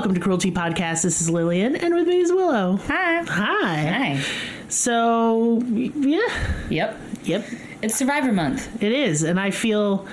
Welcome 0.00 0.14
to 0.14 0.20
Cruelty 0.22 0.50
Podcast. 0.50 1.02
This 1.02 1.20
is 1.20 1.28
Lillian, 1.28 1.76
and 1.76 1.94
with 1.94 2.06
me 2.08 2.20
is 2.20 2.32
Willow. 2.32 2.76
Hi. 2.86 3.20
Hi. 3.24 3.82
Hi. 4.16 4.24
So, 4.70 5.60
yeah, 5.66 6.22
Yep. 6.70 6.96
yep, 7.24 7.46
It's 7.82 7.96
Survivor 7.96 8.32
Month. 8.32 8.82
it 8.82 8.92
is, 8.92 9.24
and 9.24 9.38
I 9.38 9.50
feel 9.50 10.06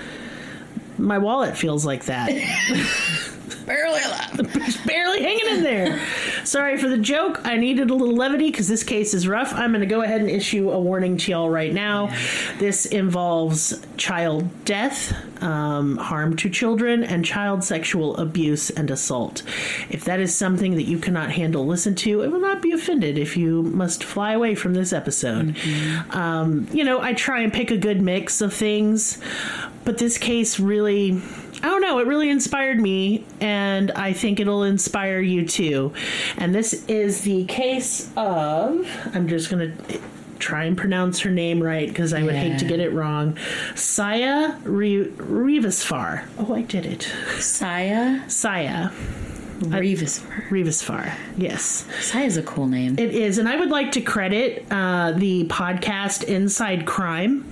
my 0.97 1.17
wallet 1.19 1.55
feels 1.57 1.85
like 1.85 2.03
that. 2.07 2.27
Barely 3.65 4.01
alive. 4.01 4.83
Barely 4.85 5.21
hanging 5.21 5.55
in 5.55 5.63
there. 5.63 6.01
Sorry 6.43 6.75
for 6.77 6.89
the 6.89 6.97
joke. 6.97 7.39
I 7.45 7.55
needed 7.55 7.89
a 7.89 7.93
little 7.95 8.13
levity 8.15 8.51
because 8.51 8.67
this 8.67 8.83
case 8.83 9.13
is 9.13 9.25
rough. 9.25 9.53
I'm 9.53 9.71
going 9.71 9.79
to 9.79 9.85
go 9.87 10.01
ahead 10.01 10.19
and 10.19 10.29
issue 10.29 10.69
a 10.69 10.79
warning 10.79 11.15
to 11.15 11.31
y'all 11.31 11.49
right 11.49 11.73
now. 11.73 12.13
This 12.59 12.85
involves 12.85 13.85
child 13.95 14.49
death, 14.65 15.13
um, 15.41 15.97
harm 15.97 16.35
to 16.37 16.49
children, 16.49 17.03
and 17.03 17.23
child 17.25 17.63
sexual 17.63 18.17
abuse 18.17 18.69
and 18.69 18.89
assault. 18.91 19.43
If 19.89 20.05
that 20.05 20.19
is 20.19 20.35
something 20.35 20.75
that 20.75 20.83
you 20.83 20.97
cannot 20.97 21.31
handle, 21.31 21.65
listen 21.65 21.95
to. 21.95 22.23
I 22.23 22.27
will 22.27 22.39
not 22.39 22.61
be 22.61 22.71
offended 22.71 23.17
if 23.17 23.37
you 23.37 23.63
must 23.63 24.03
fly 24.03 24.33
away 24.33 24.55
from 24.55 24.73
this 24.73 24.93
episode. 24.93 25.55
Um, 26.11 26.67
you 26.71 26.83
know, 26.83 27.01
I 27.01 27.13
try 27.13 27.41
and 27.41 27.51
pick 27.51 27.71
a 27.71 27.77
good 27.77 28.01
mix 28.01 28.41
of 28.41 28.53
things, 28.53 29.19
but 29.85 29.97
this 29.97 30.17
case 30.17 30.59
really. 30.59 31.21
I 31.57 31.69
don't 31.69 31.81
know. 31.81 31.97
It 31.97 32.05
really 32.05 32.29
inspired 32.29 32.79
me, 32.79 33.25
and 33.41 33.89
I 33.91 34.13
think 34.13 34.39
it'll 34.39 34.61
inspire 34.61 35.19
you 35.19 35.47
too. 35.47 35.91
And 36.37 36.53
this 36.53 36.85
is 36.87 37.21
the 37.21 37.45
case 37.45 38.11
of. 38.15 38.87
I'm 39.15 39.27
just 39.27 39.49
going 39.49 39.75
to 39.75 39.99
try 40.39 40.65
and 40.65 40.77
pronounce 40.77 41.19
her 41.21 41.29
name 41.31 41.61
right 41.61 41.87
because 41.87 42.13
I 42.13 42.23
would 42.23 42.35
hate 42.35 42.59
to 42.59 42.65
get 42.65 42.79
it 42.79 42.91
wrong. 42.93 43.33
Sayeh 43.73 44.59
Re- 44.63 45.05
Rivazfar. 45.05 46.25
Oh, 46.37 46.53
I 46.53 46.61
did 46.61 46.85
it. 46.85 47.07
Sayeh 47.37 48.25
Sayeh 48.25 48.91
Revis. 49.59 50.19
Rivazfar. 50.49 51.13
Yes. 51.37 51.85
Sayeh's 52.01 52.37
a 52.37 52.43
cool 52.43 52.67
name. 52.67 52.97
It 52.99 53.13
is, 53.13 53.37
and 53.37 53.47
I 53.49 53.55
would 53.57 53.69
like 53.69 53.91
to 53.93 54.01
credit 54.01 54.65
uh, 54.71 55.13
the 55.13 55.45
podcast 55.47 56.23
Inside 56.23 56.85
Crime 56.85 57.49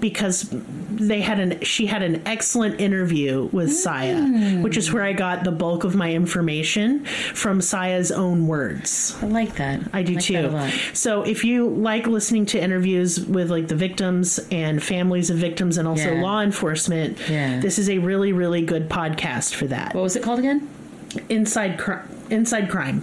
because 0.00 0.48
they 0.52 1.20
had 1.20 1.40
an 1.40 1.60
she 1.62 1.86
had 1.86 2.02
an 2.02 2.22
excellent 2.26 2.80
interview 2.80 3.48
with 3.52 3.70
Sayeh, 3.70 4.62
which 4.62 4.76
is 4.76 4.92
where 4.92 5.02
I 5.02 5.12
got 5.12 5.44
the 5.44 5.50
bulk 5.52 5.84
of 5.84 5.94
my 5.94 6.12
information 6.12 7.04
from 7.04 7.60
Sayeh's 7.60 8.10
own 8.12 8.46
words. 8.46 9.16
I 9.22 9.26
like 9.26 9.56
that. 9.56 9.80
I 9.92 10.02
do 10.02 10.14
like 10.14 10.24
too. 10.24 10.48
that. 10.48 10.72
So 10.94 11.22
if 11.22 11.44
you 11.44 11.68
like 11.68 12.06
listening 12.06 12.46
to 12.46 12.60
interviews 12.60 13.20
with 13.20 13.50
like 13.50 13.68
the 13.68 13.76
victims 13.76 14.38
and 14.50 14.82
families 14.82 15.30
of 15.30 15.36
victims 15.38 15.76
and 15.78 15.86
also 15.88 16.12
Yeah. 16.14 16.22
law 16.22 16.42
enforcement, 16.42 17.18
Yeah. 17.30 17.60
this 17.60 17.78
is 17.78 17.88
a 17.90 17.98
really 17.98 18.32
really 18.32 18.62
good 18.62 18.88
podcast 18.88 19.54
for 19.54 19.66
that. 19.68 19.94
What 19.94 20.02
was 20.02 20.16
it 20.16 20.22
called 20.22 20.38
again? 20.38 20.68
Inside 21.28 21.78
Cri- 21.78 21.98
Inside 22.30 22.68
Crime. 22.70 23.02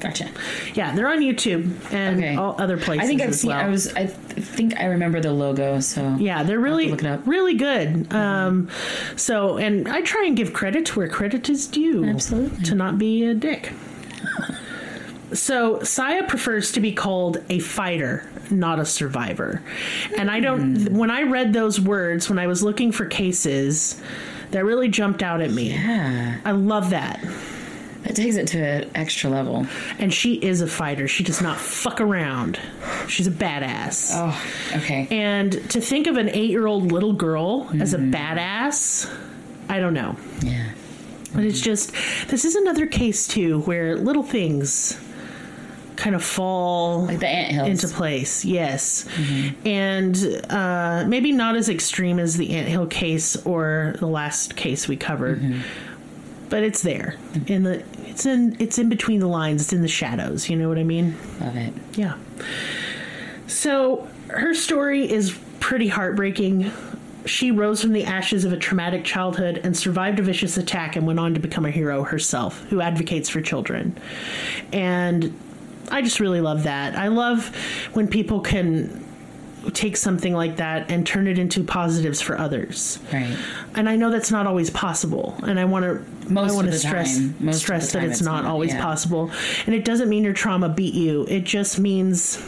Gotcha. 0.00 0.28
Yeah, 0.74 0.94
they're 0.94 1.08
on 1.08 1.18
YouTube 1.18 1.72
and 1.92 2.18
Okay. 2.18 2.36
all 2.36 2.54
other 2.60 2.76
places. 2.76 3.04
I 3.04 3.08
think 3.08 3.20
I've 3.20 3.34
seen. 3.34 3.50
well. 3.50 3.58
I 3.58 3.68
was. 3.68 3.92
I 3.94 4.06
th- 4.06 4.12
think 4.46 4.76
I 4.78 4.84
remember 4.84 5.18
the 5.20 5.32
logo. 5.32 5.80
So 5.80 6.14
Yeah, 6.20 6.44
they're 6.44 6.60
really 6.60 6.88
look 6.88 7.02
it 7.02 7.06
up. 7.08 7.22
really 7.26 7.54
good. 7.54 8.12
Um, 8.14 8.68
so, 9.16 9.56
and 9.58 9.88
I 9.88 10.02
try 10.02 10.24
and 10.26 10.36
give 10.36 10.52
credit 10.52 10.86
to 10.86 11.00
where 11.00 11.08
credit 11.08 11.50
is 11.50 11.66
due. 11.66 12.04
Absolutely. 12.04 12.62
To 12.66 12.74
not 12.76 12.96
be 12.96 13.24
a 13.24 13.34
dick. 13.34 13.72
So, 15.32 15.76
Sayeh 15.80 16.26
prefers 16.26 16.72
to 16.72 16.80
be 16.80 16.92
called 16.92 17.38
a 17.50 17.58
fighter, 17.58 18.24
not 18.50 18.78
a 18.78 18.86
survivor. 18.86 19.60
And 20.16 20.30
I 20.30 20.40
don't, 20.40 20.76
Hmm. 20.86 20.96
when 20.96 21.10
I 21.10 21.22
read 21.24 21.52
those 21.52 21.78
words, 21.78 22.30
when 22.30 22.38
I 22.38 22.46
was 22.46 22.62
looking 22.62 22.92
for 22.92 23.04
cases, 23.04 24.00
that 24.50 24.64
really 24.64 24.88
jumped 24.88 25.22
out 25.22 25.40
at 25.40 25.50
me. 25.50 25.70
yeah, 25.70 26.38
I 26.44 26.52
love 26.52 26.90
that. 26.90 27.20
that 28.04 28.14
takes 28.16 28.36
it 28.36 28.46
to 28.48 28.58
an 28.58 28.90
extra 28.94 29.28
level. 29.30 29.66
And 29.98 30.12
she 30.12 30.34
is 30.34 30.60
a 30.62 30.66
fighter. 30.66 31.06
She 31.08 31.22
does 31.24 31.40
not 31.42 31.58
fuck 31.58 32.00
around. 32.00 32.58
She's 33.08 33.26
a 33.26 33.30
badass. 33.30 34.10
Oh, 34.14 34.76
okay. 34.78 35.06
And 35.10 35.52
to 35.70 35.80
think 35.80 36.06
of 36.06 36.16
an 36.16 36.28
eight 36.30 36.50
year 36.50 36.66
old 36.66 36.92
little 36.92 37.12
girl 37.12 37.68
as 37.80 37.94
Mm-hmm. 37.94 38.14
a 38.14 38.16
badass, 38.16 39.10
I 39.68 39.78
don't 39.80 39.94
know. 39.94 40.16
yeah. 40.42 40.70
But 41.34 41.44
it's 41.44 41.60
just, 41.60 41.92
this 42.28 42.46
is 42.46 42.54
another 42.54 42.86
case 42.86 43.28
too 43.28 43.60
where 43.60 43.96
little 43.96 44.22
things 44.22 44.98
kind 45.98 46.14
of 46.14 46.22
fall 46.22 47.06
Like 47.06 47.18
the 47.18 47.26
anthills. 47.28 47.68
into 47.84 47.88
place. 47.96 48.44
Yes. 48.44 49.04
Mm-hmm. 49.04 49.66
And 49.66 50.42
uh, 50.48 51.04
maybe 51.08 51.32
not 51.32 51.56
as 51.56 51.68
extreme 51.68 52.20
as 52.20 52.36
the 52.36 52.50
anthill 52.54 52.86
case 52.86 53.34
or 53.44 53.96
the 53.98 54.06
last 54.06 54.54
case 54.54 54.86
we 54.86 54.96
covered. 54.96 55.40
Mm-hmm. 55.40 55.60
But 56.50 56.62
it's 56.62 56.82
there 56.82 57.16
in 57.46 57.64
the 57.64 57.84
it's 58.06 58.24
in 58.24 58.56
it's 58.58 58.78
in 58.78 58.88
between 58.88 59.20
the 59.20 59.26
lines. 59.26 59.60
It's 59.60 59.72
in 59.72 59.82
the 59.82 59.88
shadows. 59.88 60.48
You 60.48 60.56
know 60.56 60.68
what 60.68 60.78
I 60.78 60.84
mean? 60.84 61.14
Love 61.40 61.56
it. 61.56 61.74
Yeah. 61.94 62.16
So 63.48 64.08
her 64.28 64.54
story 64.54 65.10
is 65.10 65.36
pretty 65.60 65.88
heartbreaking. 65.88 66.70
She 67.26 67.50
rose 67.50 67.82
from 67.82 67.92
the 67.92 68.04
ashes 68.04 68.44
of 68.44 68.52
a 68.52 68.56
traumatic 68.56 69.04
childhood 69.04 69.60
and 69.62 69.76
survived 69.76 70.20
a 70.20 70.22
vicious 70.22 70.56
attack 70.56 70.96
and 70.96 71.06
went 71.06 71.18
on 71.18 71.34
to 71.34 71.40
become 71.40 71.66
a 71.66 71.70
hero 71.70 72.04
herself 72.04 72.62
who 72.70 72.80
advocates 72.80 73.28
for 73.28 73.42
children. 73.42 73.98
And 74.72 75.38
I 75.90 76.02
just 76.02 76.20
really 76.20 76.40
love 76.40 76.64
that. 76.64 76.96
I 76.96 77.08
love 77.08 77.54
when 77.92 78.08
people 78.08 78.40
can 78.40 79.04
take 79.72 79.96
something 79.96 80.34
like 80.34 80.56
that 80.56 80.90
and 80.90 81.06
turn 81.06 81.26
it 81.26 81.38
into 81.38 81.62
positives 81.62 82.20
for 82.20 82.38
others. 82.38 82.98
Right. 83.12 83.36
And 83.74 83.88
I 83.88 83.96
know 83.96 84.10
that's 84.10 84.30
not 84.30 84.46
always 84.46 84.70
possible. 84.70 85.34
And 85.42 85.58
I 85.58 85.64
want 85.64 85.84
to 85.84 86.30
Most 86.32 86.52
I 86.52 86.54
want 86.54 86.68
of 86.68 86.72
to 86.74 86.78
the 86.78 86.86
stress 86.86 87.16
time. 87.16 87.36
Most 87.40 87.56
of 87.56 87.60
stress 87.60 87.92
that 87.92 88.04
it's, 88.04 88.14
it's 88.14 88.22
not, 88.22 88.44
not, 88.44 88.50
always 88.50 88.72
yeah. 88.72 88.82
possible. 88.82 89.30
And 89.66 89.74
it 89.74 89.84
doesn't 89.84 90.08
mean 90.08 90.24
your 90.24 90.32
trauma 90.32 90.68
beat 90.68 90.94
you. 90.94 91.26
It 91.28 91.44
just 91.44 91.78
means 91.78 92.42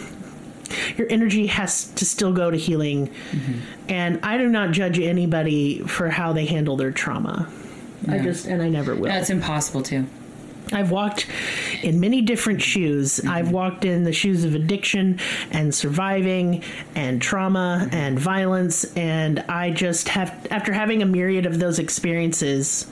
your 0.97 1.09
energy 1.11 1.47
has 1.47 1.89
to 1.95 2.05
still 2.05 2.33
go 2.33 2.51
to 2.51 2.57
healing. 2.57 3.09
Mm-hmm. 3.09 3.59
And 3.89 4.21
I 4.23 4.39
do 4.39 4.49
not 4.49 4.71
judge 4.71 4.99
anybody 4.99 5.81
for 5.81 6.11
how 6.11 6.33
they 6.33 6.47
handle 6.47 6.77
their 6.77 6.93
trauma. 6.93 7.51
I 8.09 8.19
just 8.19 8.47
and 8.47 8.63
I 8.63 8.69
never 8.69 8.95
will. 8.95 9.09
That's 9.09 9.31
impossible 9.31 9.83
too. 9.83 10.07
I've 10.73 10.91
walked 10.91 11.27
in 11.83 12.01
many 12.01 12.21
different 12.21 12.63
shoes. 12.63 13.17
Mm-hmm. 13.17 13.29
I've 13.29 13.51
walked 13.51 13.85
in 13.85 14.05
the 14.05 14.13
shoes 14.13 14.45
of 14.45 14.55
addiction 14.55 15.19
and 15.51 15.75
surviving 15.75 16.63
and 16.95 17.21
trauma 17.21 17.83
mm-hmm. 17.85 17.95
and 17.95 18.19
violence. 18.19 18.85
And 18.97 19.41
I 19.41 19.71
just 19.71 20.09
have, 20.11 20.47
after 20.51 20.73
having 20.73 21.03
a 21.03 21.07
myriad 21.07 21.47
of 21.47 21.59
those 21.59 21.79
experiences, 21.79 22.87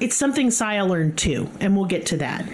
it's 0.00 0.16
something 0.16 0.48
Sayeh 0.48 0.88
learned 0.88 1.18
too. 1.18 1.48
And 1.60 1.76
we'll 1.76 1.86
get 1.86 2.06
to 2.06 2.16
that. 2.18 2.48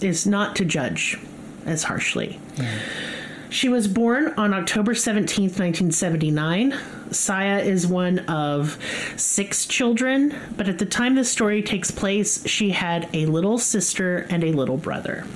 Is 0.00 0.26
not 0.26 0.56
to 0.56 0.64
judge 0.64 1.16
as 1.64 1.84
harshly. 1.84 2.40
Mm-hmm. 2.56 3.21
She 3.52 3.68
was 3.68 3.86
born 3.86 4.32
on 4.38 4.54
October 4.54 4.94
17th, 4.94 5.60
1979. 5.60 6.72
Sayeh 7.10 7.62
is 7.62 7.86
one 7.86 8.20
of 8.20 8.78
six 9.16 9.66
children, 9.66 10.34
but 10.56 10.70
at 10.70 10.78
the 10.78 10.86
time 10.86 11.16
this 11.16 11.30
story 11.30 11.62
takes 11.62 11.90
place, 11.90 12.48
she 12.48 12.70
had 12.70 13.10
a 13.12 13.26
little 13.26 13.58
sister 13.58 14.26
and 14.30 14.42
a 14.42 14.52
little 14.52 14.78
brother. 14.78 15.26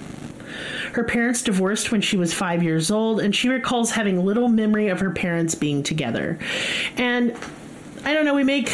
Her 0.93 1.05
parents 1.05 1.43
divorced 1.43 1.93
when 1.93 2.01
she 2.01 2.17
was 2.17 2.33
five 2.33 2.63
years 2.63 2.91
old, 2.91 3.21
and 3.21 3.37
she 3.37 3.51
recalls 3.51 3.91
having 3.91 4.25
little 4.25 4.49
memory 4.49 4.89
of 4.89 5.01
her 5.01 5.11
parents 5.11 5.55
being 5.55 5.83
together. 5.83 6.39
And 6.97 7.37
I 8.05 8.15
don't 8.15 8.25
know, 8.25 8.35
we 8.35 8.45
make 8.45 8.73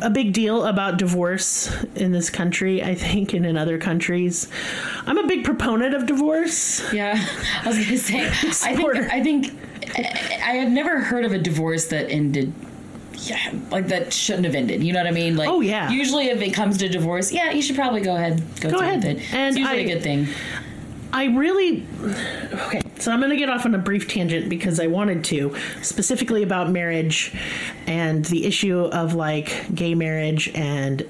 a 0.00 0.10
big 0.10 0.32
deal 0.32 0.64
about 0.64 0.96
divorce 0.98 1.70
in 1.94 2.12
this 2.12 2.30
country, 2.30 2.82
I 2.82 2.94
think, 2.94 3.32
and 3.34 3.44
in 3.46 3.56
other 3.56 3.78
countries. 3.78 4.48
I'm 5.06 5.18
a 5.18 5.26
big 5.26 5.44
proponent 5.44 5.94
of 5.94 6.06
divorce. 6.06 6.92
Yeah, 6.92 7.14
I 7.62 7.68
was 7.68 7.78
gonna 7.78 7.96
say. 7.98 8.26
I 8.26 8.74
think. 8.74 8.96
I 9.12 9.22
think. 9.22 9.52
I, 9.96 10.00
I 10.42 10.52
have 10.56 10.70
never 10.70 11.00
heard 11.00 11.24
of 11.24 11.32
a 11.32 11.38
divorce 11.38 11.86
that 11.88 12.10
ended. 12.10 12.52
Yeah, 13.18 13.52
like 13.70 13.88
that 13.88 14.12
shouldn't 14.12 14.46
have 14.46 14.54
ended. 14.54 14.82
You 14.82 14.92
know 14.92 15.00
what 15.00 15.06
I 15.06 15.12
mean? 15.12 15.36
Like, 15.36 15.48
Oh, 15.48 15.60
yeah. 15.60 15.90
Usually, 15.90 16.26
if 16.28 16.40
it 16.42 16.52
comes 16.52 16.78
to 16.78 16.88
divorce, 16.88 17.30
yeah, 17.30 17.52
you 17.52 17.62
should 17.62 17.76
probably 17.76 18.00
go 18.00 18.16
ahead, 18.16 18.42
go, 18.60 18.70
Go 18.70 18.78
ahead. 18.80 19.04
with 19.04 19.18
it. 19.18 19.32
And 19.34 19.48
it's 19.50 19.58
usually 19.58 19.80
I- 19.80 19.82
a 19.84 19.94
good 19.94 20.02
thing. 20.02 20.26
I 21.12 21.26
really 21.26 21.86
okay. 22.52 22.80
So 23.02 23.10
I'm 23.10 23.18
going 23.18 23.30
to 23.30 23.36
get 23.36 23.50
off 23.50 23.66
on 23.66 23.74
a 23.74 23.78
brief 23.78 24.06
tangent 24.06 24.48
because 24.48 24.78
I 24.78 24.86
wanted 24.86 25.24
to, 25.24 25.56
specifically 25.82 26.44
about 26.44 26.70
marriage 26.70 27.34
and 27.88 28.24
the 28.26 28.46
issue 28.46 28.78
of 28.78 29.14
like 29.14 29.74
gay 29.74 29.96
marriage 29.96 30.48
and 30.54 31.04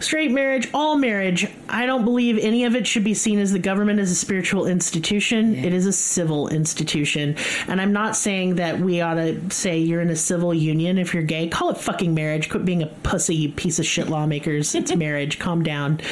straight 0.00 0.30
marriage, 0.32 0.68
all 0.74 0.96
marriage. 0.96 1.50
I 1.66 1.86
don't 1.86 2.04
believe 2.04 2.36
any 2.36 2.64
of 2.64 2.76
it 2.76 2.86
should 2.86 3.04
be 3.04 3.14
seen 3.14 3.38
as 3.38 3.52
the 3.52 3.58
government 3.58 4.00
as 4.00 4.10
a 4.10 4.14
spiritual 4.14 4.66
institution. 4.66 5.54
It 5.54 5.72
is 5.72 5.86
a 5.86 5.94
civil 5.94 6.48
institution. 6.48 7.36
And 7.68 7.80
I'm 7.80 7.94
not 7.94 8.16
saying 8.16 8.56
that 8.56 8.80
we 8.80 9.00
ought 9.00 9.14
to 9.14 9.50
say 9.50 9.78
you're 9.78 10.02
in 10.02 10.10
a 10.10 10.16
civil 10.16 10.52
union 10.52 10.98
if 10.98 11.14
you're 11.14 11.22
gay. 11.22 11.48
Call 11.48 11.70
it 11.70 11.78
fucking 11.78 12.12
marriage. 12.12 12.50
Quit 12.50 12.66
being 12.66 12.82
a 12.82 12.86
pussy, 12.86 13.34
you 13.34 13.48
piece 13.50 13.78
of 13.78 13.86
shit 13.86 14.10
lawmakers. 14.10 14.74
It's 14.74 14.94
marriage. 14.96 15.38
Calm 15.38 15.62
down. 15.62 16.02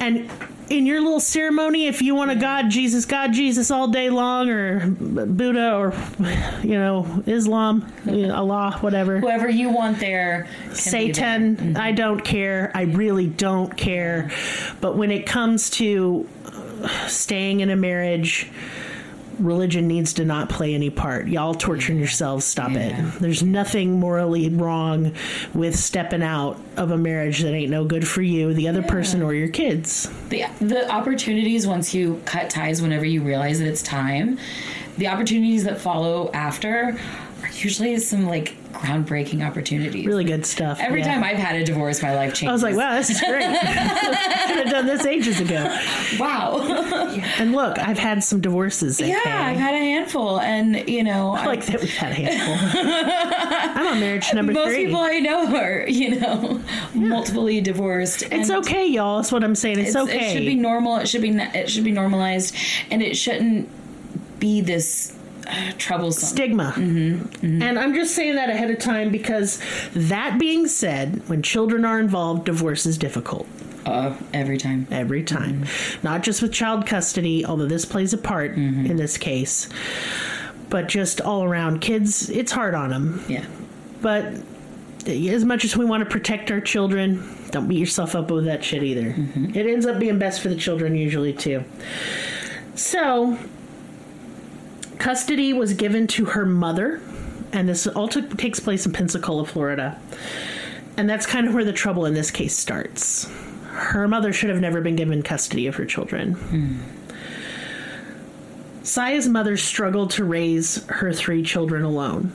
And 0.00 0.30
in 0.70 0.86
your 0.86 1.00
little 1.00 1.20
ceremony, 1.20 1.86
if 1.88 2.00
you 2.00 2.14
want 2.14 2.30
a 2.30 2.36
God, 2.36 2.70
Jesus, 2.70 3.04
God, 3.04 3.32
Jesus 3.32 3.70
all 3.70 3.88
day 3.88 4.08
long, 4.08 4.48
or 4.48 4.86
Buddha, 4.88 5.74
or 5.74 5.92
you 6.62 6.78
know, 6.78 7.22
Islam, 7.26 7.92
you 8.06 8.26
know, 8.28 8.36
Allah, 8.36 8.78
whatever. 8.80 9.18
Whoever 9.18 9.48
you 9.48 9.68
want 9.68 9.98
there. 9.98 10.44
be 10.44 10.68
there. 10.68 10.74
Satan, 10.74 11.76
I 11.76 11.92
don't 11.92 12.24
care. 12.24 12.70
I 12.74 12.82
really 12.82 13.26
don't 13.26 13.76
care. 13.76 14.30
But 14.80 14.96
when 14.96 15.10
it 15.10 15.26
comes 15.26 15.70
to 15.70 16.28
staying 17.08 17.60
in 17.60 17.70
a 17.70 17.76
marriage, 17.76 18.48
religion 19.40 19.86
needs 19.88 20.12
to 20.14 20.24
not 20.24 20.48
play 20.48 20.74
any 20.74 20.90
part. 20.90 21.28
Y'all 21.28 21.54
torturing 21.54 21.98
yourselves, 21.98 22.44
stop 22.44 22.70
Yeah. 22.72 23.08
it. 23.08 23.20
There's 23.20 23.42
nothing 23.42 23.98
morally 23.98 24.48
wrong 24.48 25.12
with 25.54 25.76
stepping 25.78 26.22
out 26.22 26.60
of 26.76 26.90
a 26.90 26.96
marriage 26.98 27.40
that 27.40 27.52
ain't 27.52 27.70
no 27.70 27.84
good 27.84 28.06
for 28.06 28.22
you, 28.22 28.54
the 28.54 28.68
other 28.68 28.82
person, 28.82 29.22
or 29.22 29.34
your 29.34 29.48
kids. 29.48 30.08
the 30.28 30.44
the 30.60 30.90
opportunities 30.90 31.66
once 31.66 31.92
you 31.94 32.20
cut 32.24 32.50
ties 32.50 32.80
whenever 32.82 33.04
you 33.04 33.22
realize 33.22 33.58
that 33.58 33.66
it's 33.68 33.82
time 33.82 34.38
the 34.98 35.08
opportunities 35.08 35.64
that 35.64 35.80
follow 35.80 36.30
after 36.32 36.98
are 37.42 37.48
usually 37.54 37.98
some 37.98 38.26
like 38.26 38.54
groundbreaking 38.72 39.44
opportunities 39.44 40.06
Really 40.06 40.24
good 40.24 40.46
stuff. 40.46 40.78
every 40.80 41.00
yeah. 41.00 41.14
time 41.14 41.24
i've 41.24 41.36
had 41.38 41.56
a 41.56 41.64
divorce 41.64 42.02
my 42.02 42.14
life 42.14 42.34
changed. 42.34 42.50
I 42.50 42.52
was 42.52 42.62
like, 42.62 42.76
wow, 42.76 42.94
this 42.94 43.10
is 43.10 43.20
great. 43.28 43.42
Should 43.42 43.56
have 43.56 44.70
done 44.70 44.86
this 44.86 45.04
ages 45.06 45.40
ago. 45.40 45.64
wow 46.20 46.58
And 47.38 47.52
look, 47.52 47.78
I've 47.78 47.98
had 47.98 48.22
some 48.22 48.40
divorces. 48.40 49.00
Yeah 49.00 49.16
i've 49.24 49.56
had 49.56 49.74
a 49.74 49.78
handful 49.78 50.38
and 50.40 50.88
you 50.88 51.02
know 51.02 51.32
I 51.32 51.46
like 51.46 51.66
that 51.66 51.80
we've 51.80 51.90
had 51.96 52.12
a 52.12 52.14
handful. 52.14 52.80
I'm 53.82 53.86
on 53.94 54.00
marriage 54.00 54.32
number 54.34 54.52
most 54.52 54.68
three. 54.68 54.86
people 54.86 55.00
i 55.00 55.18
know 55.18 55.56
are 55.56 55.86
you 55.88 56.20
know 56.20 56.60
multiply 56.94 57.58
divorced 57.60 58.22
it's 58.30 58.50
okay, 58.50 58.86
y'all. 58.86 59.16
That's 59.18 59.32
what 59.32 59.42
I'm 59.42 59.54
saying. 59.54 59.78
It's, 59.80 59.90
it's- 59.90 60.04
okay. 60.04 60.30
it 60.30 60.32
should 60.34 60.46
be 60.46 60.54
normal 60.54 60.96
it 60.98 61.08
should 61.08 61.22
be 61.22 61.30
it 61.30 61.68
should 61.70 61.84
be 61.84 61.92
normalized 61.92 62.54
and 62.90 63.02
it 63.02 63.16
shouldn't 63.16 63.68
be 64.40 64.60
this 64.60 65.16
uh, 65.46 65.72
troublesome 65.78 66.28
stigma. 66.28 66.72
Mm-hmm, 66.76 67.62
And 67.62 67.78
I'm 67.78 67.94
just 67.94 68.14
saying 68.14 68.34
that 68.34 68.50
ahead 68.50 68.70
of 68.70 68.78
time 68.78 69.10
because 69.10 69.60
that 69.94 70.38
being 70.38 70.66
said, 70.66 71.28
when 71.28 71.42
children 71.42 71.84
are 71.84 71.98
involved, 72.00 72.44
divorce 72.44 72.86
is 72.86 72.98
difficult 72.98 73.46
uh, 73.86 74.16
every 74.32 74.58
time 74.58 74.86
every 74.90 75.22
time. 75.22 75.64
Mm-hmm. 75.64 76.06
Not 76.06 76.22
just 76.22 76.42
with 76.42 76.52
child 76.52 76.86
custody, 76.86 77.44
although 77.44 77.66
this 77.66 77.84
plays 77.84 78.12
a 78.12 78.18
part 78.18 78.54
in 78.56 78.96
this 78.96 79.16
case, 79.16 79.68
but 80.68 80.88
just 80.88 81.20
all 81.20 81.44
around. 81.44 81.80
Kids, 81.80 82.30
it's 82.30 82.52
hard 82.52 82.74
on 82.74 82.90
them. 82.90 83.24
yeah 83.28 83.46
But 84.02 84.34
as 85.06 85.44
much 85.44 85.64
as 85.64 85.76
we 85.76 85.84
want 85.84 86.04
to 86.04 86.08
protect 86.08 86.50
our 86.50 86.60
children, 86.60 87.26
don't 87.50 87.66
beat 87.68 87.78
yourself 87.78 88.14
up 88.14 88.30
with 88.30 88.44
that 88.44 88.62
shit 88.62 88.82
either. 88.82 89.12
Mm-hmm. 89.12 89.56
It 89.56 89.66
ends 89.66 89.86
up 89.86 89.98
being 89.98 90.18
best 90.18 90.40
for 90.40 90.48
the 90.48 90.56
children 90.56 90.94
usually 90.94 91.32
too. 91.32 91.64
So, 92.74 93.38
custody 95.00 95.52
was 95.52 95.74
given 95.74 96.06
to 96.06 96.26
her 96.26 96.46
mother, 96.46 97.00
and 97.52 97.68
this 97.68 97.86
all 97.88 98.06
took, 98.06 98.36
takes 98.36 98.60
place 98.60 98.86
in 98.86 98.92
Pensacola, 98.92 99.44
Florida. 99.44 100.00
And 100.96 101.10
that's 101.10 101.26
kind 101.26 101.48
of 101.48 101.54
where 101.54 101.64
the 101.64 101.72
trouble 101.72 102.06
in 102.06 102.14
this 102.14 102.30
case 102.30 102.56
starts. 102.56 103.28
Her 103.70 104.06
mother 104.06 104.32
should 104.32 104.50
have 104.50 104.60
never 104.60 104.80
been 104.80 104.96
given 104.96 105.22
custody 105.22 105.66
of 105.66 105.74
her 105.76 105.86
children. 105.86 106.34
Hmm. 106.34 106.78
Sayeh's 108.82 109.28
mother 109.28 109.56
struggled 109.56 110.10
to 110.12 110.24
raise 110.24 110.84
her 110.86 111.12
three 111.12 111.42
children 111.42 111.82
alone. 111.84 112.32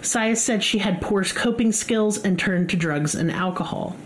Sayeh 0.00 0.36
said 0.36 0.62
she 0.62 0.78
had 0.78 1.00
poor 1.00 1.24
coping 1.24 1.72
skills 1.72 2.22
and 2.24 2.38
turned 2.38 2.70
to 2.70 2.76
drugs 2.76 3.14
and 3.16 3.30
alcohol. 3.32 3.96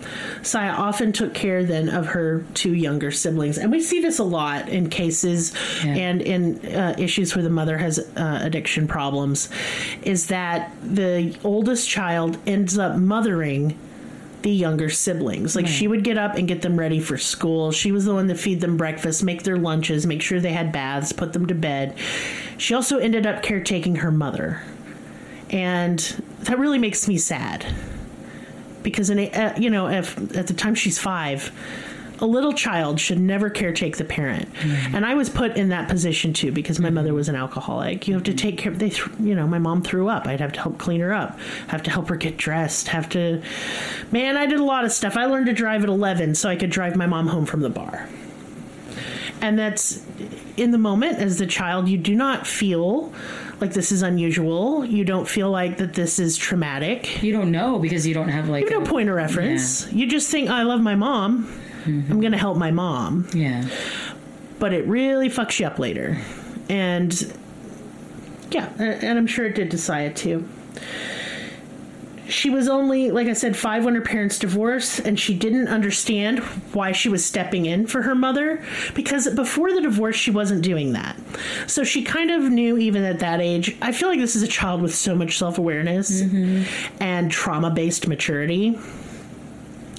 Sayeh 0.41 0.73
often 0.73 1.13
took 1.13 1.35
care 1.35 1.65
then 1.65 1.91
of 1.91 2.07
her 2.07 2.45
two 2.55 2.73
younger 2.75 3.11
siblings. 3.11 3.59
And 3.59 3.71
we 3.71 3.81
see 3.83 4.01
this 4.01 4.19
a 4.19 4.25
lot 4.25 4.69
in 4.71 4.89
cases 4.89 5.53
Yeah. 5.85 5.95
and 5.95 6.23
in 6.23 6.75
uh, 6.75 6.95
issues 6.99 7.35
where 7.37 7.43
the 7.43 7.51
mother 7.51 7.77
has 7.77 7.99
uh, 8.17 8.39
addiction 8.43 8.89
problems, 8.89 9.51
is 10.03 10.29
that 10.29 10.73
the 10.83 11.37
oldest 11.45 11.89
child 11.89 12.39
ends 12.47 12.79
up 12.79 12.97
mothering 12.97 13.79
the 14.43 14.51
younger 14.51 14.91
siblings. 14.91 15.57
Like 15.57 15.67
she 15.67 15.89
would 15.89 16.05
get 16.05 16.19
up 16.19 16.37
and 16.37 16.49
get 16.49 16.63
them 16.63 16.79
ready 16.79 17.01
for 17.01 17.17
school. 17.19 17.73
She 17.73 17.93
was 17.93 18.05
the 18.05 18.15
one 18.15 18.29
to 18.29 18.35
feed 18.35 18.61
them 18.61 18.77
breakfast, 18.77 19.23
make 19.23 19.43
their 19.43 19.57
lunches, 19.57 20.07
make 20.07 20.23
sure 20.23 20.41
they 20.41 20.53
had 20.53 20.73
baths, 20.73 21.13
put 21.13 21.33
them 21.33 21.47
to 21.47 21.55
bed. 21.55 21.97
She 22.59 22.75
also 22.75 22.99
ended 22.99 23.27
up 23.27 23.43
caretaking 23.43 23.97
her 23.97 24.11
mother. 24.11 24.63
And 25.51 25.99
that 26.41 26.59
really 26.59 26.79
makes 26.79 27.07
me 27.09 27.19
sad. 27.19 27.67
Because 28.83 29.11
in 29.11 29.19
a, 29.19 29.31
uh, 29.31 29.59
you 29.59 29.71
know, 29.71 29.89
if 29.89 30.19
at 30.37 30.47
the 30.47 30.55
time 30.55 30.75
she's 30.75 30.99
5, 30.99 31.53
a 32.23 32.27
little 32.27 32.53
child 32.53 33.01
should 33.01 33.19
never 33.19 33.51
caretake 33.51 33.97
the 33.97 34.05
parent. 34.05 34.51
Mm-hmm. 34.55 34.95
And 34.95 35.05
I 35.05 35.15
was 35.15 35.29
put 35.29 35.57
in 35.57 35.71
that 35.71 35.89
position 35.89 36.33
too 36.33 36.53
because 36.53 36.79
my 36.79 36.89
mother 36.89 37.09
mm-hmm. 37.09 37.17
was 37.17 37.29
an 37.29 37.35
alcoholic. 37.35 38.07
You 38.07 38.15
have 38.15 38.23
to 38.23 38.35
take 38.35 38.57
care 38.57 38.71
of 38.71 38.79
they 38.79 38.91
th- 38.91 39.09
you 39.21 39.35
know, 39.35 39.47
my 39.47 39.59
mom 39.59 39.83
threw 39.83 40.09
up. 40.09 40.27
I'd 40.27 40.41
have 40.41 40.53
to 40.53 40.61
help 40.61 40.79
clean 40.79 41.01
her 41.01 41.13
up, 41.13 41.39
have 41.67 41.83
to 41.83 41.91
help 41.91 42.09
her 42.09 42.17
get 42.17 42.37
dressed, 42.37 42.89
have 42.89 43.09
to 43.11 43.43
Man, 44.13 44.37
I 44.37 44.47
did 44.47 44.61
a 44.61 44.65
lot 44.65 44.85
of 44.85 44.93
stuff. 44.93 45.17
I 45.17 45.27
learned 45.27 45.47
to 45.47 45.53
drive 45.53 45.83
at 45.83 45.89
11 45.89 46.37
so 46.37 46.49
I 46.49 46.57
could 46.57 46.71
drive 46.71 46.97
my 46.97 47.07
mom 47.07 47.27
home 47.27 47.45
from 47.45 47.61
the 47.61 47.71
bar. 47.71 48.09
And 49.41 49.59
that's 49.59 50.01
in 50.57 50.71
the 50.71 50.79
moment 50.79 51.19
as 51.19 51.39
the 51.39 51.47
child 51.47 51.89
you 51.89 51.99
do 51.99 52.15
not 52.15 52.47
feel 52.47 53.13
like 53.61 53.73
this 53.73 53.91
is 53.91 54.03
unusual. 54.03 54.85
You 54.85 55.05
don't 55.05 55.27
feel 55.27 55.51
like 55.51 55.79
that 55.79 55.95
this 55.95 56.21
is 56.21 56.37
traumatic. 56.37 57.23
You 57.23 57.33
don't 57.33 57.51
know 57.51 57.81
because 57.81 58.07
you 58.07 58.15
don't 58.15 58.29
have 58.29 58.49
like 58.49 58.63
You 58.63 58.71
have 58.71 58.81
no 58.81 58.87
a- 58.87 58.89
point 58.89 59.09
of 59.09 59.17
reference. 59.17 59.91
You 59.93 60.07
just 60.07 60.31
think 60.31 60.49
oh, 60.49 60.55
I 60.55 60.63
love 60.63 60.81
my 60.81 60.95
mom. 60.95 61.49
Mm-hmm. 61.85 62.13
I'm 62.13 62.21
going 62.21 62.33
to 62.33 62.39
help 62.39 62.57
my 62.57 62.71
mom 62.71 63.27
Yeah. 63.33 63.67
but 64.59 64.73
it 64.73 64.87
really 64.87 65.29
fucks 65.29 65.59
you 65.61 65.67
up 65.67 65.79
later. 65.79 66.19
And 66.69 67.33
yeah, 68.51 68.69
and 68.79 69.19
I'm 69.19 69.27
sure 69.27 69.47
it 69.47 69.55
did 69.55 69.71
to 69.73 69.77
Sayeh 69.77 70.15
too. 70.15 70.49
She 72.29 72.49
was 72.49 72.67
only, 72.69 73.11
like 73.11 73.27
I 73.27 73.35
said, 73.35 73.57
five 73.57 73.85
when 73.85 73.95
her 73.95 74.01
parents 74.01 74.39
divorced, 74.39 75.01
and 75.01 75.19
she 75.21 75.35
didn't 75.35 75.69
understand 75.69 76.39
why 76.73 76.93
she 76.93 77.11
was 77.11 77.23
stepping 77.25 77.67
in 77.67 77.87
for 77.87 78.01
her 78.03 78.15
mother 78.15 78.65
because 78.95 79.29
before 79.35 79.73
the 79.73 79.83
divorce, 79.83 80.17
she 80.17 80.31
wasn't 80.31 80.63
doing 80.63 80.93
that. 80.95 81.17
So 81.67 81.85
she 81.85 82.03
kind 82.03 82.31
of 82.31 82.45
knew, 82.45 82.79
even 82.79 83.03
at 83.03 83.19
that 83.19 83.41
age. 83.43 83.77
I 83.83 83.93
feel 83.93 84.09
like 84.09 84.21
this 84.21 84.35
is 84.35 84.43
a 84.43 84.49
child 84.49 84.81
with 84.81 84.95
so 84.95 85.15
much 85.15 85.37
self 85.37 85.59
awareness 85.59 86.23
mm-hmm. 86.23 87.03
and 87.03 87.31
trauma 87.31 87.71
based 87.71 88.09
maturity. 88.09 88.79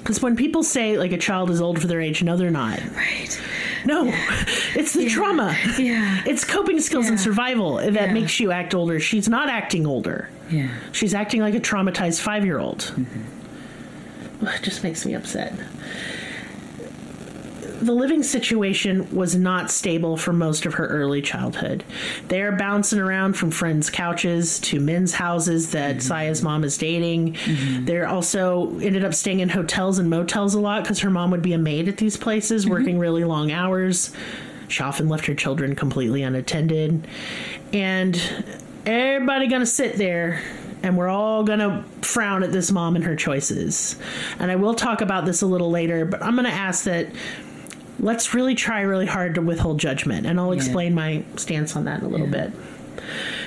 Because 0.04 0.22
when 0.22 0.36
people 0.36 0.64
say 0.64 0.98
like 0.98 1.14
a 1.14 1.18
child 1.18 1.50
is 1.50 1.62
old 1.62 1.80
for 1.80 1.88
their 1.88 2.02
age, 2.02 2.22
no, 2.24 2.36
they're 2.36 2.52
not. 2.52 2.80
Right. 2.96 3.42
No, 3.86 4.04
it's 4.76 4.94
the 4.94 5.08
trauma. 5.10 5.56
Yeah. 5.78 6.22
It's 6.26 6.44
coping 6.44 6.80
skills 6.82 7.08
and 7.08 7.20
survival 7.20 7.76
that 7.78 7.94
Yeah. 7.94 8.14
makes 8.14 8.40
you 8.40 8.52
act 8.52 8.74
older. 8.74 9.00
She's 9.00 9.30
not 9.30 9.48
acting 9.50 9.86
older. 9.88 10.30
Yeah. 10.50 10.70
She's 10.92 11.14
acting 11.14 11.40
like 11.42 11.56
a 11.56 11.60
traumatized 11.62 12.20
five 12.22 12.46
year 12.46 12.60
old. 12.60 12.80
Mm-hmm. 12.96 13.22
It 14.48 14.62
just 14.62 14.84
makes 14.84 15.06
me 15.06 15.14
upset. 15.16 15.54
The 17.82 17.94
living 17.94 18.24
situation 18.24 19.13
was 19.15 19.36
not 19.36 19.72
stable 19.72 20.18
for 20.18 20.32
most 20.34 20.65
of 20.65 20.75
her 20.75 20.88
early 20.88 21.22
childhood. 21.22 21.84
They 22.27 22.42
are 22.42 22.51
bouncing 22.51 23.00
around 23.00 23.34
from 23.34 23.51
friends' 23.51 23.89
couches 23.89 24.60
to 24.62 24.80
men's 24.80 25.13
houses 25.13 25.72
that 25.72 25.98
mm-hmm. 25.98 26.08
Saya's 26.08 26.42
mom 26.42 26.63
is 26.63 26.77
dating. 26.77 27.34
Mm-hmm. 27.34 27.86
They're 27.86 28.08
also 28.08 28.77
ended 28.80 29.03
up 29.03 29.13
staying 29.13 29.39
in 29.39 29.50
hotels 29.50 30.00
and 30.00 30.10
motels 30.10 30.53
a 30.53 30.60
lot 30.60 30.84
because 30.84 31.00
her 31.00 31.10
mom 31.10 31.32
would 31.32 31.42
be 31.42 31.53
a 31.53 31.58
maid 31.58 31.88
at 31.88 31.98
these 31.98 32.18
places, 32.18 32.63
mm-hmm. 32.63 32.74
working 32.74 33.00
really 33.00 33.24
long 33.24 33.51
hours. 33.51 34.13
She 34.68 34.82
often 34.82 35.10
left 35.10 35.25
her 35.25 35.36
children 35.36 35.75
completely 35.75 36.24
unattended. 36.24 37.08
And 37.72 38.22
everybody 38.86 39.48
gonna 39.48 39.65
sit 39.65 39.98
there 39.98 40.42
and 40.84 40.98
we're 40.98 41.08
all 41.08 41.44
gonna 41.44 41.84
frown 42.01 42.44
at 42.44 42.51
this 42.51 42.72
mom 42.72 42.96
and 42.96 43.06
her 43.06 43.15
choices. 43.15 43.96
And 44.39 44.51
I 44.51 44.58
will 44.58 44.74
talk 44.74 45.01
about 45.01 45.25
this 45.25 45.42
a 45.42 45.46
little 45.46 45.72
later, 45.72 46.06
but 46.06 46.22
I'm 46.22 46.36
gonna 46.36 46.50
ask 46.50 46.84
that 46.84 47.08
let's 48.04 48.34
really 48.34 48.54
try 48.54 48.82
really 48.82 49.06
hard 49.06 49.36
to 49.36 49.42
withhold 49.42 49.80
judgment, 49.80 50.28
and 50.28 50.40
I'll 50.40 50.52
explain 50.52 50.94
my 50.94 51.24
stance 51.38 51.76
on 51.76 51.86
that 51.86 52.02
in 52.02 52.06
a 52.06 52.10
little 52.10 52.28
bit. 52.28 52.52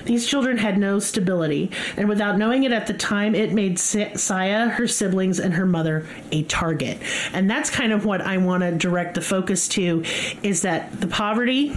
These 0.05 0.27
children 0.27 0.59
had 0.59 0.79
no 0.79 0.99
stability, 0.99 1.71
and 1.97 2.09
without 2.09 2.39
knowing 2.39 2.65
it 2.65 2.73
at 2.73 2.87
the 2.87 2.95
time, 2.95 3.35
it 3.35 3.53
made 3.53 3.79
Sa- 3.79 4.13
Sayeh, 4.15 4.71
her 4.71 4.87
siblings, 4.87 5.39
and 5.41 5.55
her 5.55 5.67
mother 5.67 6.07
a 6.31 6.43
target. 6.45 6.99
And 7.33 7.51
that's 7.51 7.71
kind 7.71 7.93
of 7.93 8.05
what 8.05 8.21
I 8.21 8.39
want 8.39 8.63
to 8.63 8.73
direct 8.73 9.15
the 9.15 9.21
focus 9.21 9.69
to 9.69 10.05
is 10.43 10.63
that 10.63 11.01
the 11.01 11.07
poverty 11.07 11.75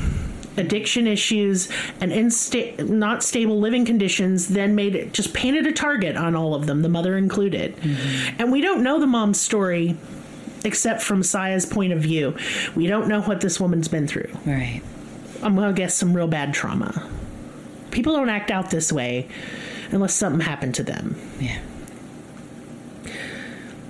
addiction 0.57 1.07
issues, 1.07 1.69
and 2.01 2.11
insta- 2.11 2.87
not 2.87 3.23
stable 3.23 3.59
living 3.59 3.85
conditions 3.85 4.49
then 4.49 4.75
made 4.75 4.93
it 4.93 5.13
just 5.13 5.33
painted 5.33 5.65
a 5.65 5.71
target 5.71 6.17
on 6.17 6.35
all 6.35 6.53
of 6.53 6.65
them, 6.65 6.81
the 6.81 6.89
mother 6.89 7.17
included. 7.17 7.75
Mm-hmm. 7.77 8.41
And 8.41 8.51
we 8.51 8.61
don't 8.61 8.83
know 8.83 8.99
the 8.99 9.07
mom's 9.07 9.39
story 9.39 9.97
except 10.65 11.01
from 11.01 11.21
Sayeh's 11.21 11.65
point 11.65 11.93
of 11.93 11.99
view. 12.01 12.35
We 12.75 12.87
don't 12.87 13.07
know 13.07 13.21
what 13.21 13.41
this 13.41 13.59
woman's 13.59 13.87
been 13.87 14.07
through. 14.07 14.29
Right. 14.45 14.81
I'm 15.41 15.55
going 15.55 15.67
to 15.73 15.73
guess 15.77 15.95
some 15.95 16.13
real 16.13 16.27
bad 16.27 16.53
trauma. 16.53 17.09
People 17.91 18.13
don't 18.13 18.29
act 18.29 18.51
out 18.51 18.69
this 18.69 18.91
way 18.91 19.27
unless 19.91 20.13
something 20.13 20.41
happened 20.41 20.75
to 20.75 20.83
them. 20.83 21.15
Yeah. 21.39 21.59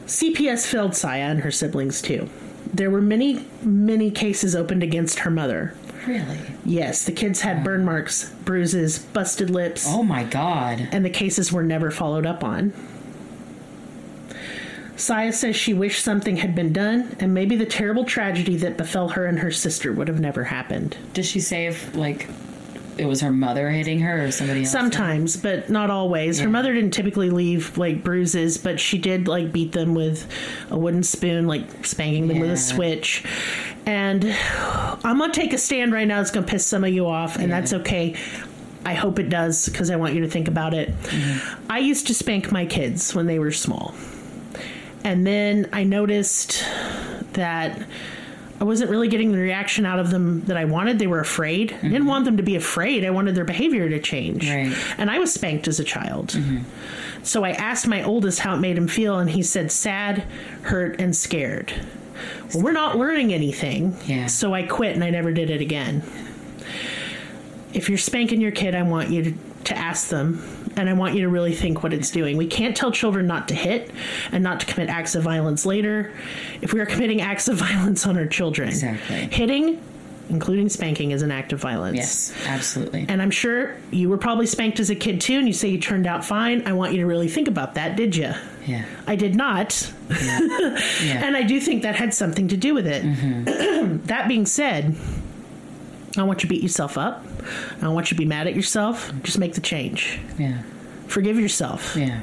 CPS 0.06 0.66
failed 0.66 0.92
Sayeh 0.92 1.18
and 1.20 1.42
her 1.42 1.52
siblings 1.52 2.02
too. 2.02 2.30
There 2.74 2.90
were 2.90 3.02
many, 3.02 3.46
many 3.64 4.12
cases 4.12 4.56
opened 4.56 4.84
against 4.84 5.20
her 5.20 5.32
mother. 5.32 5.74
Really? 6.08 6.40
Yes, 6.66 7.06
the 7.06 7.12
kids 7.12 7.42
had 7.42 7.64
burn 7.64 7.84
marks, 7.84 8.30
bruises, 8.46 9.00
busted 9.00 9.50
lips, 9.50 9.86
Oh 9.88 10.02
my 10.04 10.24
god. 10.24 10.88
and 10.92 11.04
the 11.04 11.10
cases 11.10 11.52
were 11.52 11.64
never 11.64 11.92
followed 11.92 12.26
up 12.26 12.44
on. 12.44 12.74
Sayeh 15.00 15.34
says 15.34 15.56
she 15.56 15.74
wished 15.74 16.04
something 16.04 16.36
had 16.36 16.54
been 16.54 16.74
done, 16.74 17.16
and 17.22 17.34
maybe 17.34 17.56
the 17.56 17.66
terrible 17.66 18.04
tragedy 18.04 18.58
that 18.58 18.76
befell 18.78 19.08
her 19.08 19.26
and 19.26 19.40
her 19.40 19.50
sister 19.50 19.94
would 19.94 20.10
have 20.10 20.20
never 20.20 20.44
happened. 20.44 20.98
Does 21.14 21.26
she 21.26 21.40
say 21.40 21.68
if 21.68 21.96
like 21.96 22.28
it 22.98 23.06
was 23.06 23.22
her 23.22 23.32
mother 23.32 23.70
hitting 23.70 24.02
her 24.02 24.26
or 24.26 24.32
somebody 24.32 24.60
else? 24.60 24.72
Sometimes, 24.72 25.38
but 25.38 25.70
not 25.70 25.90
always. 25.90 26.40
Her 26.40 26.50
mother 26.50 26.74
didn't 26.74 26.92
typically 26.92 27.30
leave 27.30 27.78
like 27.78 28.04
bruises, 28.04 28.58
but 28.58 28.78
she 28.78 28.98
did 28.98 29.30
like 29.30 29.54
beat 29.54 29.72
them 29.72 29.96
with 29.96 30.30
a 30.70 30.78
wooden 30.78 31.04
spoon, 31.04 31.48
like 31.48 31.86
spanking 31.86 32.28
them 32.28 32.40
with 32.40 32.52
a 32.52 32.58
switch. 32.58 33.24
And 33.86 34.26
I'm 34.26 35.18
gonna 35.18 35.32
take 35.32 35.54
a 35.54 35.58
stand 35.58 35.94
right 35.94 36.10
now. 36.10 36.20
It's 36.20 36.30
gonna 36.30 36.46
piss 36.46 36.66
some 36.66 36.84
of 36.84 36.92
you 36.92 37.08
off, 37.08 37.38
and 37.38 37.50
that's 37.50 37.72
okay. 37.72 38.18
I 38.84 38.96
hope 38.96 39.18
it 39.18 39.30
does 39.30 39.70
because 39.70 39.90
I 39.92 39.96
want 39.96 40.14
you 40.14 40.22
to 40.22 40.30
think 40.30 40.50
about 40.50 40.74
it. 40.74 40.90
Mm-hmm. 41.04 41.72
I 41.72 41.80
used 41.80 42.08
to 42.08 42.14
spank 42.14 42.52
my 42.52 42.66
kids 42.66 43.16
when 43.16 43.28
they 43.28 43.40
were 43.40 43.54
small. 43.54 43.96
And 45.04 45.26
then 45.26 45.70
I 45.72 45.84
noticed 45.84 46.64
that 47.34 47.88
I 48.60 48.66
wasn't 48.66 48.92
really 48.92 49.08
getting 49.08 49.32
the 49.32 49.38
reaction 49.38 49.86
out 49.86 50.00
of 50.00 50.12
them 50.12 50.42
that 50.42 50.58
I 50.58 50.66
wanted. 50.66 51.00
They 51.00 51.08
were 51.08 51.22
afraid. 51.22 51.72
I 51.72 51.76
didn't 51.76 52.00
mm-hmm. 52.00 52.08
want 52.08 52.26
them 52.26 52.38
to 52.38 52.44
be 52.44 52.58
afraid. 52.58 53.06
I 53.06 53.10
wanted 53.10 53.36
their 53.36 53.46
behavior 53.46 53.88
to 53.88 54.00
change. 54.02 54.50
Right. 54.50 54.76
And 54.98 55.10
I 55.10 55.20
was 55.20 55.34
spanked 55.34 55.68
as 55.70 55.80
a 55.80 55.84
child. 55.86 56.30
Mm-hmm. 56.30 57.24
So 57.24 57.46
I 57.46 57.52
asked 57.52 57.88
my 57.88 58.04
oldest 58.04 58.40
how 58.40 58.56
it 58.56 58.60
made 58.60 58.78
him 58.78 58.88
feel, 58.88 59.18
and 59.20 59.30
he 59.30 59.44
said 59.44 59.72
sad, 59.72 60.26
hurt, 60.64 61.00
and 61.00 61.16
scared. 61.16 61.74
Well, 62.54 62.64
we're 62.64 62.72
not 62.74 62.98
learning 62.98 63.34
anything. 63.34 63.96
Yeah. 64.06 64.28
So 64.28 64.54
I 64.54 64.64
quit 64.64 64.94
and 64.94 65.04
I 65.04 65.10
never 65.10 65.32
did 65.32 65.50
it 65.50 65.62
again. 65.62 66.04
If 67.74 67.88
you're 67.88 67.98
spanking 67.98 68.42
your 68.42 68.52
kid, 68.52 68.76
I 68.76 68.82
want 68.82 69.10
you 69.10 69.24
to, 69.24 69.34
to 69.66 69.78
ask 69.78 70.10
them 70.10 70.42
and 70.80 70.90
I 70.90 70.94
want 70.94 71.16
you 71.16 71.22
to 71.22 71.30
really 71.30 71.54
think 71.54 71.84
what 71.84 71.94
it's 71.94 72.12
doing. 72.12 72.38
We 72.38 72.48
can't 72.48 72.76
tell 72.76 72.92
children 72.92 73.28
not 73.28 73.48
to 73.50 73.56
hit 73.56 73.92
and 74.32 74.44
not 74.44 74.62
to 74.62 74.66
commit 74.66 74.90
acts 74.90 75.16
of 75.16 75.24
violence 75.24 75.66
later 75.66 76.12
if 76.62 76.74
we 76.74 76.80
are 76.80 76.86
committing 76.86 77.22
acts 77.22 77.48
of 77.48 77.58
violence 77.70 78.08
on 78.08 78.18
our 78.18 78.26
children. 78.28 78.70
Exactly. 78.70 79.28
Hitting, 79.32 79.82
including 80.30 80.70
spanking, 80.70 81.12
is 81.12 81.22
an 81.22 81.32
act 81.32 81.54
of 81.54 81.60
violence. 81.60 81.98
Yes, 81.98 82.34
absolutely. 82.46 83.06
And 83.10 83.22
I'm 83.22 83.32
sure 83.32 83.76
you 83.92 84.10
were 84.10 84.18
probably 84.18 84.46
spanked 84.46 84.80
as 84.80 84.90
a 84.90 84.96
kid 84.96 85.22
too, 85.22 85.38
and 85.38 85.48
you 85.48 85.54
say 85.54 85.68
you 85.70 85.80
turned 85.80 86.08
out 86.08 86.24
fine. 86.26 86.66
I 86.68 86.74
want 86.74 86.94
you 86.94 87.00
to 87.00 87.06
really 87.06 87.28
think 87.28 87.48
about 87.48 87.76
that, 87.76 87.96
did 87.96 88.16
you? 88.16 88.34
yeah. 88.66 88.86
I 89.08 89.16
did 89.16 89.36
not. 89.36 89.92
Yeah. 90.10 91.26
And 91.26 91.38
I 91.38 91.44
do 91.44 91.60
think 91.60 91.84
that 91.84 91.96
had 91.96 92.14
something 92.14 92.48
to 92.50 92.58
do 92.58 92.74
with 92.74 92.86
it. 92.86 93.04
Mm-hmm. 93.04 93.98
that 94.08 94.28
being 94.28 94.46
said, 94.46 94.96
I 96.10 96.14
don't 96.14 96.28
want 96.28 96.44
you 96.44 96.50
to 96.50 96.54
beat 96.54 96.64
yourself 96.64 96.98
up. 96.98 97.24
I 97.78 97.82
don't 97.82 97.94
want 97.94 98.12
you 98.12 98.16
to 98.16 98.20
be 98.20 98.26
mad 98.26 98.48
at 98.48 98.56
yourself. 98.56 99.12
Just 99.24 99.38
make 99.38 99.54
the 99.54 99.62
change. 99.62 100.20
yeah. 100.38 100.64
Forgive 101.08 101.40
yourself. 101.40 101.96
Yeah. 101.96 102.22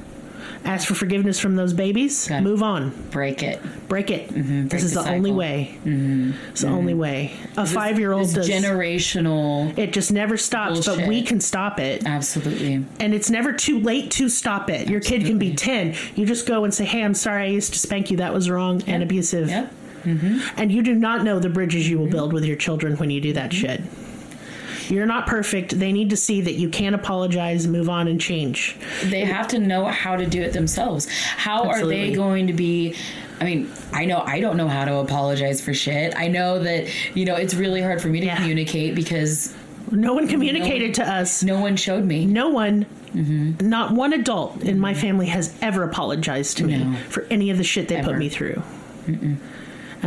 Ask 0.65 0.89
for 0.89 0.95
forgiveness 0.95 1.39
from 1.39 1.55
those 1.55 1.73
babies. 1.73 2.27
Got. 2.29 2.43
Move 2.43 2.63
on. 2.63 2.91
Break 3.11 3.43
it. 3.43 3.61
Break 3.89 4.11
it. 4.11 4.29
Mm-hmm. 4.29 4.63
break 4.63 4.71
this 4.71 4.83
is 4.83 4.95
the 4.95 5.03
the, 5.03 5.11
only 5.11 5.31
way. 5.31 5.79
Mm-hmm. 5.85 6.33
It's 6.51 6.63
the 6.63 6.69
only 6.69 6.93
mm-hmm. 6.93 7.01
way. 7.01 7.37
A 7.57 7.67
five 7.67 8.01
year 8.01 8.13
old 8.13 8.33
does. 8.35 8.49
generational 8.49 9.77
it 9.79 9.93
just 9.93 10.13
never 10.13 10.37
stops, 10.37 10.87
but 10.87 11.07
we 11.07 11.23
can 11.23 11.41
stop 11.41 11.79
it. 11.79 12.05
absolutely. 12.05 12.85
and 12.99 13.15
it's 13.15 13.31
never 13.31 13.53
too 13.53 13.79
late 13.79 14.11
to 14.13 14.29
stop 14.29 14.69
it. 14.69 14.89
Your 14.89 15.01
kid 15.01 15.25
can 15.25 15.39
be 15.39 15.55
10. 15.55 15.95
You 16.17 16.27
just 16.27 16.47
go 16.47 16.65
and 16.65 16.75
say, 16.75 16.85
"Hey, 16.85 17.03
I'm 17.03 17.15
sorry 17.15 17.45
I 17.45 17.49
used 17.49 17.73
to 17.73 17.79
spank 17.79 18.11
you. 18.11 18.17
That 18.17 18.35
was 18.35 18.51
wrong 18.51 18.83
and 18.87 19.03
abusive." 19.03 19.49
Yep. 19.49 19.73
Mm-hmm. 20.07 20.59
And 20.61 20.73
you 20.73 20.83
do 20.83 20.95
not 20.95 21.25
know 21.25 21.39
the 21.39 21.49
bridges 21.49 21.89
you 21.89 21.99
will 21.99 22.07
build 22.07 22.33
with 22.33 22.45
your 22.45 22.57
children 22.57 22.97
when 22.97 23.11
you 23.11 23.21
do 23.21 23.33
that 23.35 23.51
mm-hmm. 23.51 23.61
shit. 23.61 24.91
You're 24.91 25.07
not 25.07 25.27
perfect. 25.27 25.79
They 25.79 25.91
need 25.93 26.11
to 26.11 26.17
see 26.17 26.41
that 26.43 26.53
you 26.53 26.69
can 26.69 26.95
apologize, 26.95 27.67
move 27.67 27.89
on, 27.89 28.07
and 28.07 28.21
change. 28.21 28.77
They 29.05 29.25
have 29.25 29.49
to 29.49 29.59
know 29.59 29.87
how 29.87 30.15
to 30.17 30.27
do 30.27 30.41
it 30.41 30.53
themselves. 30.53 31.09
How 31.09 31.65
are 31.69 31.85
they 31.85 32.13
going 32.13 32.47
to 32.47 32.53
be? 32.53 32.95
I 33.41 33.45
mean, 33.45 33.71
I 33.93 34.05
know 34.05 34.21
I 34.21 34.41
don't 34.41 34.57
know 34.57 34.69
how 34.69 34.85
to 34.85 34.97
apologize 34.97 35.61
for 35.61 35.75
shit. 35.75 36.15
I 36.17 36.29
know 36.29 36.61
that, 36.61 36.89
you 37.17 37.25
know, 37.25 37.35
it's 37.35 37.55
really 37.55 37.83
hard 37.83 38.01
for 38.01 38.09
me 38.09 38.21
to 38.21 38.27
Yeah. 38.27 38.37
communicate 38.37 38.95
because 38.95 39.55
No 39.91 40.15
one 40.15 40.29
communicated 40.29 40.95
to 40.95 41.09
us. 41.09 41.43
no 41.43 41.61
one 41.61 41.77
showed 41.77 42.05
me. 42.05 42.25
No 42.25 42.49
one, 42.49 42.87
mm-hmm. 43.13 43.69
not 43.69 43.93
one 43.93 44.13
adult 44.13 44.63
in 44.63 44.79
my 44.79 44.95
family 44.95 45.27
has 45.27 45.53
ever 45.61 45.83
apologized 45.83 46.59
to 46.59 46.65
me 46.65 46.97
for 47.09 47.27
any 47.29 47.51
of 47.51 47.59
the 47.59 47.65
shit 47.65 47.89
they 47.89 48.01
put 48.03 48.17
me 48.17 48.29
through. 48.29 48.63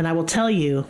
And 0.00 0.08
I 0.08 0.12
will 0.12 0.24
tell 0.24 0.50
you, 0.50 0.86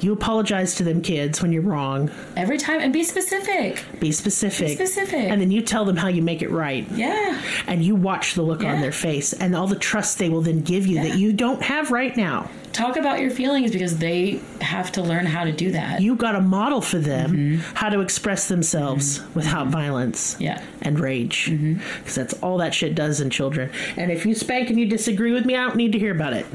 you 0.00 0.14
apologize 0.14 0.76
to 0.76 0.84
them 0.84 1.02
kids 1.02 1.42
when 1.42 1.52
you're 1.52 1.60
wrong. 1.60 2.10
Every 2.34 2.56
time 2.56 2.80
and 2.80 2.94
be 2.94 3.04
specific. 3.04 3.84
Be 4.00 4.10
specific. 4.10 4.68
Be 4.68 4.74
specific. 4.74 5.30
And 5.30 5.38
then 5.38 5.50
you 5.50 5.60
tell 5.60 5.84
them 5.84 5.98
how 5.98 6.08
you 6.08 6.22
make 6.22 6.40
it 6.40 6.50
right. 6.50 6.90
Yeah. 6.92 7.38
And 7.66 7.84
you 7.84 7.94
watch 7.94 8.32
the 8.32 8.40
look 8.40 8.64
on 8.64 8.80
their 8.80 8.90
face 8.90 9.34
and 9.34 9.54
all 9.54 9.66
the 9.66 9.76
trust 9.76 10.18
they 10.18 10.30
will 10.30 10.40
then 10.40 10.62
give 10.62 10.86
you 10.86 11.02
that 11.02 11.18
you 11.18 11.34
don't 11.34 11.60
have 11.62 11.90
right 11.90 12.16
now. 12.16 12.48
Talk 12.72 12.96
about 12.96 13.20
your 13.20 13.30
feelings 13.30 13.70
because 13.70 13.98
they 13.98 14.40
have 14.62 14.92
to 14.92 15.02
learn 15.02 15.26
how 15.26 15.44
to 15.44 15.52
do 15.52 15.72
that. 15.72 16.00
You've 16.00 16.16
got 16.16 16.32
to 16.32 16.40
model 16.40 16.80
for 16.80 16.98
them 16.98 17.32
mm-hmm. 17.32 17.74
how 17.74 17.90
to 17.90 18.00
express 18.00 18.48
themselves 18.48 19.18
mm-hmm. 19.18 19.34
without 19.34 19.66
violence 19.66 20.36
Yeah. 20.38 20.62
and 20.80 20.98
rage. 20.98 21.50
Mm-hmm. 21.50 21.80
Because 21.98 22.14
that's 22.14 22.34
all 22.34 22.56
that 22.58 22.72
shit 22.72 22.94
does 22.94 23.20
in 23.20 23.28
children. 23.28 23.70
And 23.98 24.10
if 24.10 24.24
you 24.24 24.34
spank 24.34 24.70
and 24.70 24.78
you 24.78 24.86
disagree 24.86 25.32
with 25.32 25.44
me, 25.44 25.54
I 25.56 25.66
don't 25.66 25.76
need 25.76 25.92
to 25.92 25.98
hear 25.98 26.14
about 26.14 26.32
it. 26.32 26.46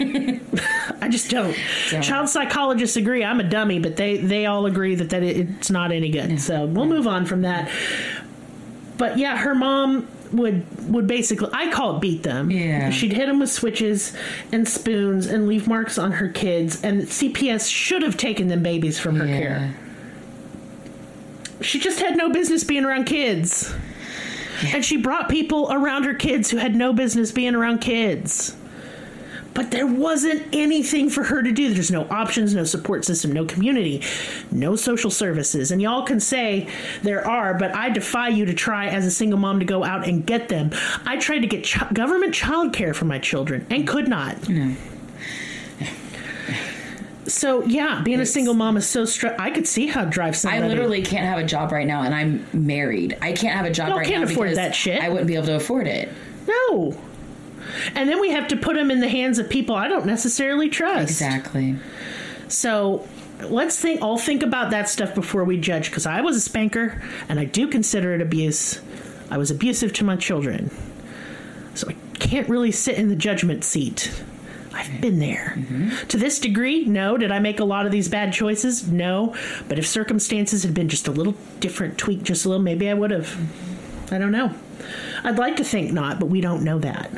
I 1.00 1.08
just 1.10 1.30
don't. 1.30 1.54
Child 2.02 2.28
psychologists 2.28 2.96
agree 2.96 3.22
I'm 3.22 3.40
a 3.40 3.44
dummy, 3.44 3.78
but 3.78 3.96
they, 3.96 4.16
they 4.16 4.46
all 4.46 4.66
agree 4.66 4.94
that, 4.94 5.10
that 5.10 5.22
it, 5.22 5.36
it's 5.36 5.70
not 5.70 5.92
any 5.92 6.10
good. 6.10 6.40
So 6.40 6.64
we'll 6.64 6.86
move 6.86 7.06
on 7.06 7.26
from 7.26 7.42
that. 7.42 7.70
But 8.96 9.18
yeah, 9.18 9.36
her 9.36 9.54
mom 9.54 10.08
would 10.32 10.64
would 10.92 11.06
basically 11.06 11.48
I 11.52 11.70
call 11.70 11.96
it 11.96 12.00
beat 12.00 12.22
them. 12.22 12.50
Yeah. 12.50 12.90
She'd 12.90 13.12
hit 13.12 13.26
them 13.26 13.40
with 13.40 13.50
switches 13.50 14.14
and 14.52 14.66
spoons 14.66 15.26
and 15.26 15.48
leave 15.48 15.66
marks 15.66 15.98
on 15.98 16.12
her 16.12 16.28
kids. 16.28 16.82
And 16.82 17.02
CPS 17.02 17.70
should 17.70 18.02
have 18.02 18.16
taken 18.16 18.48
them 18.48 18.62
babies 18.62 18.98
from 18.98 19.16
her 19.16 19.26
care. 19.26 19.74
She 21.60 21.78
just 21.78 22.00
had 22.00 22.16
no 22.16 22.30
business 22.30 22.64
being 22.64 22.84
around 22.84 23.04
kids. 23.04 23.74
And 24.72 24.84
she 24.84 24.96
brought 24.96 25.28
people 25.28 25.68
around 25.70 26.04
her 26.04 26.14
kids 26.14 26.50
who 26.50 26.58
had 26.58 26.74
no 26.74 26.92
business 26.92 27.32
being 27.32 27.54
around 27.54 27.80
kids. 27.80 28.56
But 29.60 29.72
there 29.72 29.86
wasn't 29.86 30.42
anything 30.54 31.10
for 31.10 31.22
her 31.22 31.42
to 31.42 31.52
do. 31.52 31.74
There's 31.74 31.90
no 31.90 32.06
options, 32.08 32.54
no 32.54 32.64
support 32.64 33.04
system, 33.04 33.30
no 33.30 33.44
community, 33.44 34.02
no 34.50 34.74
social 34.74 35.10
services. 35.10 35.70
And 35.70 35.82
y'all 35.82 36.02
can 36.02 36.18
say 36.18 36.66
there 37.02 37.28
are, 37.28 37.52
but 37.52 37.76
I 37.76 37.90
defy 37.90 38.28
you 38.28 38.46
to 38.46 38.54
try 38.54 38.86
as 38.86 39.04
a 39.04 39.10
single 39.10 39.38
mom 39.38 39.58
to 39.58 39.66
go 39.66 39.84
out 39.84 40.08
and 40.08 40.24
get 40.24 40.48
them. 40.48 40.70
I 41.04 41.18
tried 41.18 41.40
to 41.40 41.46
get 41.46 41.64
ch- 41.64 41.78
government 41.92 42.34
child 42.34 42.72
care 42.72 42.94
for 42.94 43.04
my 43.04 43.18
children 43.18 43.66
and 43.68 43.86
could 43.86 44.08
not. 44.08 44.48
No. 44.48 44.74
So, 47.26 47.62
yeah, 47.64 48.00
being 48.02 48.20
a 48.20 48.26
single 48.26 48.54
mom 48.54 48.78
is 48.78 48.88
so 48.88 49.04
stressful. 49.04 49.44
I 49.44 49.50
could 49.50 49.68
see 49.68 49.88
how 49.88 50.04
it 50.04 50.10
drives 50.10 50.42
I 50.42 50.60
literally 50.60 51.02
can't 51.02 51.26
have 51.26 51.38
a 51.38 51.44
job 51.44 51.70
right 51.70 51.86
now 51.86 52.00
and 52.00 52.14
I'm 52.14 52.46
married. 52.54 53.18
I 53.20 53.32
can't 53.32 53.54
have 53.54 53.66
a 53.66 53.70
job 53.70 53.90
Y'all 53.90 53.98
right 53.98 54.06
can't 54.06 54.24
now 54.24 54.32
afford 54.32 54.46
because 54.46 54.56
that 54.56 54.74
shit. 54.74 55.02
I 55.02 55.10
wouldn't 55.10 55.26
be 55.26 55.34
able 55.34 55.48
to 55.48 55.56
afford 55.56 55.86
it. 55.86 56.08
No. 56.46 56.98
And 57.94 58.08
then 58.08 58.20
we 58.20 58.30
have 58.30 58.48
to 58.48 58.56
put 58.56 58.76
them 58.76 58.90
in 58.90 59.00
the 59.00 59.08
hands 59.08 59.38
of 59.38 59.48
people 59.48 59.74
I 59.74 59.88
don't 59.88 60.06
necessarily 60.06 60.68
trust. 60.68 61.10
Exactly. 61.10 61.76
So 62.48 63.06
let's 63.42 63.78
think. 63.78 64.02
I'll 64.02 64.18
think 64.18 64.42
about 64.42 64.70
that 64.70 64.88
stuff 64.88 65.14
before 65.14 65.44
we 65.44 65.58
judge 65.58 65.90
because 65.90 66.06
I 66.06 66.20
was 66.20 66.36
a 66.36 66.40
spanker 66.40 67.02
and 67.28 67.38
I 67.38 67.44
do 67.44 67.68
consider 67.68 68.14
it 68.14 68.20
abuse. 68.20 68.80
I 69.30 69.38
was 69.38 69.50
abusive 69.50 69.92
to 69.94 70.04
my 70.04 70.16
children, 70.16 70.70
so 71.74 71.88
I 71.88 71.94
can't 72.18 72.48
really 72.48 72.72
sit 72.72 72.96
in 72.96 73.08
the 73.08 73.16
judgment 73.16 73.64
seat. 73.64 74.10
I've 74.72 75.00
been 75.00 75.18
there. 75.18 75.54
Mm-hmm. 75.56 76.06
To 76.08 76.16
this 76.16 76.38
degree, 76.38 76.84
no. 76.84 77.16
Did 77.16 77.32
I 77.32 77.38
make 77.38 77.60
a 77.60 77.64
lot 77.64 77.86
of 77.86 77.92
these 77.92 78.08
bad 78.08 78.32
choices? 78.32 78.90
No. 78.90 79.34
But 79.68 79.78
if 79.78 79.86
circumstances 79.86 80.62
had 80.62 80.74
been 80.74 80.88
just 80.88 81.08
a 81.08 81.10
little 81.10 81.34
different, 81.58 81.98
tweaked 81.98 82.24
just 82.24 82.44
a 82.44 82.48
little, 82.48 82.62
maybe 82.62 82.88
I 82.88 82.94
would 82.94 83.10
have. 83.10 83.26
Mm-hmm. 83.26 84.14
I 84.14 84.18
don't 84.18 84.32
know. 84.32 84.54
I'd 85.22 85.38
like 85.38 85.56
to 85.56 85.64
think 85.64 85.92
not, 85.92 86.18
but 86.18 86.26
we 86.26 86.40
don't 86.40 86.64
know 86.64 86.78
that. 86.78 87.10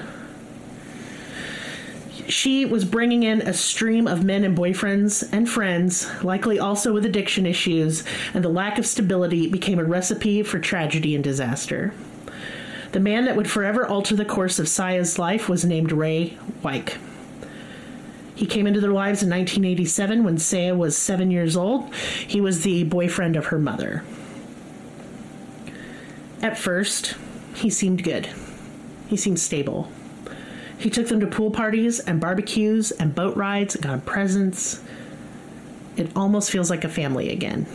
She 2.29 2.65
was 2.65 2.85
bringing 2.85 3.25
in 3.25 3.43
a 3.43 3.53
stream 3.53 4.07
of 4.07 4.25
men 4.25 4.45
and 4.45 4.57
boyfriends 4.57 5.29
and 5.33 5.49
friends, 5.49 6.09
likely 6.23 6.59
also 6.59 6.93
with 6.93 7.05
addiction 7.05 7.47
issues, 7.47 8.05
and 8.33 8.45
the 8.45 8.49
lack 8.49 8.79
of 8.79 8.87
stability 8.87 9.49
became 9.49 9.79
a 9.79 9.85
recipe 9.85 10.43
for 10.43 10.59
tragedy 10.59 11.15
and 11.15 11.25
disaster. 11.25 11.93
The 12.93 13.01
man 13.01 13.25
that 13.25 13.37
would 13.37 13.51
forever 13.51 13.87
alter 13.87 14.15
the 14.15 14.25
course 14.25 14.59
of 14.59 14.67
Sayeh's 14.67 15.19
life 15.19 15.49
was 15.49 15.65
named 15.65 15.93
Ray 15.93 16.39
Wike. 16.63 16.99
He 18.35 18.47
came 18.47 18.67
into 18.67 18.81
their 18.81 18.93
lives 18.93 19.23
in 19.23 19.31
1987 19.31 20.25
when 20.25 20.37
Sayeh 20.37 20.77
was 20.77 20.97
seven 20.97 21.31
years 21.31 21.57
old. 21.57 21.95
He 21.95 22.41
was 22.41 22.63
the 22.63 22.85
boyfriend 22.85 23.37
of 23.37 23.47
her 23.47 23.59
mother. 23.59 24.05
At 26.41 26.59
first, 26.59 27.15
he 27.55 27.71
seemed 27.71 28.03
good. 28.03 28.29
He 29.07 29.17
seemed 29.17 29.39
stable. 29.39 29.91
He 30.83 30.91
took 30.91 31.07
them 31.07 31.21
to 31.21 31.29
pool 31.29 31.53
parties 31.53 32.01
and 32.01 32.21
barbecues 32.21 32.91
and 32.91 33.15
boat 33.15 33.37
rides 33.37 33.77
and 33.77 33.85
got 33.85 33.91
them 33.93 34.01
presents. 34.01 34.83
It 35.97 36.11
almost 36.17 36.51
feels 36.51 36.71
like 36.71 36.83
a 36.83 36.89
family 36.89 37.31
again. 37.31 37.67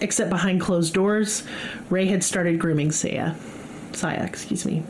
Except 0.00 0.28
behind 0.28 0.60
closed 0.60 0.92
doors, 0.92 1.44
Ray 1.88 2.06
had 2.06 2.24
started 2.24 2.58
grooming 2.58 2.88
Sayeh. 2.88 3.36
Sayeh, 3.92 4.26
excuse 4.26 4.66
me. 4.66 4.82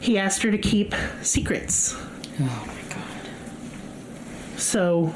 He 0.00 0.18
asked 0.18 0.42
her 0.42 0.50
to 0.50 0.58
keep 0.58 0.92
secrets 1.22 1.94
Oh 2.40 2.64
my 2.66 2.94
god. 2.94 4.58
so 4.58 5.14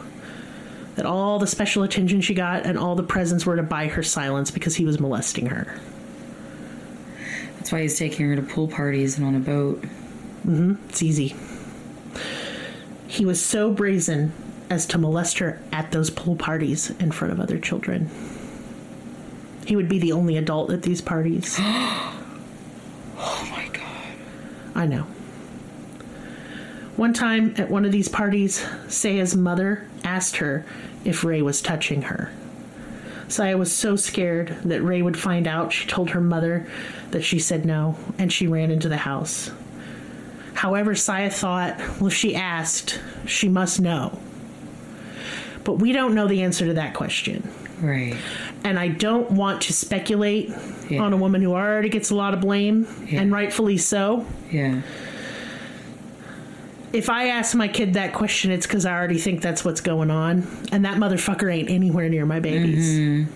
that 0.95 1.05
all 1.05 1.39
the 1.41 1.47
special 1.49 1.83
attention 1.83 2.21
she 2.21 2.33
got 2.35 2.65
and 2.65 2.79
all 2.79 2.95
the 2.95 3.03
presents 3.03 3.45
were 3.45 3.57
to 3.57 3.63
buy 3.63 3.89
her 3.89 4.03
silence 4.05 4.51
because 4.53 4.77
he 4.77 4.85
was 4.85 5.01
molesting 5.01 5.47
her. 5.47 5.79
That's 7.57 7.73
why 7.73 7.83
he's 7.83 7.99
taking 7.99 8.29
her 8.29 8.37
to 8.37 8.43
pool 8.43 8.69
parties 8.69 9.19
and 9.19 9.27
on 9.27 9.35
a 9.35 9.41
boat. 9.41 9.83
Mm-hmm. 10.47 10.75
It's 10.89 11.03
easy. 11.03 11.35
He 13.09 13.25
was 13.25 13.45
so 13.45 13.73
brazen 13.73 14.33
as 14.71 14.87
to 14.87 14.99
molest 14.99 15.39
her 15.39 15.61
at 15.73 15.91
those 15.91 16.11
pool 16.11 16.37
parties 16.37 16.91
in 17.01 17.11
front 17.11 17.33
of 17.33 17.41
other 17.41 17.59
children. 17.59 18.11
He 19.67 19.75
would 19.75 19.89
be 19.89 19.99
the 19.99 20.13
only 20.13 20.37
adult 20.37 20.71
at 20.71 20.83
these 20.83 21.01
parties. 21.01 21.59
Oh 23.19 23.49
my 23.51 23.67
god. 23.69 24.19
I 24.75 24.85
know. 24.85 25.07
One 26.97 27.15
time 27.15 27.55
at 27.57 27.71
one 27.71 27.87
of 27.87 27.93
these 27.93 28.09
parties, 28.11 28.61
Sayeh's 28.89 29.35
mother 29.35 29.87
asked 30.05 30.37
her 30.37 30.67
if 31.03 31.25
Ray 31.25 31.41
was 31.41 31.63
touching 31.63 32.03
her. 32.03 32.31
Sayeh 33.29 33.59
was 33.59 33.73
so 33.73 33.97
scared 33.97 34.55
that 34.65 34.83
Ray 34.83 35.01
would 35.01 35.19
find 35.19 35.49
out. 35.49 35.73
She 35.73 35.89
told 35.89 36.11
her 36.11 36.21
mother 36.21 36.67
that 37.11 37.25
she 37.25 37.39
said 37.39 37.65
no, 37.65 37.97
and 38.19 38.31
she 38.31 38.47
ran 38.47 38.71
into 38.71 38.91
the 38.91 38.99
house. 38.99 39.51
However, 40.57 40.95
Sayeh 40.95 41.33
thought, 41.33 41.79
well, 42.01 42.07
if 42.09 42.15
she 42.15 42.35
asked, 42.35 42.99
she 43.27 43.49
must 43.49 43.81
know. 43.81 44.19
But 45.65 45.75
we 45.75 45.93
don't 45.93 46.15
know 46.15 46.27
the 46.27 46.43
answer 46.43 46.65
to 46.67 46.75
that 46.75 46.95
question. 46.95 47.49
Right. 47.81 48.15
And 48.65 48.79
I 48.79 48.89
don't 48.89 49.31
want 49.33 49.61
to 49.63 49.73
speculate 49.75 50.51
Yeah. 50.89 51.03
on 51.03 51.13
a 51.13 51.17
woman 51.17 51.43
who 51.43 51.53
already 51.53 51.89
gets 51.91 52.11
a 52.11 52.15
lot 52.15 52.33
of 52.33 52.41
blame, 52.41 52.87
Yeah. 53.07 53.21
and 53.21 53.31
rightfully 53.33 53.77
so. 53.79 54.25
Yeah. 54.51 54.81
if 56.93 57.11
I 57.11 57.29
ask 57.29 57.55
my 57.55 57.69
kid 57.69 57.93
that 57.95 58.15
question, 58.15 58.51
it's 58.51 58.67
because 58.67 58.87
I 58.87 58.93
already 58.97 59.19
think 59.19 59.43
that's 59.43 59.63
what's 59.63 59.83
going 59.83 60.11
on, 60.11 60.47
and 60.73 60.87
that 60.87 60.97
motherfucker 60.97 61.53
ain't 61.55 61.69
anywhere 61.69 62.09
near 62.09 62.25
my 62.25 62.41
babies. 62.41 62.89
Mm-hmm. 62.99 63.31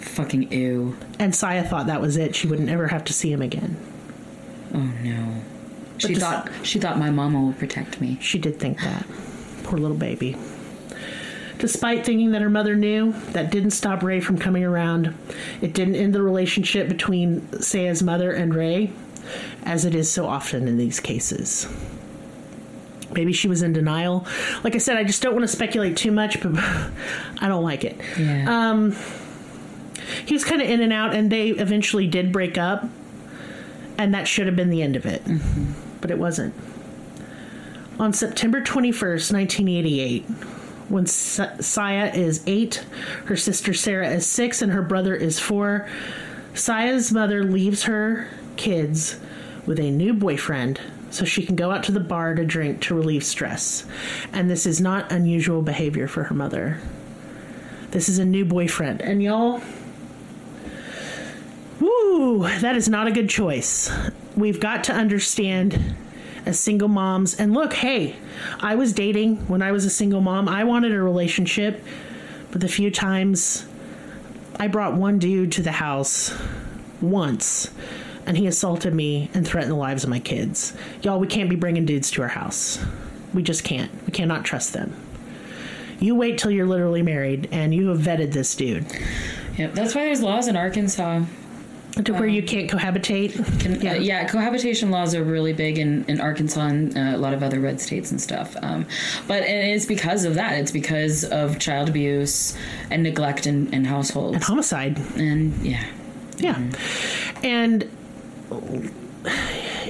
Fucking 0.00 0.50
ew. 0.52 0.96
And 1.18 1.34
Sayeh 1.34 1.68
thought 1.68 1.88
that 1.88 2.00
was 2.00 2.16
it; 2.16 2.34
she 2.34 2.46
wouldn't 2.46 2.70
ever 2.70 2.86
have 2.88 3.04
to 3.04 3.12
see 3.12 3.30
him 3.30 3.42
again. 3.42 3.76
Oh 4.76 4.92
no. 5.02 5.42
She 5.98 6.14
this- 6.14 6.22
thought 6.22 6.50
she 6.62 6.78
thought 6.78 6.98
my 6.98 7.10
mama 7.10 7.40
would 7.42 7.58
protect 7.58 8.00
me. 8.00 8.18
She 8.20 8.38
did 8.38 8.58
think 8.60 8.80
that. 8.80 9.06
Poor 9.64 9.78
little 9.78 9.96
baby. 9.96 10.36
Despite 11.58 12.04
thinking 12.04 12.32
that 12.32 12.42
her 12.42 12.50
mother 12.50 12.76
knew, 12.76 13.12
that 13.30 13.50
didn't 13.50 13.70
stop 13.70 14.02
Ray 14.02 14.20
from 14.20 14.36
coming 14.36 14.62
around. 14.62 15.14
It 15.62 15.72
didn't 15.72 15.94
end 15.96 16.14
the 16.14 16.20
relationship 16.20 16.86
between 16.86 17.40
Sayeh's 17.52 18.02
mother 18.02 18.30
and 18.30 18.54
Ray, 18.54 18.92
as 19.64 19.86
it 19.86 19.94
is 19.94 20.10
so 20.12 20.26
often 20.26 20.68
in 20.68 20.76
these 20.76 21.00
cases. 21.00 21.66
Maybe 23.10 23.32
she 23.32 23.48
was 23.48 23.62
in 23.62 23.72
denial. 23.72 24.26
Like 24.64 24.74
I 24.74 24.78
said, 24.78 24.98
I 24.98 25.04
just 25.04 25.22
don't 25.22 25.32
want 25.32 25.44
to 25.44 25.48
speculate 25.48 25.96
too 25.96 26.12
much, 26.12 26.42
but 26.42 26.52
I 27.40 27.48
don't 27.48 27.64
like 27.64 27.84
it. 27.84 27.98
Yeah. 28.18 28.70
Um, 28.72 28.94
he 30.26 30.34
was 30.34 30.44
kind 30.44 30.60
of 30.60 30.68
in 30.68 30.82
and 30.82 30.92
out, 30.92 31.14
and 31.14 31.32
they 31.32 31.48
eventually 31.48 32.06
did 32.06 32.32
break 32.32 32.58
up, 32.58 32.84
and 33.98 34.14
that 34.14 34.28
should 34.28 34.46
have 34.46 34.56
been 34.56 34.70
the 34.70 34.82
end 34.82 34.96
of 34.96 35.06
it, 35.06 35.24
mm-hmm. 35.24 35.72
but 36.00 36.10
it 36.10 36.18
wasn't. 36.18 36.54
On 37.98 38.12
September 38.12 38.60
21st, 38.60 39.32
1988, 39.32 40.24
when 40.88 41.06
Sa- 41.06 41.56
Sayeh 41.56 42.14
is 42.14 42.42
eight, 42.46 42.84
her 43.24 43.36
sister 43.36 43.72
Sara 43.72 44.08
is 44.10 44.26
six, 44.26 44.62
and 44.62 44.72
her 44.72 44.82
brother 44.82 45.14
is 45.14 45.40
four, 45.40 45.88
Sayeh's 46.52 47.12
mother 47.12 47.42
leaves 47.42 47.84
her 47.84 48.28
kids 48.56 49.18
with 49.66 49.80
a 49.80 49.90
new 49.90 50.14
boyfriend 50.14 50.80
so 51.10 51.24
she 51.24 51.44
can 51.44 51.56
go 51.56 51.70
out 51.70 51.82
to 51.84 51.92
the 51.92 52.00
bar 52.00 52.34
to 52.34 52.44
drink 52.44 52.80
to 52.82 52.94
relieve 52.94 53.24
stress. 53.24 53.86
And 54.32 54.50
this 54.50 54.66
is 54.66 54.80
not 54.80 55.10
unusual 55.10 55.62
behavior 55.62 56.08
for 56.08 56.24
her 56.24 56.34
mother. 56.34 56.80
This 57.90 58.08
is 58.08 58.18
a 58.18 58.24
new 58.24 58.44
boyfriend. 58.44 59.00
And 59.00 59.22
y'all, 59.22 59.62
woo, 61.80 62.42
that 62.60 62.76
is 62.76 62.88
not 62.88 63.06
a 63.06 63.12
good 63.12 63.28
choice. 63.28 63.90
We've 64.36 64.60
got 64.60 64.84
to 64.84 64.92
understand 64.92 65.96
as 66.44 66.58
single 66.60 66.88
moms. 66.88 67.34
And 67.34 67.52
look, 67.52 67.72
hey, 67.72 68.16
I 68.60 68.74
was 68.76 68.92
dating 68.92 69.48
when 69.48 69.62
I 69.62 69.72
was 69.72 69.84
a 69.84 69.90
single 69.90 70.20
mom. 70.20 70.48
I 70.48 70.64
wanted 70.64 70.92
a 70.92 71.02
relationship, 71.02 71.82
but 72.50 72.60
the 72.60 72.68
few 72.68 72.90
times 72.90 73.66
I 74.58 74.68
brought 74.68 74.94
one 74.94 75.18
dude 75.18 75.52
to 75.52 75.62
the 75.62 75.72
house 75.72 76.34
once 77.00 77.70
and 78.24 78.36
he 78.36 78.46
assaulted 78.46 78.92
me 78.94 79.30
and 79.34 79.46
threatened 79.46 79.72
the 79.72 79.76
lives 79.76 80.02
of 80.04 80.10
my 80.10 80.18
kids. 80.18 80.72
Y'all, 81.02 81.20
we 81.20 81.26
can't 81.26 81.50
be 81.50 81.56
bringing 81.56 81.84
dudes 81.84 82.10
to 82.12 82.22
our 82.22 82.28
house. 82.28 82.84
We 83.34 83.42
just 83.42 83.64
can't. 83.64 83.90
We 84.04 84.12
cannot 84.12 84.44
trust 84.44 84.72
them. 84.72 84.94
You 86.00 86.14
wait 86.14 86.38
till 86.38 86.50
you're 86.50 86.66
literally 86.66 87.02
married 87.02 87.48
and 87.52 87.74
you 87.74 87.88
have 87.88 87.98
vetted 87.98 88.32
this 88.32 88.54
dude 88.54 88.86
Yep. 89.56 89.72
That's 89.72 89.94
why 89.94 90.04
there's 90.04 90.22
laws 90.22 90.48
in 90.48 90.56
Arkansas. 90.56 91.22
To 92.04 92.12
where 92.12 92.26
you 92.26 92.42
can't 92.42 92.70
cohabitate. 92.70 93.32
Can, 93.60 93.80
yeah. 93.80 93.94
yeah, 93.94 94.28
cohabitation 94.28 94.90
laws 94.90 95.14
are 95.14 95.24
really 95.24 95.52
big 95.52 95.78
in, 95.78 96.04
in 96.08 96.20
Arkansas 96.20 96.60
and 96.66 96.96
uh, 96.96 97.16
a 97.16 97.18
lot 97.18 97.32
of 97.32 97.42
other 97.42 97.58
red 97.58 97.80
states 97.80 98.10
and 98.10 98.20
stuff. 98.20 98.54
Um, 98.62 98.86
but 99.26 99.42
and 99.42 99.70
it's 99.70 99.86
because 99.86 100.24
of 100.24 100.34
that. 100.34 100.58
It's 100.58 100.70
because 100.70 101.24
of 101.24 101.58
child 101.58 101.88
abuse 101.88 102.56
and 102.90 103.02
neglect 103.02 103.46
in, 103.46 103.72
in 103.72 103.84
households. 103.84 104.36
And 104.36 104.44
Homicide. 104.44 104.98
And 105.16 105.54
yeah, 105.64 105.86
Yeah. 106.36 106.70
And 107.42 107.88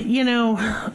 you 0.01 0.25
know, 0.25 0.93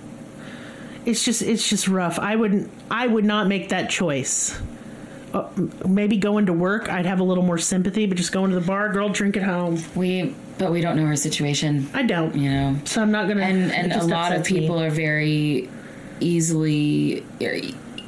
it's 1.05 1.25
just 1.25 1.41
it's 1.41 1.67
just 1.67 1.87
rough. 1.87 2.19
I 2.19 2.35
wouldn't 2.35 2.71
I 2.89 3.07
would 3.07 3.25
not 3.25 3.47
make 3.47 3.69
that 3.69 3.89
choice. 3.89 4.59
Uh, 5.33 5.49
maybe 5.87 6.17
going 6.17 6.45
to 6.47 6.53
work, 6.53 6.89
I'd 6.89 7.05
have 7.05 7.21
a 7.21 7.23
little 7.23 7.43
more 7.43 7.57
sympathy, 7.57 8.05
but 8.05 8.17
just 8.17 8.33
going 8.33 8.51
to 8.51 8.59
the 8.59 8.65
bar, 8.65 8.91
girl, 8.91 9.07
drink 9.07 9.37
at 9.37 9.43
home. 9.43 9.81
we 9.95 10.35
but 10.61 10.71
we 10.71 10.79
don't 10.79 10.95
know 10.95 11.07
her 11.07 11.15
situation. 11.15 11.89
I 11.91 12.03
don't. 12.03 12.35
You 12.35 12.51
know, 12.51 12.75
So 12.85 13.01
I'm 13.01 13.11
not 13.11 13.27
gonna. 13.27 13.41
and 13.41 13.71
and 13.71 13.91
a 13.93 14.05
lot 14.05 14.31
of 14.31 14.41
upsets 14.41 14.51
me. 14.51 14.59
people 14.59 14.79
are 14.79 14.91
very 14.91 15.67
easily 16.19 17.25
er, 17.41 17.59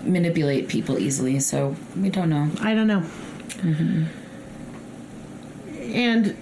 manipulate 0.03 0.67
people 0.67 0.99
easily. 0.99 1.39
So 1.39 1.75
we 1.99 2.11
don't 2.11 2.29
know. 2.29 2.51
I 2.61 2.75
don't 2.75 2.85
know. 2.85 3.03
And 5.81 6.37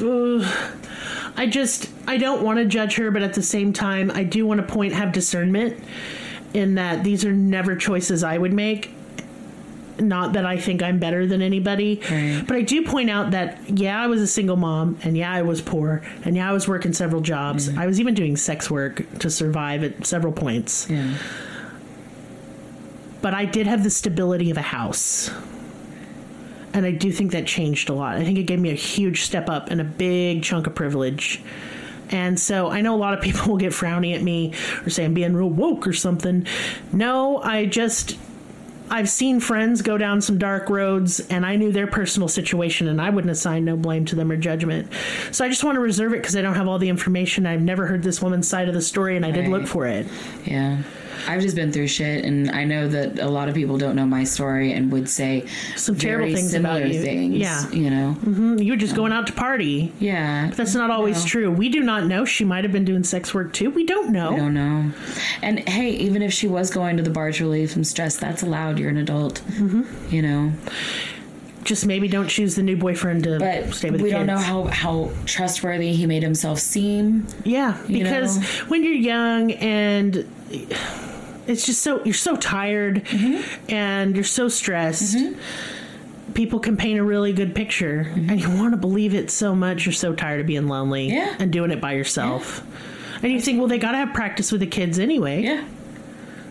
uh, 0.00 0.70
I 1.36 1.48
just 1.48 1.90
I 2.06 2.16
don't 2.16 2.44
want 2.44 2.60
to 2.60 2.64
judge 2.64 2.94
her, 2.94 3.10
but 3.10 3.22
at 3.22 3.34
the 3.34 3.42
same 3.42 3.72
time, 3.72 4.12
I 4.12 4.22
do 4.22 4.46
want 4.46 4.60
to 4.60 4.72
point 4.72 4.92
have 4.92 5.10
discernment 5.10 5.82
in 6.54 6.76
that 6.76 7.02
these 7.02 7.24
are 7.24 7.32
never 7.32 7.74
choices 7.74 8.22
I 8.22 8.38
would 8.38 8.52
make. 8.52 8.92
Not 10.00 10.34
that 10.34 10.46
I 10.46 10.56
think 10.58 10.82
I'm 10.82 10.98
better 10.98 11.26
than 11.26 11.42
anybody, 11.42 12.00
Right. 12.10 12.44
but 12.46 12.56
I 12.56 12.62
do 12.62 12.84
point 12.84 13.10
out 13.10 13.32
that 13.32 13.58
yeah, 13.78 14.00
I 14.00 14.06
was 14.06 14.20
a 14.22 14.26
single 14.26 14.56
mom, 14.56 14.96
and 15.02 15.16
yeah, 15.16 15.32
I 15.32 15.42
was 15.42 15.60
poor, 15.60 16.02
and 16.24 16.36
yeah, 16.36 16.48
I 16.48 16.52
was 16.52 16.68
working 16.68 16.92
several 16.92 17.20
jobs. 17.20 17.68
I 17.76 17.86
was 17.86 17.98
even 18.00 18.14
doing 18.14 18.36
sex 18.36 18.70
work 18.70 19.04
to 19.18 19.28
survive 19.30 19.82
at 19.82 20.06
several 20.06 20.32
points 20.32 20.86
Yeah. 20.88 21.14
but 23.20 23.34
I 23.34 23.44
did 23.44 23.66
have 23.66 23.82
the 23.82 23.90
stability 23.90 24.50
of 24.50 24.56
a 24.56 24.62
house. 24.62 25.30
And 26.74 26.84
I 26.86 26.92
do 26.92 27.10
think 27.10 27.32
that 27.32 27.46
changed 27.46 27.88
a 27.88 27.92
lot. 27.94 28.16
I 28.16 28.24
think 28.24 28.38
it 28.38 28.44
gave 28.44 28.60
me 28.60 28.70
a 28.70 28.74
huge 28.74 29.22
step 29.22 29.48
up 29.48 29.70
and 29.70 29.80
a 29.80 29.84
big 29.84 30.42
chunk 30.44 30.66
of 30.66 30.74
privilege. 30.74 31.42
And 32.10 32.38
so 32.38 32.68
I 32.70 32.80
know 32.82 32.94
a 32.94 32.96
lot 33.00 33.14
of 33.14 33.20
people 33.24 33.48
will 33.50 33.56
get 33.58 33.72
frowny 33.72 34.14
at 34.14 34.22
me 34.22 34.52
or 34.84 34.90
say 34.90 35.04
I'm 35.04 35.14
being 35.14 35.34
real 35.34 35.48
woke 35.50 35.86
or 35.86 35.92
something. 35.92 36.46
No, 36.92 37.38
I 37.42 37.64
just 37.66 38.16
I've 38.90 39.08
seen 39.08 39.40
friends 39.40 39.82
go 39.82 39.98
down 39.98 40.20
some 40.20 40.38
dark 40.38 40.70
roads, 40.70 41.20
and 41.28 41.44
I 41.44 41.56
knew 41.56 41.72
their 41.72 41.86
personal 41.86 42.28
situation, 42.28 42.88
and 42.88 43.00
I 43.00 43.10
wouldn't 43.10 43.30
assign 43.30 43.64
no 43.64 43.76
blame 43.76 44.04
to 44.06 44.16
them 44.16 44.30
or 44.30 44.36
judgment. 44.36 44.90
So 45.30 45.44
I 45.44 45.48
just 45.48 45.64
want 45.64 45.76
to 45.76 45.80
reserve 45.80 46.12
it 46.12 46.22
because 46.22 46.36
I 46.36 46.42
don't 46.42 46.54
have 46.54 46.68
all 46.68 46.78
the 46.78 46.88
information. 46.88 47.46
I've 47.46 47.62
never 47.62 47.86
heard 47.86 48.02
this 48.02 48.22
woman's 48.22 48.48
side 48.48 48.68
of 48.68 48.74
the 48.74 48.82
story, 48.82 49.16
and 49.16 49.24
I 49.24 49.30
did 49.30 49.48
look 49.48 49.66
for 49.66 49.86
it. 49.86 50.06
Yeah. 50.44 50.82
I've 51.26 51.40
just 51.40 51.56
been 51.56 51.72
through 51.72 51.88
shit, 51.88 52.24
and 52.24 52.50
I 52.50 52.64
know 52.64 52.86
that 52.88 53.18
a 53.18 53.28
lot 53.28 53.48
of 53.48 53.54
people 53.54 53.78
don't 53.78 53.96
know 53.96 54.06
my 54.06 54.24
story 54.24 54.72
and 54.72 54.92
would 54.92 55.08
say 55.08 55.44
Some 55.76 55.96
terrible 55.96 56.34
things 56.34 56.54
about 56.54 56.86
you. 56.88 57.00
things. 57.02 57.34
Yeah. 57.36 57.68
You 57.70 57.90
know? 57.90 58.16
Mm, 58.24 58.64
You 58.64 58.72
were 58.72 58.76
just 58.76 58.94
going 58.94 59.12
out 59.12 59.26
to 59.28 59.32
party. 59.32 59.92
Yeah. 59.98 60.48
but 60.48 60.56
That's 60.56 60.74
not 60.74 60.90
always 60.90 61.22
No. 61.24 61.28
true. 61.28 61.50
We 61.50 61.68
do 61.68 61.80
not 61.80 62.06
know. 62.06 62.24
She 62.24 62.44
might 62.44 62.64
have 62.64 62.72
been 62.72 62.84
doing 62.84 63.04
sex 63.04 63.32
work 63.34 63.52
too. 63.52 63.70
We 63.70 63.84
don't 63.84 64.10
know. 64.10 64.32
I 64.32 64.36
don't 64.36 64.54
know. 64.54 64.90
And 65.42 65.68
hey, 65.68 65.90
even 65.90 66.22
if 66.22 66.32
she 66.32 66.46
was 66.48 66.70
going 66.70 66.96
to 66.98 67.02
the 67.02 67.10
bar 67.10 67.32
to 67.32 67.44
relieve 67.44 67.70
some 67.70 67.84
stress, 67.84 68.16
that's 68.16 68.42
allowed. 68.42 68.78
You're 68.78 68.90
an 68.90 68.98
adult. 68.98 69.40
Mm-hmm. 69.52 70.14
You 70.14 70.22
know? 70.22 70.52
Just 71.64 71.84
maybe 71.84 72.08
don't 72.08 72.28
choose 72.28 72.54
the 72.54 72.62
new 72.62 72.78
boyfriend 72.78 73.24
to 73.24 73.38
But 73.38 73.74
stay 73.74 73.90
with 73.90 74.00
we 74.00 74.08
don't 74.10 74.24
know 74.26 74.38
how, 74.38 74.64
how 74.68 75.10
trustworthy 75.26 75.92
he 75.92 76.06
made 76.06 76.22
himself 76.22 76.58
seem. 76.60 77.26
Yeah, 77.44 77.76
you 77.86 78.04
because 78.04 78.38
know? 78.38 78.44
when 78.68 78.82
you're 78.84 78.94
young 78.94 79.52
and 79.52 80.26
it's 81.48 81.66
just 81.66 81.82
so 81.82 82.04
you're 82.04 82.14
so 82.14 82.36
tired 82.36 83.04
Mm-hmm. 83.06 83.70
and 83.70 84.14
you're 84.14 84.24
so 84.24 84.48
stressed. 84.48 85.16
Mm-hmm. 85.16 86.32
People 86.34 86.60
can 86.60 86.76
paint 86.76 87.00
a 87.00 87.02
really 87.02 87.32
good 87.32 87.54
picture, 87.54 88.04
mm-hmm. 88.10 88.30
and 88.30 88.40
you 88.40 88.48
want 88.50 88.72
to 88.72 88.76
believe 88.76 89.14
it 89.14 89.30
so 89.30 89.54
much. 89.54 89.86
You're 89.86 89.92
so 89.94 90.14
tired 90.14 90.40
of 90.40 90.46
being 90.46 90.68
lonely 90.68 91.08
Yeah. 91.08 91.34
and 91.38 91.50
doing 91.52 91.70
it 91.70 91.80
by 91.80 91.92
yourself. 91.94 92.62
And 93.22 93.32
you 93.32 93.40
think, 93.40 93.58
well, 93.58 93.66
they 93.66 93.78
got 93.78 93.92
to 93.92 93.98
have 93.98 94.12
practice 94.14 94.52
with 94.52 94.60
the 94.60 94.66
kids 94.66 94.98
anyway. 94.98 95.42
Yeah. 95.42 95.64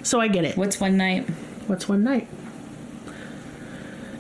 So 0.04 0.20
I 0.20 0.28
get 0.28 0.44
it. 0.46 0.58
What's 0.58 0.80
one 0.82 0.98
night? 0.98 1.30
What's 1.68 1.88
one 1.88 2.04
night? 2.04 2.28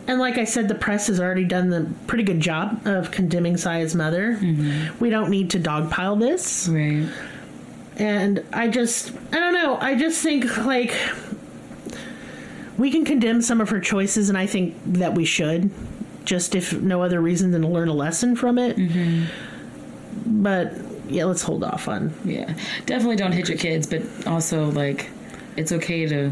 And 0.07 0.19
like 0.19 0.37
I 0.37 0.45
said, 0.45 0.69
the 0.69 0.75
press 0.75 1.07
has 1.07 1.19
already 1.19 1.43
done 1.43 1.69
the 1.69 1.89
pretty 2.07 2.23
good 2.23 2.39
job 2.39 2.85
of 2.85 3.11
condemning 3.11 3.55
Sayeh's 3.55 3.93
mother. 3.93 4.37
Mm-hmm. 4.39 4.99
We 4.99 5.09
don't 5.09 5.29
need 5.29 5.49
to 5.51 5.59
dogpile 5.59 6.17
this. 6.19 6.69
Right. 6.69 7.09
And 7.97 8.45
I 8.53 8.67
just, 8.67 9.11
I 9.31 9.39
don't 9.39 9.53
know. 9.53 9.77
I 9.81 9.95
just 9.95 10.21
think 10.21 10.57
like 10.65 10.95
we 12.77 12.91
can 12.91 13.03
condemn 13.05 13.41
some 13.41 13.59
of 13.59 13.69
her 13.69 13.79
choices, 13.79 14.29
and 14.29 14.37
I 14.37 14.45
think 14.45 14.75
that 14.85 15.15
we 15.15 15.25
should, 15.25 15.71
just 16.23 16.53
if 16.53 16.73
no 16.73 17.01
other 17.01 17.19
reason 17.19 17.51
than 17.51 17.63
to 17.63 17.67
learn 17.67 17.89
a 17.89 17.93
lesson 17.93 18.35
from 18.35 18.59
it. 18.59 18.77
Mm-hmm. 18.77 20.43
But 20.43 20.75
yeah, 21.09 21.25
let's 21.25 21.41
hold 21.41 21.63
off 21.63 21.87
on. 21.87 22.13
Yeah. 22.23 22.53
Definitely 22.85 23.15
don't 23.15 23.31
hit 23.31 23.49
your 23.49 23.57
kids, 23.57 23.87
but 23.87 24.03
also, 24.27 24.69
like, 24.71 25.09
it's 25.55 25.71
okay 25.71 26.05
to 26.05 26.31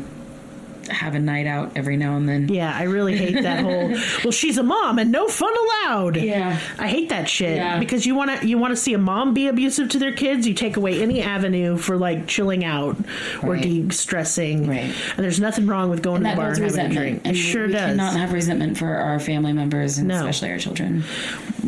have 0.89 1.15
a 1.15 1.19
night 1.19 1.47
out 1.47 1.71
every 1.75 1.97
now 1.97 2.15
and 2.17 2.27
then. 2.27 2.47
Yeah, 2.49 2.73
I 2.75 2.83
really 2.83 3.17
hate 3.17 3.41
that 3.43 3.61
whole. 3.63 3.95
Well, 4.23 4.31
she's 4.31 4.57
a 4.57 4.63
mom 4.63 4.97
and 4.99 5.11
no 5.11 5.27
fun 5.27 5.53
allowed. 5.85 6.17
Yeah. 6.17 6.59
I 6.79 6.87
hate 6.87 7.09
that 7.09 7.29
shit 7.29 7.57
Yeah. 7.57 7.79
because 7.79 8.05
you 8.05 8.15
want 8.15 8.41
to 8.41 8.47
you 8.47 8.57
want 8.57 8.71
to 8.71 8.75
see 8.75 8.93
a 8.93 8.97
mom 8.97 9.33
be 9.33 9.47
abusive 9.47 9.89
to 9.89 9.99
their 9.99 10.13
kids. 10.13 10.47
You 10.47 10.53
take 10.53 10.77
away 10.77 11.01
any 11.01 11.21
avenue 11.21 11.77
for 11.77 11.97
like 11.97 12.27
chilling 12.27 12.63
out 12.65 12.97
or 13.43 13.51
Right. 13.53 13.61
de-stressing. 13.61 14.67
Right. 14.67 14.91
And 15.15 15.23
there's 15.23 15.39
nothing 15.39 15.67
wrong 15.67 15.89
with 15.89 16.01
going 16.01 16.17
And 16.17 16.25
to 16.25 16.31
the 16.31 16.35
bar 16.37 16.51
and 16.51 16.63
having 16.63 16.79
a 16.79 16.89
drink. 16.93 17.21
It 17.25 17.27
And 17.29 17.37
sure 17.37 17.67
we 17.67 17.73
does. 17.73 17.81
cannot 17.91 18.15
have 18.15 18.33
resentment 18.33 18.77
for 18.77 18.87
our 18.87 19.19
family 19.19 19.53
members 19.53 19.97
and 19.97 20.07
No. 20.07 20.15
especially 20.17 20.51
our 20.51 20.57
children. 20.57 21.03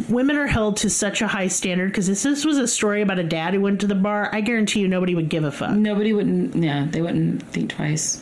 Women 0.09 0.35
are 0.37 0.47
held 0.47 0.77
to 0.77 0.89
such 0.89 1.21
a 1.21 1.27
high 1.27 1.47
standard 1.47 1.87
because 1.91 2.09
if 2.09 2.21
this 2.23 2.45
was 2.45 2.57
a 2.57 2.67
story 2.67 3.01
about 3.01 3.19
a 3.19 3.23
dad 3.23 3.53
who 3.53 3.61
went 3.61 3.81
to 3.81 3.87
the 3.87 3.95
bar, 3.95 4.29
I 4.33 4.41
guarantee 4.41 4.79
you 4.79 4.87
nobody 4.87 5.15
would 5.15 5.29
give 5.29 5.43
a 5.43 5.51
fuck. 5.51 5.71
Nobody 5.71 6.13
wouldn't, 6.13 6.55
yeah, 6.55 6.87
they 6.89 7.01
wouldn't 7.01 7.43
think 7.51 7.71
twice. 7.71 8.21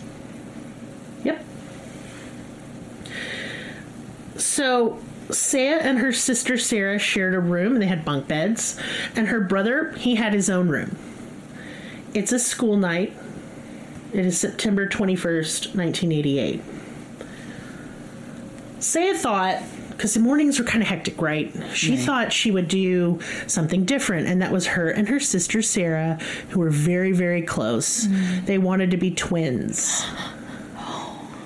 So 4.38 5.00
Sayeh 5.30 5.80
and 5.82 6.00
her 6.00 6.12
sister 6.12 6.58
Sara 6.58 7.00
shared 7.00 7.34
a 7.34 7.40
room 7.40 7.74
and 7.74 7.82
they 7.82 7.88
had 7.88 8.06
bunk 8.06 8.28
beds. 8.28 8.80
And 9.16 9.28
her 9.28 9.40
brother, 9.40 9.94
he 9.94 10.16
had 10.16 10.34
his 10.34 10.50
own 10.50 10.70
room. 10.70 10.98
It's 12.14 12.32
a 12.32 12.40
school 12.40 12.78
night. 12.78 13.14
It 14.14 14.26
is 14.26 14.40
September 14.40 14.88
21st, 14.88 15.76
1988. 15.76 16.62
Sayeh 18.80 19.16
thought, 19.16 19.62
because 19.90 20.14
the 20.14 20.20
mornings 20.20 20.60
were 20.60 20.66
kind 20.66 20.82
of 20.82 20.88
hectic, 20.88 21.22
right? 21.22 21.54
She 21.74 21.98
thought 21.98 22.32
she 22.32 22.52
would 22.52 22.68
do 22.68 23.20
something 23.48 23.86
different, 23.86 24.28
and 24.28 24.42
that 24.42 24.52
was 24.52 24.68
her 24.68 24.90
and 24.90 25.08
her 25.08 25.20
sister 25.20 25.62
Sara, 25.62 26.20
who 26.50 26.60
were 26.60 26.70
very, 26.70 27.12
very 27.12 27.42
close. 27.42 28.06
Mm. 28.06 28.46
They 28.46 28.58
wanted 28.58 28.92
to 28.92 28.98
be 28.98 29.12
twins, 29.12 30.06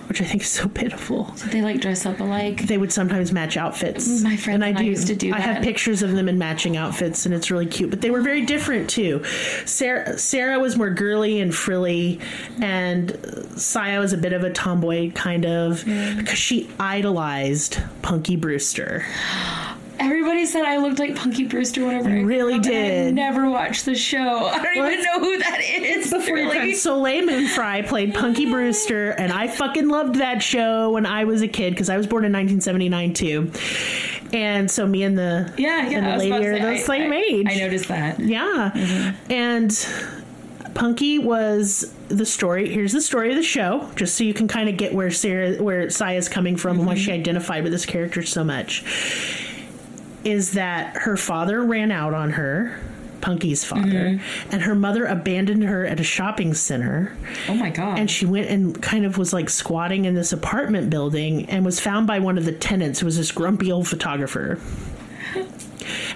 which 0.09 0.21
I 0.21 0.25
think 0.25 0.41
is 0.41 0.49
so 0.49 0.67
pitiful. 0.67 1.25
They 1.51 1.61
like 1.61 1.81
dress 1.81 2.05
up 2.05 2.19
alike? 2.19 2.63
They 2.63 2.79
would 2.79 2.91
sometimes 2.91 3.31
match 3.31 3.57
outfits. 3.57 4.21
My 4.23 4.35
friends 4.35 4.63
and 4.63 4.77
I 4.77 4.81
used 4.81 5.07
to 5.07 5.15
do 5.15 5.31
I 5.33 5.39
have 5.39 5.63
pictures 5.63 6.01
of 6.01 6.13
them 6.13 6.27
in 6.27 6.39
matching 6.39 6.75
outfits, 6.75 7.27
and 7.27 7.35
it's 7.35 7.51
really 7.51 7.67
cute. 7.67 7.91
But 7.91 8.01
they 8.01 8.09
were 8.09 8.21
very 8.21 8.41
different 8.41 8.89
too. 8.89 9.23
Sara, 9.65 10.17
Sara 10.17 10.59
was 10.59 10.75
more 10.75 10.89
girly 10.89 11.39
and 11.39 11.53
frilly, 11.53 12.19
and 12.59 13.09
Sayeh 13.09 13.99
was 13.99 14.11
a 14.11 14.17
bit 14.17 14.33
of 14.33 14.43
a 14.43 14.49
tomboy 14.51 15.11
kind 15.11 15.45
of 15.45 15.85
because 15.85 16.39
she 16.39 16.69
idolized 16.79 17.77
Punky 18.01 18.35
Brewster. 18.35 19.05
Everybody 19.99 20.45
said 20.45 20.63
I 20.63 20.77
looked 20.77 20.99
like 20.99 21.15
Punky 21.15 21.45
Brewster 21.45 21.85
whenever 21.85 22.09
I 22.09 22.21
really 22.21 22.53
and 22.55 22.65
I 22.65 22.69
did. 22.69 23.15
never 23.15 23.49
watched 23.49 23.85
the 23.85 23.95
show. 23.95 24.17
I 24.47 24.57
don't 24.63 24.77
Well, 24.77 24.91
even 24.91 25.03
know 25.03 25.19
who 25.19 25.37
that 25.39 25.61
is. 25.61 26.11
Before 26.11 26.37
your 26.37 26.47
really. 26.47 26.71
time, 26.71 26.75
Soleil 26.75 27.25
Moon 27.25 27.47
Frye 27.47 27.81
played 27.81 28.13
Punky 28.13 28.45
Brewster, 28.51 29.11
and 29.11 29.31
I 29.31 29.47
fucking 29.47 29.87
loved 29.89 30.15
that 30.15 30.41
show 30.41 30.91
when 30.91 31.05
I 31.05 31.25
was 31.25 31.41
a 31.41 31.47
kid 31.47 31.71
because 31.71 31.89
I 31.89 31.97
was 31.97 32.07
born 32.07 32.23
in 32.25 32.31
1979 32.31 33.13
too. 33.13 33.51
And 34.31 34.69
so 34.69 34.85
me 34.85 35.03
and 35.03 35.17
the 35.17 35.53
yeah, 35.57 35.89
yeah. 35.89 35.97
and 35.97 36.05
the 36.05 36.11
I 36.11 36.15
was 36.15 36.25
about 36.25 36.41
lady 36.41 36.59
are 36.61 36.71
the 36.75 36.77
same 36.77 37.11
I- 37.11 37.15
age. 37.15 37.47
I 37.49 37.55
noticed 37.55 37.87
that. 37.87 38.19
Yeah. 38.19 38.71
Mm-hmm. 38.73 39.31
And 39.31 40.73
Punky 40.75 41.19
was 41.19 41.93
the 42.07 42.25
story. 42.25 42.69
Here's 42.69 42.93
the 42.93 43.01
story 43.01 43.31
of 43.31 43.35
the 43.35 43.43
show, 43.43 43.89
just 43.95 44.15
so 44.15 44.23
you 44.23 44.33
can 44.33 44.47
kind 44.47 44.69
of 44.69 44.77
get 44.77 44.93
where 44.93 45.11
Sara, 45.11 45.61
where 45.61 45.87
Sayeh's 45.87 46.29
coming 46.29 46.55
from 46.55 46.77
and 46.77 46.87
why 46.87 46.93
mm-hmm. 46.95 47.03
she 47.03 47.11
identified 47.11 47.63
with 47.63 47.71
this 47.71 47.85
character 47.85 48.23
so 48.23 48.43
much. 48.43 48.83
Is 50.23 50.51
that 50.53 50.97
her 50.97 51.15
father 51.15 51.63
ran 51.63 51.91
out 51.91 52.13
on 52.13 52.31
her, 52.31 52.79
Punky's 53.21 53.63
father, 53.63 53.81
mm-hmm. 53.85 54.49
and 54.51 54.61
her 54.61 54.75
mother 54.75 55.05
abandoned 55.05 55.63
her 55.63 55.85
at 55.85 55.99
a 55.99 56.03
shopping 56.03 56.53
center. 56.53 57.15
Oh 57.47 57.53
my 57.53 57.69
god. 57.69 57.99
And 57.99 58.09
she 58.09 58.25
went 58.25 58.49
and 58.49 58.81
kind 58.81 59.05
of 59.05 59.17
was 59.17 59.33
like 59.33 59.49
squatting 59.49 60.05
in 60.05 60.15
this 60.15 60.33
apartment 60.33 60.89
building 60.89 61.49
and 61.49 61.65
was 61.65 61.79
found 61.79 62.07
by 62.07 62.19
one 62.19 62.37
of 62.37 62.45
the 62.45 62.51
tenants 62.51 62.99
who 62.99 63.05
was 63.05 63.17
this 63.17 63.31
grumpy 63.31 63.71
old 63.71 63.87
photographer. 63.87 64.59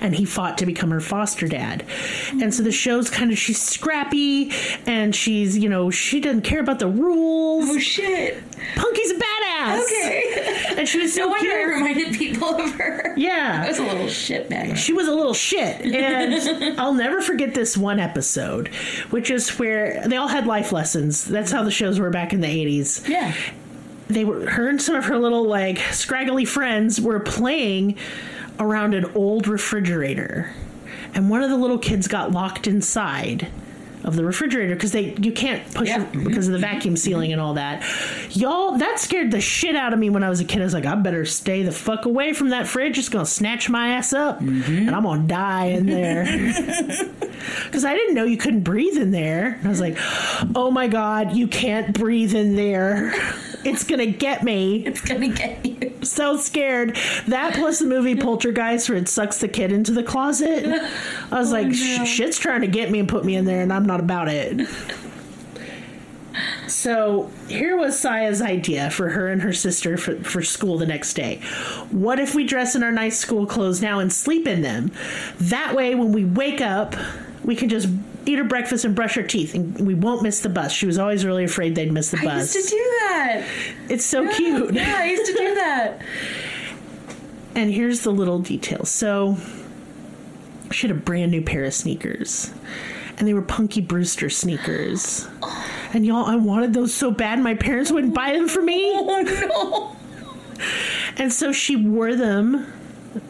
And 0.01 0.13
he 0.13 0.25
fought 0.25 0.59
to 0.59 0.67
become 0.67 0.91
her 0.91 0.99
foster 0.99 1.47
dad. 1.47 1.83
And 2.29 2.53
so 2.53 2.61
the 2.61 2.71
show's 2.71 3.09
kind 3.09 3.31
of, 3.31 3.39
she's 3.39 3.59
scrappy 3.59 4.51
and 4.85 5.15
she's, 5.15 5.57
you 5.57 5.67
know, 5.67 5.89
she 5.89 6.19
doesn't 6.19 6.41
care 6.41 6.59
about 6.59 6.77
the 6.77 6.87
rules. 6.87 7.69
oh 7.69 7.79
shit. 7.79 8.43
Punky's 8.75 9.11
a 9.11 9.17
badass. 9.63 9.84
Okay. 9.84 10.76
And 10.78 10.88
she 10.88 10.99
was 10.99 11.13
so 11.13 11.21
no 11.21 11.28
wonder 11.30 11.45
cute. 11.49 11.56
I 11.60 11.63
reminded 11.63 12.13
people 12.17 12.49
of 12.56 12.71
her. 12.76 13.12
I 13.12 13.19
Yeah. 13.19 13.67
was 13.67 13.78
a 13.80 13.84
little 13.84 14.08
shit 14.08 14.49
bag. 14.49 14.78
She 14.78 14.93
was 14.93 15.08
a 15.08 15.13
little 15.13 15.34
shit. 15.34 15.82
And 15.93 16.80
I'll 16.80 16.93
never 16.93 17.21
forget 17.21 17.54
this 17.54 17.78
one 17.78 17.99
episode, 17.99 18.69
which 19.12 19.30
is 19.30 19.58
where 19.60 20.04
they 20.08 20.17
all 20.17 20.28
had 20.28 20.47
life 20.47 20.71
lessons. 20.71 21.23
That's 21.26 21.52
how 21.52 21.63
the 21.63 21.71
shows 21.71 21.99
were 21.99 22.10
back 22.10 22.34
in 22.34 22.41
the 22.41 22.47
80s. 22.47 23.08
Yeah. 23.08 23.34
they 24.10 24.26
were 24.26 24.49
her 24.49 24.67
and 24.69 24.82
some 24.82 24.95
of 24.95 25.06
her 25.06 25.17
little 25.17 25.47
like 25.47 25.80
scraggly 25.91 26.45
friends 26.45 26.99
were 26.99 27.19
playing 27.19 27.95
around 28.60 28.93
an 28.93 29.06
old 29.15 29.47
refrigerator 29.47 30.52
and 31.15 31.30
one 31.30 31.41
of 31.41 31.49
the 31.49 31.56
little 31.58 31.78
kids 31.80 32.08
got 32.08 32.32
locked 32.32 32.67
inside 32.67 33.47
of 34.03 34.15
the 34.15 34.25
refrigerator 34.25 34.75
because 34.75 34.91
they 34.91 35.15
you 35.21 35.31
can't 35.31 35.63
push 35.73 35.87
Yeah. 35.87 36.03
it 36.03 36.23
because 36.23 36.47
of 36.47 36.53
the 36.53 36.59
vacuum 36.59 36.97
sealing 36.97 37.31
and 37.31 37.41
all 37.41 37.55
that. 37.55 37.83
Y'all, 38.31 38.77
that 38.77 38.99
scared 38.99 39.31
the 39.31 39.41
shit 39.41 39.75
out 39.75 39.93
of 39.93 39.99
me 39.99 40.09
when 40.09 40.23
I 40.23 40.29
was 40.29 40.39
a 40.39 40.45
kid. 40.45 40.61
I 40.61 40.65
was 40.65 40.73
like, 40.73 40.85
I 40.85 40.95
better 40.95 41.25
stay 41.25 41.63
the 41.63 41.71
fuck 41.71 42.05
away 42.05 42.33
from 42.33 42.49
that 42.49 42.67
fridge. 42.67 42.97
It's 42.97 43.09
gonna 43.09 43.25
snatch 43.25 43.69
my 43.69 43.89
ass 43.89 44.13
up, 44.13 44.39
mm-hmm. 44.39 44.87
and 44.87 44.91
I'm 44.91 45.03
gonna 45.03 45.27
die 45.27 45.65
in 45.65 45.85
there. 45.85 46.25
Because 47.65 47.83
I 47.83 47.93
didn't 47.93 48.15
know 48.15 48.23
you 48.23 48.37
couldn't 48.37 48.61
breathe 48.61 48.97
in 48.97 49.11
there. 49.11 49.59
I 49.63 49.67
was 49.67 49.81
like, 49.81 49.97
oh 50.55 50.71
my 50.71 50.87
god, 50.87 51.35
you 51.35 51.47
can't 51.47 51.97
breathe 51.97 52.33
in 52.33 52.55
there. 52.55 53.13
It's 53.65 53.83
gonna 53.83 54.07
get 54.07 54.43
me. 54.43 54.85
It's 54.85 55.01
gonna 55.01 55.29
get 55.29 55.65
you. 55.65 55.93
So 56.03 56.37
scared. 56.37 56.97
That 57.27 57.53
plus 57.53 57.79
the 57.79 57.85
movie 57.85 58.15
Poltergeist 58.15 58.89
where 58.89 58.97
it 58.97 59.07
sucks 59.07 59.39
the 59.39 59.47
kid 59.47 59.71
into 59.71 59.91
the 59.93 60.03
closet. 60.03 60.65
I 61.31 61.39
was 61.39 61.49
oh, 61.49 61.53
like, 61.55 61.73
"Sh- 61.73 62.05
shit's 62.07 62.37
trying 62.37 62.61
to 62.61 62.67
get 62.67 62.91
me 62.91 62.99
and 62.99 63.07
put 63.07 63.23
me 63.23 63.35
in 63.35 63.45
there, 63.45 63.61
and 63.61 63.71
I'm 63.71 63.85
not 63.85 63.92
about 63.99 64.27
it. 64.27 64.67
So 66.67 67.29
here 67.47 67.77
was 67.77 67.95
Sayeh's 67.95 68.41
idea 68.41 68.89
for 68.89 69.10
her 69.10 69.27
and 69.27 69.41
her 69.43 69.53
sister 69.53 69.97
for, 69.97 70.15
for 70.23 70.41
school 70.41 70.77
the 70.77 70.86
next 70.88 71.13
day. 71.13 71.41
What 71.91 72.19
if 72.19 72.34
we 72.34 72.43
dress 72.45 72.75
in 72.75 72.82
our 72.84 72.91
nice 72.91 73.17
school 73.19 73.45
clothes 73.45 73.82
now 73.82 73.99
and 73.99 74.12
sleep 74.12 74.47
in 74.47 74.62
them? 74.62 74.91
That 75.38 75.75
way, 75.75 75.93
when 75.93 76.12
we 76.12 76.25
wake 76.25 76.62
up, 76.62 76.95
we 77.43 77.56
can 77.56 77.69
just 77.69 77.88
eat 78.25 78.39
our 78.39 78.45
breakfast 78.45 78.86
and 78.86 78.95
brush 78.95 79.17
our 79.17 79.23
teeth, 79.23 79.53
and 79.53 79.86
we 79.86 79.93
won't 79.93 80.23
miss 80.23 80.39
the 80.39 80.49
bus. 80.49 80.71
She 80.71 80.86
was 80.86 80.97
always 80.97 81.25
really 81.25 81.43
afraid 81.43 81.75
they'd 81.75 81.91
miss 81.91 82.10
the 82.12 82.17
I 82.19 82.23
bus. 82.25 82.56
used 82.56 82.69
to 82.69 82.75
do 82.75 82.84
that. 83.01 83.45
it's 83.89 84.06
so 84.06 84.27
cute. 84.34 84.73
Yeah, 84.73 84.95
I 84.97 85.06
used 85.06 85.25
to 85.25 85.34
do 85.34 85.56
that. 85.56 86.01
And 87.56 87.71
here's 87.71 88.01
the 88.01 88.10
little 88.12 88.39
detail. 88.39 88.84
So 88.84 89.38
she 90.71 90.88
had 90.88 90.97
a 90.97 90.99
brand 90.99 91.29
new 91.29 91.43
pair 91.43 91.65
of 91.65 91.73
sneakers. 91.75 92.51
And 93.17 93.28
they 93.28 93.34
were 93.34 93.41
Punky 93.41 93.82
Brewster 93.82 94.30
sneakers. 94.30 95.28
And 95.93 96.06
y'all, 96.06 96.26
I 96.26 96.36
wanted 96.36 96.73
those 96.73 96.93
so 96.93 97.12
bad 97.12 97.39
my 97.39 97.54
parents 97.54 97.91
wouldn't 97.91 98.13
buy 98.15 98.34
them 98.34 98.47
for 98.47 98.62
me. 98.62 98.91
Oh 98.95 99.95
no. 99.95 100.63
And 101.17 101.32
so 101.34 101.52
she 101.52 101.76
wore 101.76 102.15
them 102.15 102.65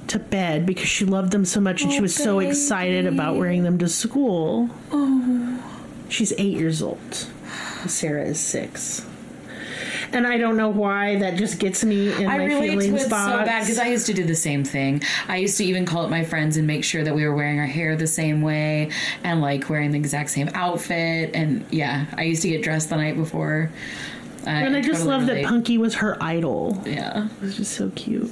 to 0.07 0.19
bed 0.19 0.65
because 0.65 0.87
she 0.87 1.03
loved 1.05 1.31
them 1.31 1.45
so 1.45 1.59
much 1.59 1.81
and 1.83 1.91
she 1.91 1.99
Oh, 1.99 2.03
was 2.03 2.15
so 2.15 2.39
excited 2.39 3.05
about 3.05 3.35
wearing 3.37 3.63
them 3.63 3.77
to 3.79 3.89
school. 3.89 4.69
Oh. 4.91 5.63
She's 6.09 6.31
eight 6.37 6.57
years 6.57 6.81
old. 6.81 7.27
Sara 7.87 8.23
is 8.25 8.39
six. 8.39 9.05
And 10.13 10.27
I 10.27 10.37
don't 10.37 10.57
know 10.57 10.69
why 10.69 11.17
that 11.17 11.35
just 11.37 11.59
gets 11.59 11.83
me 11.83 12.13
in 12.13 12.27
I 12.27 12.37
my 12.37 12.45
relate 12.45 12.71
to 12.71 12.79
feelings 12.79 13.01
it 13.03 13.09
so 13.09 13.09
bad 13.09 13.61
because 13.61 13.79
I 13.79 13.87
used 13.87 14.05
to 14.05 14.13
do 14.13 14.23
the 14.23 14.35
same 14.35 14.63
thing. 14.63 15.01
I 15.27 15.37
used 15.37 15.57
to 15.57 15.65
even 15.65 15.85
call 15.85 16.03
up 16.03 16.09
my 16.11 16.23
friends 16.23 16.55
and 16.57 16.67
make 16.67 16.83
sure 16.83 17.03
that 17.03 17.15
we 17.15 17.25
were 17.25 17.35
wearing 17.35 17.59
our 17.59 17.65
hair 17.65 17.95
the 17.95 18.07
same 18.07 18.41
way 18.41 18.91
and 19.23 19.41
like 19.41 19.69
wearing 19.69 19.91
the 19.91 19.97
exact 19.97 20.29
same 20.29 20.49
outfit. 20.53 21.31
And 21.33 21.65
yeah, 21.71 22.05
I 22.15 22.23
used 22.23 22.43
to 22.43 22.49
get 22.49 22.61
dressed 22.61 22.89
the 22.89 22.97
night 22.97 23.15
before. 23.15 23.71
and 24.45 24.75
I 24.75 24.81
just 24.81 25.01
totally 25.01 25.17
love 25.17 25.25
that. 25.27 25.45
Punky 25.45 25.77
was 25.79 25.95
her 25.95 26.21
idol. 26.21 26.81
Yeah. 26.85 27.25
It 27.25 27.41
was 27.41 27.57
just 27.57 27.73
so 27.73 27.89
cute. 27.95 28.31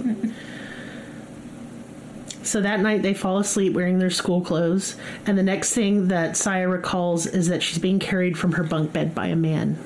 So 2.43 2.61
that 2.61 2.79
night 2.79 3.01
they 3.01 3.13
fall 3.13 3.37
asleep 3.37 3.73
wearing 3.73 3.99
their 3.99 4.09
school 4.09 4.41
clothes, 4.41 4.95
and 5.27 5.37
the 5.37 5.43
next 5.43 5.73
thing 5.73 6.07
that 6.07 6.31
Sayeh 6.31 6.69
recalls 6.69 7.27
is 7.27 7.49
that 7.49 7.61
she's 7.61 7.77
being 7.77 7.99
carried 7.99 8.37
from 8.37 8.53
her 8.53 8.63
bunk 8.63 8.91
bed 8.91 9.13
by 9.13 9.27
a 9.27 9.35
man. 9.35 9.77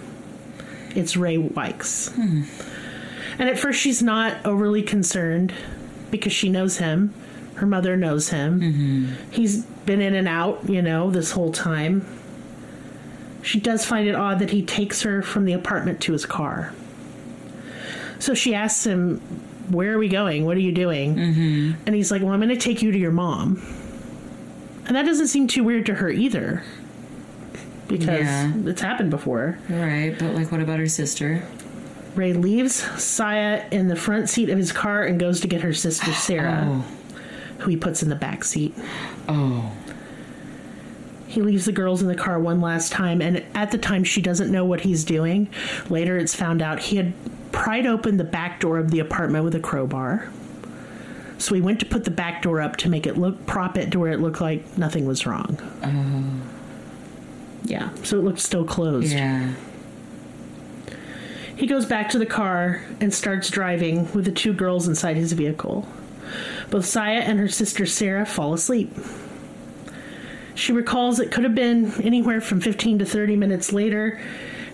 It's 0.96 1.16
Ray 1.18 1.38
Wikes. 1.38 2.12
And 3.38 3.50
at 3.50 3.60
first 3.60 3.80
she's 3.80 4.02
not 4.02 4.46
overly 4.46 4.82
concerned 4.82 5.54
because 6.10 6.32
she 6.34 6.50
knows 6.50 6.78
him. 6.78 7.14
Her 7.56 7.66
mother 7.66 7.96
knows 7.98 8.30
him. 8.30 8.60
He's 9.32 9.64
been 9.86 10.02
in 10.02 10.16
and 10.16 10.28
out, 10.28 10.68
you 10.70 10.82
know, 10.82 11.12
this 11.12 11.32
whole 11.32 11.52
time. 11.52 12.06
She 13.42 13.60
does 13.60 13.86
find 13.86 14.08
it 14.08 14.16
odd 14.16 14.40
that 14.40 14.50
he 14.50 14.64
takes 14.64 15.04
her 15.04 15.22
from 15.22 15.46
the 15.46 15.54
apartment 15.54 16.02
to 16.02 16.14
his 16.14 16.26
car. 16.26 16.74
So 18.20 18.34
she 18.34 18.56
asks 18.56 18.86
him, 18.86 19.20
Where 19.70 19.94
are 19.94 19.98
we 19.98 20.08
going? 20.08 20.46
What 20.46 20.58
are 20.58 20.62
you 20.62 20.72
doing? 20.72 21.16
Mm-hmm. 21.16 21.72
And 21.86 21.96
he's 21.96 22.10
like, 22.12 22.22
Well, 22.22 22.32
I'm 22.32 22.40
going 22.40 22.50
to 22.50 22.58
take 22.58 22.82
you 22.82 22.92
to 22.92 22.98
your 22.98 23.12
mom. 23.12 23.62
And 24.88 24.96
that 24.96 25.06
doesn't 25.06 25.28
seem 25.28 25.48
too 25.48 25.64
weird 25.64 25.86
to 25.88 25.96
her 25.96 26.10
either. 26.10 26.64
Because 27.88 28.22
Yeah. 28.22 28.52
it's 28.66 28.82
happened 28.82 29.12
before. 29.12 29.58
Right. 29.70 30.16
But 30.18 30.34
like, 30.36 30.52
what 30.52 30.62
about 30.62 30.80
her 30.80 30.88
sister? 30.88 31.44
Ray 32.16 32.34
leaves 32.34 32.82
Sayeh 32.82 33.72
in 33.74 33.88
the 33.90 33.96
front 33.96 34.30
seat 34.30 34.50
of 34.50 34.58
his 34.58 34.72
car 34.72 35.04
and 35.04 35.20
goes 35.20 35.42
to 35.42 35.48
get 35.48 35.62
her 35.62 35.74
sister 35.74 36.12
Sara, 36.14 36.64
oh. 36.66 36.86
who 37.60 37.70
he 37.72 37.78
puts 37.78 38.02
in 38.02 38.10
the 38.10 38.16
back 38.16 38.44
seat. 38.44 38.74
Oh. 39.28 39.72
He 41.28 41.42
leaves 41.42 41.66
the 41.66 41.74
girls 41.74 42.02
in 42.02 42.08
the 42.08 42.16
car 42.16 42.40
one 42.40 42.62
last 42.62 42.92
time, 42.94 43.22
and 43.22 43.44
at 43.54 43.72
the 43.72 43.78
time, 43.78 44.06
she 44.06 44.22
doesn't 44.22 44.50
know 44.52 44.64
what 44.64 44.82
he's 44.82 45.04
doing. 45.04 45.50
Later, 45.90 46.18
it's 46.18 46.34
found 46.34 46.62
out 46.62 46.80
he 46.80 46.96
had 46.96 47.14
pried 47.52 47.86
open 47.86 48.16
the 48.16 48.24
back 48.24 48.62
door 48.62 48.78
of 48.78 48.90
the 48.92 49.00
apartment 49.00 49.44
with 49.44 49.54
a 49.56 49.60
crowbar. 49.60 50.30
So 51.38 51.54
he 51.54 51.60
went 51.60 51.82
to 51.82 51.86
put 51.86 52.06
the 52.06 52.12
back 52.12 52.42
door 52.42 52.62
up 52.62 52.78
to 52.78 52.90
make 52.90 53.06
it 53.06 53.18
look, 53.18 53.46
prop 53.46 53.78
it 53.78 53.92
to 53.92 54.00
where 54.00 54.12
it 54.14 54.22
looked 54.22 54.40
like 54.40 54.78
nothing 54.78 55.06
was 55.06 55.26
wrong. 55.26 55.58
Oh. 55.84 56.55
Yeah, 57.66 57.90
so 58.04 58.18
it 58.20 58.24
looked 58.24 58.40
still 58.40 58.64
closed. 58.66 59.12
Yeah. 59.14 59.54
He 61.56 61.68
goes 61.68 61.86
back 61.86 62.10
to 62.10 62.20
the 62.20 62.26
car 62.26 62.82
and 63.00 63.14
starts 63.14 63.50
driving 63.50 64.12
with 64.14 64.26
the 64.26 64.32
two 64.32 64.54
girls 64.54 64.88
inside 64.88 65.16
his 65.16 65.32
vehicle. 65.34 65.88
Both 66.70 66.86
Sayeh 66.86 67.22
and 67.22 67.40
her 67.40 67.48
sister 67.48 67.86
Sara 67.86 68.26
fall 68.26 68.54
asleep. 68.54 68.92
She 70.54 70.72
recalls 70.74 71.20
it 71.20 71.32
could 71.32 71.44
have 71.44 71.56
been 71.56 71.92
anywhere 72.02 72.42
from 72.42 72.60
15 72.62 73.00
to 73.00 73.06
30 73.06 73.36
minutes 73.36 73.72
later, 73.74 74.20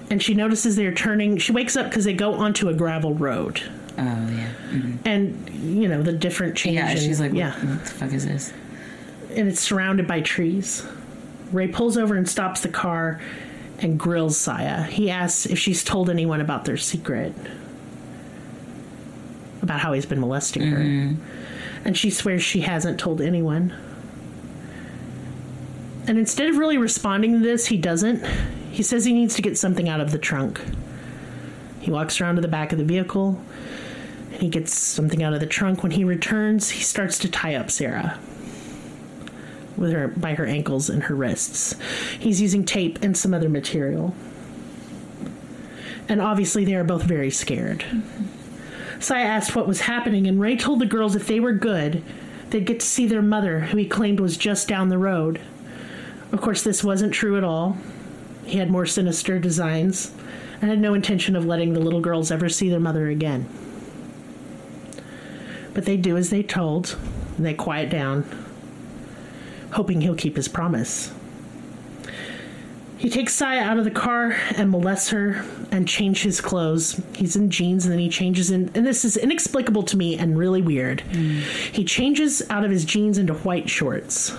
and 0.09 0.21
she 0.21 0.33
notices 0.33 0.75
they're 0.75 0.93
turning. 0.93 1.37
She 1.37 1.51
wakes 1.51 1.75
up 1.75 1.87
because 1.89 2.03
they 2.05 2.13
go 2.13 2.33
onto 2.33 2.67
a 2.69 2.73
gravel 2.73 3.13
road. 3.13 3.61
Oh 3.97 4.01
yeah. 4.03 4.49
Mhm. 4.71 4.97
And, 5.05 5.49
you 5.63 5.87
know, 5.87 6.01
the 6.01 6.13
different 6.13 6.55
change. 6.55 6.75
Yeah. 6.75 6.91
in- 6.91 6.97
She's 6.97 7.19
like, 7.19 7.33
yeah. 7.33 7.53
what 7.65 7.83
the 7.85 7.91
fuck 7.91 8.13
is 8.13 8.25
this? 8.25 8.53
and 9.35 9.47
it's 9.47 9.61
surrounded 9.61 10.07
by 10.07 10.19
trees. 10.19 10.83
Ray 11.51 11.67
pulls 11.67 11.97
over 11.97 12.15
and 12.15 12.27
stops 12.27 12.61
the 12.61 12.69
car 12.69 13.19
and 13.79 13.99
grills 13.99 14.37
Sayeh. 14.37 14.87
He 14.87 15.09
asks 15.09 15.45
if 15.45 15.57
she's 15.57 15.83
told 15.83 16.09
anyone 16.09 16.41
about 16.41 16.65
their 16.65 16.77
secret, 16.77 17.33
about 19.61 19.79
how 19.79 19.93
he's 19.93 20.05
been 20.05 20.19
molesting 20.19 20.63
her. 20.63 20.77
Mm-hmm. 20.77 21.21
And 21.83 21.97
she 21.97 22.09
swears 22.09 22.43
she 22.43 22.61
hasn't 22.61 22.99
told 22.99 23.21
anyone. 23.21 23.73
And 26.07 26.17
instead 26.17 26.47
of 26.49 26.57
really 26.57 26.77
responding 26.77 27.33
to 27.33 27.39
this, 27.39 27.67
he 27.67 27.77
doesn't. 27.77 28.25
He 28.71 28.83
says 28.83 29.05
he 29.05 29.13
needs 29.13 29.35
to 29.35 29.41
get 29.41 29.57
something 29.57 29.89
out 29.89 29.99
of 29.99 30.11
the 30.11 30.19
trunk. 30.19 30.61
He 31.79 31.91
walks 31.91 32.21
around 32.21 32.35
to 32.35 32.41
the 32.41 32.47
back 32.47 32.71
of 32.71 32.77
the 32.77 32.85
vehicle 32.85 33.41
and 34.31 34.41
he 34.41 34.49
gets 34.49 34.73
something 34.73 35.23
out 35.23 35.33
of 35.33 35.39
the 35.39 35.47
trunk. 35.47 35.83
When 35.83 35.91
he 35.91 36.03
returns, 36.03 36.69
he 36.69 36.83
starts 36.83 37.17
to 37.19 37.29
tie 37.29 37.55
up 37.55 37.71
Sara 37.71 38.19
with 39.77 39.91
her 39.91 40.07
by 40.09 40.33
her 40.35 40.45
ankles 40.45 40.89
and 40.89 41.03
her 41.03 41.15
wrists. 41.15 41.75
He's 42.19 42.41
using 42.41 42.65
tape 42.65 42.99
and 43.01 43.15
some 43.15 43.33
other 43.33 43.49
material. 43.49 44.13
And 46.07 46.21
obviously 46.21 46.65
they 46.65 46.75
are 46.75 46.83
both 46.83 47.03
very 47.03 47.31
scared. 47.31 47.85
Sayeh 48.99 49.25
asked 49.25 49.55
what 49.55 49.67
was 49.67 49.81
happening, 49.81 50.27
and 50.27 50.39
Ray 50.39 50.55
told 50.55 50.79
the 50.79 50.85
girls 50.85 51.15
if 51.15 51.25
they 51.25 51.39
were 51.39 51.53
good, 51.53 52.03
they'd 52.49 52.65
get 52.65 52.79
to 52.81 52.85
see 52.85 53.07
their 53.07 53.21
mother, 53.21 53.61
who 53.61 53.77
he 53.77 53.87
claimed 53.87 54.19
was 54.19 54.37
just 54.37 54.67
down 54.67 54.89
the 54.89 54.97
road. 54.97 55.39
Of 56.31 56.41
course, 56.41 56.63
this 56.63 56.83
wasn't 56.83 57.13
true 57.13 57.37
at 57.37 57.43
all. 57.43 57.77
He 58.45 58.57
had 58.57 58.69
more 58.69 58.85
sinister 58.85 59.39
designs 59.39 60.11
and 60.61 60.69
had 60.69 60.79
no 60.79 60.93
intention 60.93 61.35
of 61.35 61.45
letting 61.45 61.73
the 61.73 61.79
little 61.79 62.01
girls 62.01 62.31
ever 62.31 62.49
see 62.49 62.69
their 62.69 62.79
mother 62.79 63.07
again. 63.07 63.47
But 65.73 65.85
they 65.85 65.97
do 65.97 66.17
as 66.17 66.29
they 66.29 66.43
told, 66.43 66.97
and 67.37 67.45
they 67.45 67.53
quiet 67.53 67.89
down, 67.89 68.25
hoping 69.71 70.01
he'll 70.01 70.15
keep 70.15 70.35
his 70.35 70.47
promise. 70.47 71.11
He 73.01 73.09
takes 73.09 73.35
Sayeh 73.35 73.59
out 73.59 73.79
of 73.79 73.83
the 73.83 73.89
car 73.89 74.37
and 74.55 74.69
molests 74.69 75.09
her 75.09 75.43
and 75.71 75.87
changes 75.87 76.21
his 76.21 76.39
clothes. 76.39 77.01
He's 77.15 77.35
in 77.35 77.49
jeans 77.49 77.83
and 77.83 77.91
then 77.91 77.99
he 77.99 78.09
changes 78.09 78.51
in, 78.51 78.69
and 78.75 78.85
this 78.85 79.03
is 79.03 79.17
inexplicable 79.17 79.81
to 79.83 79.97
me 79.97 80.19
and 80.19 80.37
really 80.37 80.61
weird. 80.61 81.01
Mm. 81.09 81.39
He 81.73 81.83
changes 81.83 82.43
out 82.51 82.63
of 82.63 82.69
his 82.69 82.85
jeans 82.85 83.17
into 83.17 83.33
white 83.33 83.67
shorts. 83.67 84.37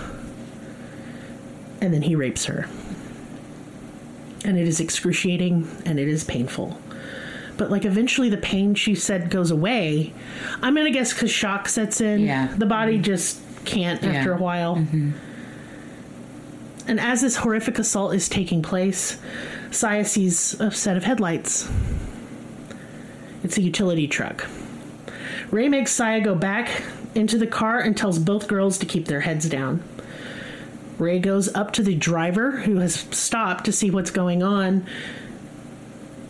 And 1.81 1.93
then 1.93 2.03
he 2.03 2.15
rapes 2.15 2.45
her. 2.45 2.69
And 4.45 4.57
it 4.57 4.65
is 4.65 4.79
excruciating 4.79 5.67
and 5.85 5.99
it 5.99 6.07
is 6.07 6.23
painful. 6.23 6.79
But 7.57 7.69
like 7.69 7.83
eventually 7.83 8.29
the 8.29 8.37
pain 8.37 8.75
she 8.75 8.95
said 8.95 9.29
goes 9.29 9.51
away. 9.51 10.13
I'm 10.61 10.73
gonna 10.73 10.91
guess 10.91 11.11
because 11.11 11.31
shock 11.31 11.67
sets 11.67 11.99
in. 11.99 12.21
Yeah. 12.21 12.53
The 12.55 12.65
body 12.65 12.93
mm-hmm. 12.93 13.03
just 13.03 13.41
can't 13.65 14.03
after 14.03 14.33
a 14.33 14.37
while. 14.37 14.77
Mm-hmm. 14.77 15.11
And 16.87 16.99
as 16.99 17.21
this 17.21 17.37
horrific 17.37 17.79
assault 17.79 18.13
is 18.13 18.27
taking 18.27 18.61
place, 18.61 19.17
Sayeh 19.69 20.05
sees 20.05 20.59
a 20.59 20.69
set 20.71 20.97
of 20.97 21.03
headlights. 21.03 21.69
It's 23.43 23.57
a 23.57 23.61
utility 23.61 24.07
truck. 24.07 24.47
Ray 25.49 25.69
makes 25.69 25.97
Sayeh 25.97 26.23
go 26.23 26.35
back 26.35 26.83
into 27.15 27.37
the 27.37 27.47
car 27.47 27.79
and 27.79 27.95
tells 27.95 28.19
both 28.19 28.47
girls 28.47 28.77
to 28.79 28.85
keep 28.85 29.05
their 29.07 29.21
heads 29.21 29.47
down. 29.47 29.83
Ray 30.97 31.19
goes 31.19 31.53
up 31.55 31.71
to 31.73 31.83
the 31.83 31.95
driver 31.95 32.51
who 32.51 32.77
has 32.77 32.95
stopped 32.95 33.65
to 33.65 33.71
see 33.71 33.89
what's 33.89 34.11
going 34.11 34.43
on 34.43 34.85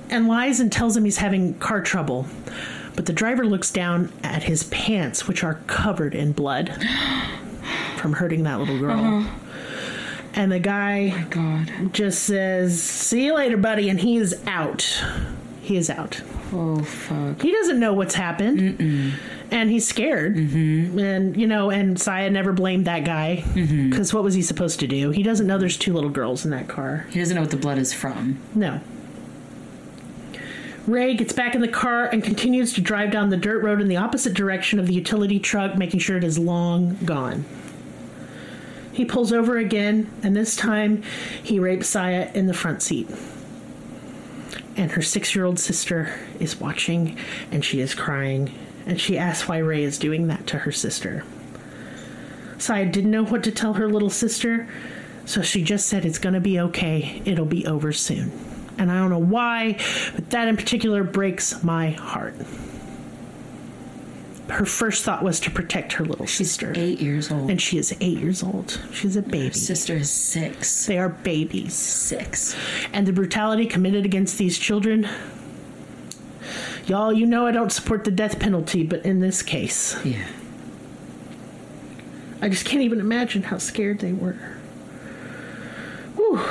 and 0.10 0.28
lies 0.28 0.60
and 0.60 0.72
tells 0.72 0.96
him 0.96 1.06
he's 1.06 1.17
having 1.17 1.56
car 1.56 1.82
trouble. 1.82 2.28
But 2.95 3.06
the 3.08 3.13
driver 3.13 3.45
looks 3.45 3.71
down 3.71 4.12
at 4.23 4.43
his 4.43 4.63
pants, 4.65 5.27
which 5.27 5.43
are 5.43 5.56
covered 5.67 6.13
in 6.13 6.32
blood 6.32 6.69
from 7.97 8.13
hurting 8.13 8.43
that 8.43 8.60
little 8.60 8.79
girl. 8.79 9.27
And 10.36 10.51
the 10.51 10.60
guy 10.60 11.25
God. 11.29 11.93
just 11.93 12.23
says, 12.23 12.82
See 12.82 13.25
you 13.25 13.36
later, 13.36 13.58
buddy. 13.58 13.89
And 13.89 13.99
he 13.99 14.17
is 14.17 14.41
out. 14.47 15.03
He 15.62 15.77
is 15.77 15.89
out. 15.89 16.21
Oh 16.51 16.84
fuck. 16.84 17.41
He 17.41 17.51
doesn't 17.51 17.79
know 17.79 17.93
what's 17.93 18.15
happened. 18.15 18.79
And 19.51 19.69
he's 19.69 19.88
scared. 19.88 20.36
Mm-hmm. 20.36 20.97
And, 20.97 21.38
you 21.38 21.45
know, 21.45 21.69
and 21.69 21.95
Sayeh 21.97 22.32
never 22.32 22.51
blamed 22.53 22.86
that 22.86 23.06
guy. 23.06 23.43
Because 23.53 24.12
what 24.13 24.23
was 24.23 24.34
he 24.34 24.41
supposed 24.41 24.79
to 24.79 24.88
do? 24.88 25.12
He 25.12 25.21
doesn't 25.21 25.45
know 25.45 25.60
there's 25.60 25.77
two 25.77 25.93
little 25.93 26.10
girls 26.10 26.43
in 26.45 26.51
that 26.51 26.67
car. 26.67 27.06
He 27.12 27.19
doesn't 27.19 27.36
know 27.36 27.41
what 27.41 27.51
the 27.51 27.58
blood 27.58 27.77
is 27.77 27.93
from. 27.93 28.39
No. 28.56 28.82
Ray 30.86 31.13
gets 31.13 31.32
back 31.32 31.56
in 31.56 31.62
the 31.62 31.67
car 31.69 32.06
and 32.06 32.22
continues 32.22 32.74
to 32.74 32.82
drive 32.82 33.12
down 33.12 33.30
the 33.30 33.38
dirt 33.38 33.63
road 33.63 33.80
in 33.80 33.88
the 33.88 33.96
opposite 33.96 34.34
direction 34.34 34.80
of 34.80 34.88
the 34.88 34.93
utility 34.93 35.39
truck, 35.39 35.78
making 35.78 36.02
sure 36.02 36.17
it 36.17 36.26
is 36.26 36.38
long 36.38 36.98
gone. 37.06 37.46
He 38.91 39.06
pulls 39.06 39.32
over 39.32 39.58
again, 39.58 40.12
and 40.22 40.36
this 40.36 40.58
time 40.58 41.02
he 41.41 41.58
rapes 41.58 41.89
Sayeh 41.89 42.36
in 42.36 42.48
the 42.48 42.54
front 42.54 42.82
seat. 42.82 43.10
And 44.76 44.91
her 44.91 45.02
six 45.02 45.34
year 45.34 45.46
old 45.46 45.58
sister 45.58 46.19
is 46.39 46.60
watching, 46.60 47.17
and 47.50 47.63
she 47.63 47.80
is 47.80 47.96
crying, 47.96 48.54
and 48.86 49.00
she 49.00 49.17
asks 49.17 49.48
why 49.48 49.60
Ray 49.60 49.84
is 49.84 49.98
doing 49.98 50.28
that 50.28 50.46
to 50.48 50.60
her 50.60 50.72
sister. 50.72 51.24
Sayeh 52.58 52.91
didn't 52.91 53.12
know 53.12 53.24
what 53.24 53.43
to 53.43 53.52
tell 53.52 53.74
her 53.74 53.88
little 53.88 54.10
sister, 54.10 54.67
so 55.26 55.41
she 55.41 55.63
just 55.63 55.88
said, 55.88 56.04
It's 56.04 56.19
gonna 56.19 56.41
be 56.41 56.60
okay, 56.60 57.22
it'll 57.24 57.46
be 57.46 57.65
over 57.65 57.93
soon. 57.93 58.53
And 58.84 58.91
I 58.91 59.00
don't 59.00 59.10
know 59.10 59.17
why, 59.17 59.80
but 60.13 60.30
that 60.32 60.50
in 60.50 60.58
particular 60.58 61.06
breaks 61.06 61.63
my 61.63 61.91
heart. 61.91 62.36
Her 64.50 64.65
first 64.65 65.06
thought 65.06 65.24
was 65.24 65.39
to 65.39 65.50
protect 65.50 65.93
her 65.93 66.04
little 66.04 66.28
sister. 66.28 66.74
Eight 66.76 67.00
years 67.00 67.32
old. 67.32 67.50
And 67.50 67.62
she 67.62 67.78
is 67.78 67.96
eight 68.02 68.17
years 68.19 68.43
old. 68.43 68.78
She's 68.91 69.15
a 69.15 69.22
baby. 69.22 69.54
sister 69.54 69.96
is 69.96 70.12
six. 70.12 70.86
They 70.86 70.98
are 70.98 71.08
babies. 71.08 71.74
Six. 71.74 72.58
And 72.91 73.08
the 73.08 73.13
brutality 73.13 73.65
committed 73.67 74.04
against 74.04 74.38
these 74.38 74.60
children. 74.60 75.08
Y'all, 76.86 77.13
you 77.13 77.26
know 77.26 77.48
I 77.48 77.54
don't 77.54 77.72
support 77.72 78.04
the 78.04 78.12
death 78.12 78.38
penalty, 78.38 78.84
but 78.84 79.06
in 79.06 79.22
this 79.22 79.41
case, 79.41 79.96
Yeah. 80.06 80.28
I 82.41 82.50
just 82.50 82.65
can't 82.65 82.84
even 82.84 83.00
imagine 83.00 83.43
how 83.43 83.60
scared 83.60 84.00
they 84.00 84.12
were. 84.12 84.34
Whew. 86.17 86.41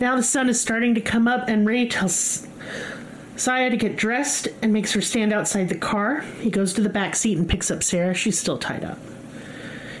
Now 0.00 0.16
the 0.16 0.22
sun 0.22 0.48
is 0.48 0.60
starting 0.60 0.94
to 0.94 1.00
come 1.00 1.28
up, 1.28 1.48
and 1.48 1.66
Ray 1.66 1.86
tells 1.86 2.46
Sayeh 3.36 3.70
to 3.70 3.76
get 3.76 3.96
dressed 3.96 4.48
and 4.62 4.72
makes 4.72 4.92
her 4.92 5.00
stand 5.00 5.32
outside 5.32 5.68
the 5.68 5.76
car. 5.76 6.22
He 6.40 6.50
goes 6.50 6.72
to 6.74 6.80
the 6.80 6.88
back 6.88 7.14
seat 7.14 7.36
and 7.36 7.48
picks 7.48 7.70
up 7.70 7.82
Sara. 7.82 8.14
She's 8.14 8.38
still 8.38 8.58
tied 8.58 8.82
up. 8.84 8.98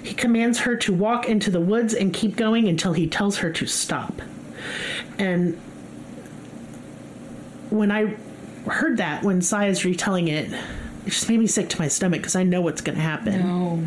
He 0.02 0.14
commands 0.14 0.60
her 0.60 0.76
to 0.76 0.92
walk 0.94 1.28
into 1.28 1.50
the 1.50 1.60
woods 1.60 1.92
and 1.92 2.12
keep 2.14 2.34
going 2.36 2.66
until 2.68 2.94
he 2.94 3.06
tells 3.06 3.38
her 3.38 3.50
to 3.52 3.66
stop. 3.66 4.22
And 5.18 5.54
when 7.68 7.90
I 7.92 8.16
heard 8.66 8.96
that, 8.96 9.22
when 9.22 9.40
Sayeh's 9.40 9.84
retelling 9.84 10.28
it, 10.28 10.50
it 10.50 11.10
just 11.10 11.28
made 11.28 11.38
me 11.38 11.46
sick 11.46 11.68
to 11.70 11.78
my 11.78 11.88
stomach 11.88 12.20
because 12.20 12.36
I 12.36 12.42
know 12.42 12.62
what's 12.62 12.80
going 12.80 12.96
to 12.96 13.02
happen 13.02 13.40
No. 13.40 13.86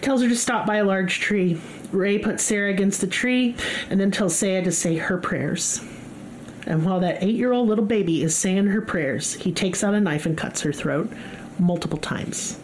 tells 0.00 0.22
her 0.22 0.28
to 0.28 0.36
stop 0.36 0.66
by 0.66 0.76
a 0.76 0.84
large 0.84 1.18
tree. 1.20 1.60
Ray 1.92 2.18
puts 2.18 2.42
Sara 2.42 2.70
against 2.70 3.00
the 3.00 3.06
tree 3.06 3.54
and 3.90 4.00
then 4.00 4.10
tells 4.10 4.34
Sayeh 4.34 4.64
to 4.64 4.72
say 4.72 4.96
her 4.96 5.18
prayers. 5.18 5.82
And 6.66 6.84
while 6.84 7.00
that 7.00 7.22
eight 7.22 7.34
year 7.34 7.52
old 7.52 7.68
little 7.68 7.84
baby 7.84 8.22
is 8.22 8.36
saying 8.36 8.66
her 8.66 8.80
prayers, 8.80 9.34
he 9.34 9.52
takes 9.52 9.82
out 9.82 9.94
a 9.94 10.00
knife 10.00 10.26
and 10.26 10.36
cuts 10.36 10.62
her 10.62 10.72
throat 10.72 11.10
multiple 11.58 11.98
times. 11.98 12.58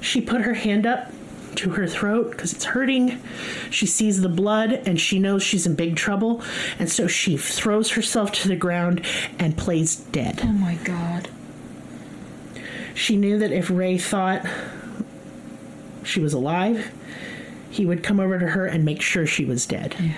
She 0.00 0.20
put 0.20 0.42
her 0.42 0.54
hand 0.54 0.86
up 0.86 1.12
to 1.56 1.70
her 1.70 1.86
throat 1.86 2.30
because 2.30 2.52
it's 2.52 2.64
hurting. 2.64 3.20
She 3.70 3.86
sees 3.86 4.20
the 4.20 4.28
blood 4.28 4.72
and 4.72 5.00
she 5.00 5.18
knows 5.18 5.42
she's 5.42 5.66
in 5.66 5.74
big 5.74 5.96
trouble. 5.96 6.42
And 6.78 6.90
so 6.90 7.06
she 7.06 7.36
throws 7.36 7.92
herself 7.92 8.32
to 8.32 8.48
the 8.48 8.56
ground 8.56 9.04
and 9.38 9.56
plays 9.56 9.96
dead. 9.96 10.40
Oh 10.42 10.52
my 10.52 10.74
god. 10.76 11.28
She 12.94 13.16
knew 13.16 13.38
that 13.38 13.52
if 13.52 13.70
Ray 13.70 13.96
thought 13.98 14.46
she 16.04 16.20
was 16.20 16.34
alive, 16.34 16.92
he 17.72 17.86
would 17.86 18.04
come 18.04 18.20
over 18.20 18.38
to 18.38 18.48
her 18.48 18.66
and 18.66 18.84
make 18.84 19.00
sure 19.00 19.26
she 19.26 19.46
was 19.46 19.64
dead. 19.64 19.96
Yeah. 19.98 20.12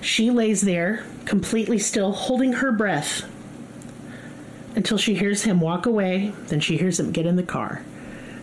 She 0.00 0.32
lays 0.32 0.62
there, 0.62 1.04
completely 1.24 1.78
still, 1.78 2.10
holding 2.10 2.54
her 2.54 2.72
breath 2.72 3.30
until 4.74 4.98
she 4.98 5.14
hears 5.14 5.44
him 5.44 5.60
walk 5.60 5.86
away. 5.86 6.34
Then 6.48 6.58
she 6.58 6.76
hears 6.76 6.98
him 6.98 7.12
get 7.12 7.26
in 7.26 7.36
the 7.36 7.44
car. 7.44 7.84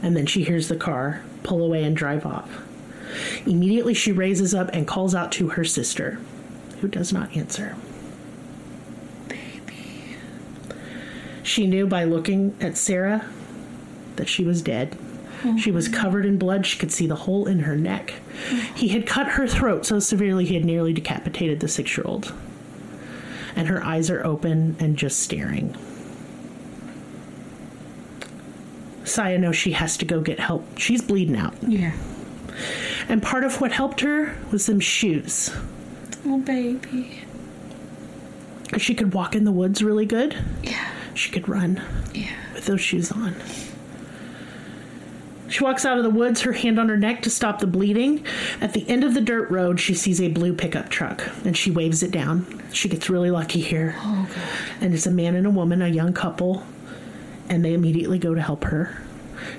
And 0.01 0.15
then 0.15 0.25
she 0.25 0.45
hears 0.45 0.69
the 0.69 0.77
car 0.77 1.21
pull 1.43 1.61
away 1.61 1.83
and 1.83 1.95
drive 1.95 2.25
off. 2.25 2.49
Immediately, 3.45 3.95
she 3.95 4.13
raises 4.13 4.53
up 4.53 4.69
and 4.71 4.87
calls 4.87 5.13
out 5.13 5.31
to 5.33 5.49
her 5.49 5.65
sister, 5.65 6.19
who 6.79 6.87
does 6.87 7.11
not 7.11 7.35
answer. 7.35 7.75
She 11.43 11.67
knew 11.67 11.85
by 11.85 12.05
looking 12.05 12.55
at 12.61 12.77
Sara 12.77 13.25
that 14.15 14.29
she 14.29 14.45
was 14.45 14.61
dead. 14.61 14.97
She 15.57 15.71
was 15.71 15.87
covered 15.87 16.25
in 16.25 16.37
blood. 16.37 16.65
She 16.65 16.77
could 16.77 16.91
see 16.91 17.07
the 17.07 17.15
hole 17.15 17.47
in 17.47 17.59
her 17.61 17.75
neck. 17.75 18.13
He 18.75 18.89
had 18.89 19.07
cut 19.07 19.27
her 19.29 19.47
throat 19.47 19.85
so 19.85 19.99
severely 19.99 20.45
he 20.45 20.53
had 20.55 20.65
nearly 20.65 20.91
decapitated 20.93 21.59
the 21.59 21.67
six 21.67 21.95
year 21.97 22.05
old. 22.05 22.33
And 23.55 23.67
her 23.67 23.83
eyes 23.83 24.09
are 24.09 24.25
open 24.25 24.75
and 24.79 24.97
just 24.97 25.19
staring. 25.19 25.75
Sayeh 29.03 29.39
knows 29.39 29.55
she 29.55 29.71
has 29.71 29.97
to 29.97 30.05
go 30.05 30.21
get 30.21 30.39
help. 30.39 30.77
She's 30.77 31.01
bleeding 31.01 31.35
out. 31.35 31.53
Yeah. 31.61 31.93
And 33.07 33.23
part 33.23 33.43
of 33.43 33.59
what 33.61 33.71
helped 33.71 34.01
her 34.01 34.35
was 34.51 34.63
some 34.65 34.79
shoes. 34.79 35.51
Oh 36.25 36.39
baby. 36.39 37.21
She 38.77 38.93
could 38.93 39.13
walk 39.13 39.35
in 39.35 39.45
the 39.45 39.51
woods 39.51 39.81
really 39.83 40.05
good. 40.05 40.37
Yeah. 40.63 40.87
She 41.15 41.31
could 41.31 41.49
run 41.49 41.81
Yeah. 42.13 42.27
with 42.53 42.65
those 42.65 42.81
shoes 42.81 43.11
on. 43.11 43.35
She 45.49 45.63
walks 45.63 45.85
out 45.85 45.97
of 45.97 46.03
the 46.03 46.09
woods, 46.09 46.41
her 46.41 46.53
hand 46.53 46.79
on 46.79 46.89
her 46.89 46.97
neck 46.97 47.23
to 47.23 47.29
stop 47.29 47.59
the 47.59 47.67
bleeding. 47.67 48.25
At 48.61 48.73
the 48.73 48.87
end 48.87 49.03
of 49.03 49.13
the 49.13 49.21
dirt 49.21 49.49
road, 49.49 49.79
she 49.79 49.93
sees 49.95 50.21
a 50.21 50.27
blue 50.29 50.53
pickup 50.53 50.89
truck 50.89 51.23
and 51.43 51.57
she 51.57 51.71
waves 51.71 52.03
it 52.03 52.11
down. 52.11 52.61
She 52.71 52.87
gets 52.87 53.09
really 53.09 53.31
lucky 53.31 53.61
here. 53.61 53.95
Oh. 53.97 54.29
And 54.79 54.93
it's 54.93 55.07
a 55.07 55.11
man 55.11 55.35
and 55.35 55.47
a 55.47 55.49
woman, 55.49 55.81
a 55.81 55.87
young 55.87 56.13
couple, 56.13 56.63
and 57.49 57.65
they 57.65 57.73
immediately 57.73 58.19
go 58.19 58.35
to 58.35 58.41
help 58.41 58.65
her. 58.65 59.01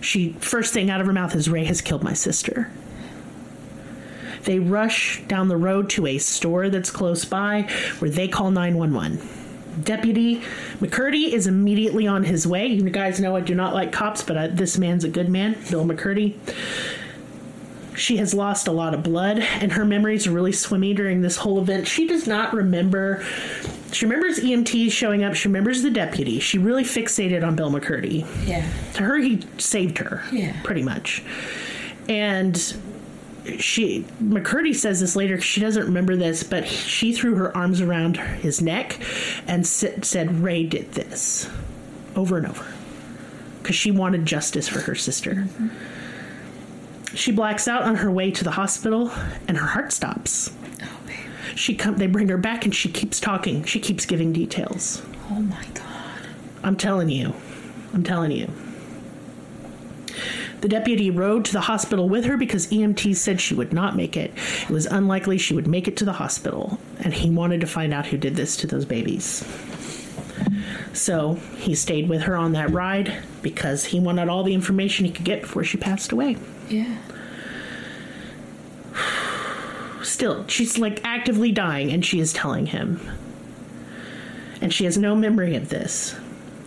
She 0.01 0.35
first 0.35 0.73
thing 0.73 0.91
out 0.91 1.01
of 1.01 1.07
her 1.07 1.13
mouth 1.13 1.35
is 1.35 1.49
Ray 1.49 1.65
has 1.65 1.81
killed 1.81 2.05
my 2.05 2.13
sister. 2.13 2.71
They 4.45 4.59
rush 4.59 5.23
down 5.27 5.49
the 5.49 5.57
road 5.57 5.91
to 5.91 6.07
a 6.07 6.19
store 6.19 6.71
that's 6.71 6.91
close 6.91 7.25
by 7.25 7.69
where 7.99 8.11
they 8.11 8.29
call 8.29 8.51
911. 8.51 9.21
Deputy 9.83 10.41
McCurdy 10.81 11.33
is 11.33 11.47
immediately 11.47 12.07
on 12.07 12.25
his 12.25 12.47
way. 12.47 12.67
You 12.67 12.89
guys 12.91 13.21
know 13.21 13.37
I 13.37 13.41
do 13.41 13.55
not 13.55 13.75
like 13.75 13.93
cops, 13.93 14.23
but 14.23 14.37
I, 14.37 14.47
this 14.49 14.79
man's 14.79 15.05
a 15.05 15.09
good 15.09 15.29
man, 15.29 15.57
Bill 15.71 15.85
McCurdy. 15.85 16.37
She 17.97 18.17
has 18.17 18.33
lost 18.33 18.67
a 18.67 18.73
lot 18.73 18.95
of 18.95 19.03
blood, 19.03 19.39
and 19.39 19.73
her 19.73 19.85
memories 19.85 20.27
are 20.27 20.31
really 20.31 20.53
swimmy 20.53 20.95
during 20.95 21.21
this 21.21 21.37
whole 21.37 21.61
event. 21.61 21.87
She 21.87 22.07
does 22.07 22.27
not 22.27 22.55
remember. 22.55 23.25
She 23.93 24.07
remembers 24.07 24.39
EMTs 24.39 24.93
showing 24.93 25.23
up. 25.23 25.35
She 25.35 25.49
remembers 25.49 25.83
the 25.83 25.91
deputy. 25.91 26.41
She 26.41 26.57
really 26.57 26.85
fixated 26.85 27.47
on 27.47 27.57
Bill 27.57 27.71
McCurdy. 27.71 28.27
Yeah. 28.47 28.67
To 28.95 29.03
her, 29.03 29.19
he 29.19 29.41
saved 29.59 29.99
her. 29.99 30.23
Yeah. 30.33 30.57
Pretty 30.63 30.83
much. 30.83 31.23
And 32.09 32.57
she 33.59 34.05
McCurdy 34.23 34.75
says 34.75 35.01
this 35.01 35.17
later 35.17 35.41
she 35.41 35.61
doesn't 35.61 35.85
remember 35.85 36.17
this, 36.17 36.43
but 36.43 36.67
she 36.67 37.13
threw 37.13 37.35
her 37.37 37.57
arms 37.57 37.81
around 37.81 38.17
his 38.17 38.61
neck 38.61 38.99
and 39.47 39.67
said, 39.67 40.41
"Ray 40.41 40.65
did 40.65 40.93
this," 40.93 41.49
over 42.15 42.37
and 42.37 42.47
over, 42.47 42.67
because 43.63 43.77
she 43.77 43.91
wanted 43.91 44.27
justice 44.27 44.69
for 44.69 44.81
her 44.81 44.95
sister. 44.95 45.47
She 47.15 47.33
blacks 47.33 47.67
out 47.67 47.83
on 47.83 47.97
her 47.97 48.11
way 48.11 48.31
to 48.31 48.45
the 48.45 48.53
hospital, 48.53 49.11
and 49.49 49.57
her 49.59 49.67
heart 49.67 49.93
stops. 49.93 50.53
Oh. 50.83 50.87
She 51.57 51.75
come, 51.75 51.97
they 51.97 52.07
bring 52.07 52.29
her 52.29 52.39
back, 52.39 52.65
and 52.65 52.75
she 52.75 52.89
keeps 52.89 53.19
talking. 53.19 53.65
She 53.65 53.81
keeps 53.81 54.07
giving 54.07 54.33
details. 54.33 55.03
Oh 55.31 55.41
my 55.41 55.65
god. 55.75 56.29
I'm 56.63 56.77
telling 56.77 57.09
you. 57.09 57.35
I'm 57.93 58.05
telling 58.05 58.31
you. 58.31 58.49
The 60.61 60.69
deputy 60.69 61.11
rode 61.11 61.47
to 61.47 61.53
the 61.53 61.63
hospital 61.63 62.09
with 62.09 62.27
her 62.27 62.37
because 62.37 62.67
EMTs 62.67 63.17
said 63.17 63.41
she 63.41 63.55
would 63.55 63.73
not 63.73 63.97
make 63.97 64.17
it. 64.17 64.33
It 64.63 64.71
was 64.71 64.87
unlikely 64.87 65.39
she 65.39 65.55
would 65.55 65.67
make 65.67 65.89
it 65.89 65.97
to 65.99 66.05
the 66.05 66.13
hospital, 66.13 66.79
and 66.99 67.15
he 67.15 67.31
wanted 67.31 67.63
to 67.63 67.67
find 67.67 67.95
out 67.95 68.07
who 68.07 68.19
did 68.19 68.37
this 68.37 68.57
to 68.59 68.67
those 68.67 68.85
babies. 68.85 69.45
So 70.93 71.35
he 71.57 71.75
stayed 71.75 72.09
with 72.09 72.23
her 72.23 72.37
on 72.37 72.53
that 72.53 72.71
ride 72.71 73.23
because 73.43 73.87
he 73.87 74.01
wanted 74.01 74.29
all 74.29 74.43
the 74.43 74.55
information 74.55 75.07
he 75.07 75.13
could 75.13 75.25
get 75.25 75.43
before 75.43 75.65
she 75.65 75.79
passed 75.79 76.13
away. 76.13 76.37
Yeah. 76.69 76.99
Still, 80.03 80.47
she's 80.47 80.77
like 80.77 81.01
actively 81.05 81.53
dying, 81.53 81.91
and 81.91 82.05
she 82.05 82.21
is 82.21 82.33
telling 82.33 82.67
him. 82.67 83.01
And 84.61 84.75
she 84.75 84.85
has 84.85 84.99
no 84.99 85.15
memory 85.15 85.57
of 85.57 85.71
this. 85.71 86.15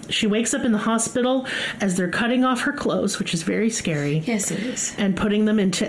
She 0.09 0.27
wakes 0.27 0.53
up 0.53 0.63
in 0.65 0.71
the 0.73 0.77
hospital 0.79 1.47
as 1.81 1.95
they're 1.95 2.09
cutting 2.09 2.43
off 2.43 2.61
her 2.61 2.73
clothes, 2.73 3.19
which 3.19 3.33
is 3.33 3.43
very 3.43 3.69
scary, 3.69 4.17
Yes, 4.25 4.51
it 4.51 4.59
is. 4.59 4.93
and 4.97 5.15
putting 5.15 5.45
them 5.45 5.59
into 5.59 5.87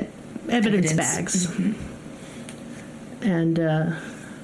evidence, 0.49 0.93
Evidence. 0.93 0.95
bags. 0.95 1.53
And 3.23 3.59
uh, 3.59 3.93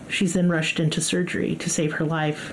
she's 0.08 0.32
then 0.34 0.48
rushed 0.48 0.80
into 0.80 1.00
surgery 1.00 1.54
to 1.56 1.70
save 1.70 1.92
her 1.94 2.04
life. 2.04 2.52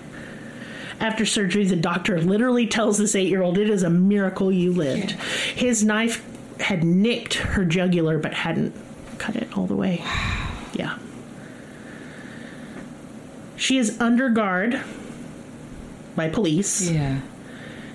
After 0.99 1.25
surgery, 1.25 1.65
the 1.65 1.75
doctor 1.75 2.21
literally 2.21 2.67
tells 2.67 2.97
this 2.97 3.15
eight 3.15 3.27
year 3.29 3.41
old, 3.43 3.57
It 3.57 3.69
is 3.69 3.83
a 3.83 3.89
miracle 3.89 4.51
you 4.51 4.71
lived. 4.73 5.11
Yeah. 5.11 5.17
His 5.55 5.83
knife 5.83 6.23
had 6.59 6.83
nicked 6.83 7.35
her 7.35 7.63
jugular 7.65 8.17
but 8.19 8.33
hadn't 8.33 8.73
cut 9.19 9.35
it 9.35 9.47
all 9.57 9.67
the 9.67 9.75
way. 9.75 10.03
Yeah. 10.73 10.97
She 13.55 13.77
is 13.77 13.99
under 13.99 14.29
guard 14.29 14.81
by 16.17 16.27
police 16.27 16.89
Yeah. 16.89 17.19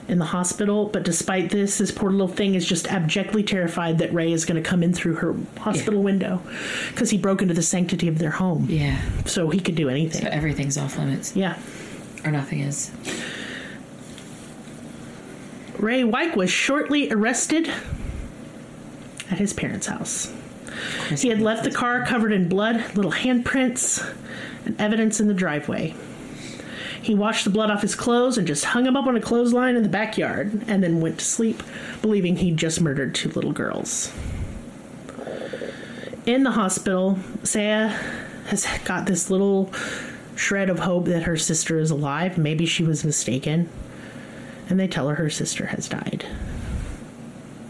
in 0.09 0.19
the 0.19 0.25
hospital. 0.25 0.87
But 0.91 1.03
despite 1.03 1.51
this, 1.51 1.77
this 1.77 1.91
poor 1.91 2.11
little 2.11 2.27
thing 2.29 2.55
is 2.55 2.65
just 2.67 2.87
abjectly 2.91 3.43
terrified 3.43 3.99
that 3.99 4.15
Ray 4.15 4.33
is 4.33 4.47
going 4.47 4.63
to 4.63 4.67
come 4.67 4.83
in 4.83 4.95
through 4.95 5.17
her 5.17 5.35
hospital 5.59 6.01
Yeah. 6.01 6.05
window 6.05 6.43
because 6.89 7.11
he 7.11 7.19
broke 7.19 7.43
into 7.43 7.53
the 7.53 7.63
sanctity 7.63 8.09
of 8.09 8.19
their 8.19 8.31
home. 8.31 8.67
Yeah. 8.71 8.97
So 9.27 9.51
he 9.51 9.61
could 9.61 9.75
do 9.75 9.91
anything. 9.91 10.23
But 10.23 10.33
everything's 10.33 10.79
off 10.79 10.97
limits. 10.99 11.37
Yeah. 11.37 11.57
Or 12.25 12.31
nothing 12.31 12.61
is. 12.61 12.91
Ray 15.79 16.03
Wike 16.03 16.37
was 16.37 16.51
shortly 16.51 17.11
arrested 17.11 17.69
at 19.31 19.39
his 19.39 19.53
parents' 19.53 19.87
house. 19.87 20.33
He 21.17 21.29
had 21.29 21.41
left 21.41 21.65
the 21.65 21.71
car 21.71 22.05
covered 22.07 22.33
in 22.33 22.49
blood, 22.49 22.85
little 22.95 23.13
handprints, 23.13 24.05
and 24.65 24.81
evidence 24.81 25.21
in 25.21 25.29
the 25.29 25.35
driveway. 25.35 25.95
He 27.03 27.15
washed 27.15 27.45
the 27.45 27.51
blood 27.51 27.71
off 27.71 27.83
his 27.83 27.95
clothes 27.95 28.39
and 28.39 28.47
just 28.47 28.65
hung 28.65 28.87
him 28.87 28.97
up 28.97 29.07
on 29.07 29.17
a 29.17 29.21
clothesline 29.21 29.77
in 29.77 29.83
the 29.83 29.89
backyard, 29.89 30.63
and 30.69 30.83
then 30.83 31.01
went 31.01 31.19
to 31.19 31.25
sleep, 31.25 31.63
believing 32.01 32.37
he'd 32.37 32.57
just 32.57 32.81
murdered 32.81 33.15
two 33.15 33.29
little 33.31 33.53
girls. 33.53 34.13
In 36.25 36.45
the 36.45 36.53
hospital, 36.53 37.19
Sayeh 37.43 37.91
has 38.47 38.67
got 38.85 39.07
this 39.07 39.31
little 39.31 39.73
shred 40.37 40.71
of 40.71 40.79
hope 40.79 41.07
that 41.07 41.25
her 41.25 41.37
sister 41.37 41.79
is 41.79 41.91
alive. 41.91 42.39
Maybe 42.39 42.67
she 42.67 42.85
was 42.85 43.05
mistaken. 43.05 43.69
And 44.69 44.79
they 44.79 44.87
tell 44.87 45.09
her 45.09 45.17
her 45.17 45.31
sister 45.31 45.67
has 45.67 45.89
died. 45.89 46.25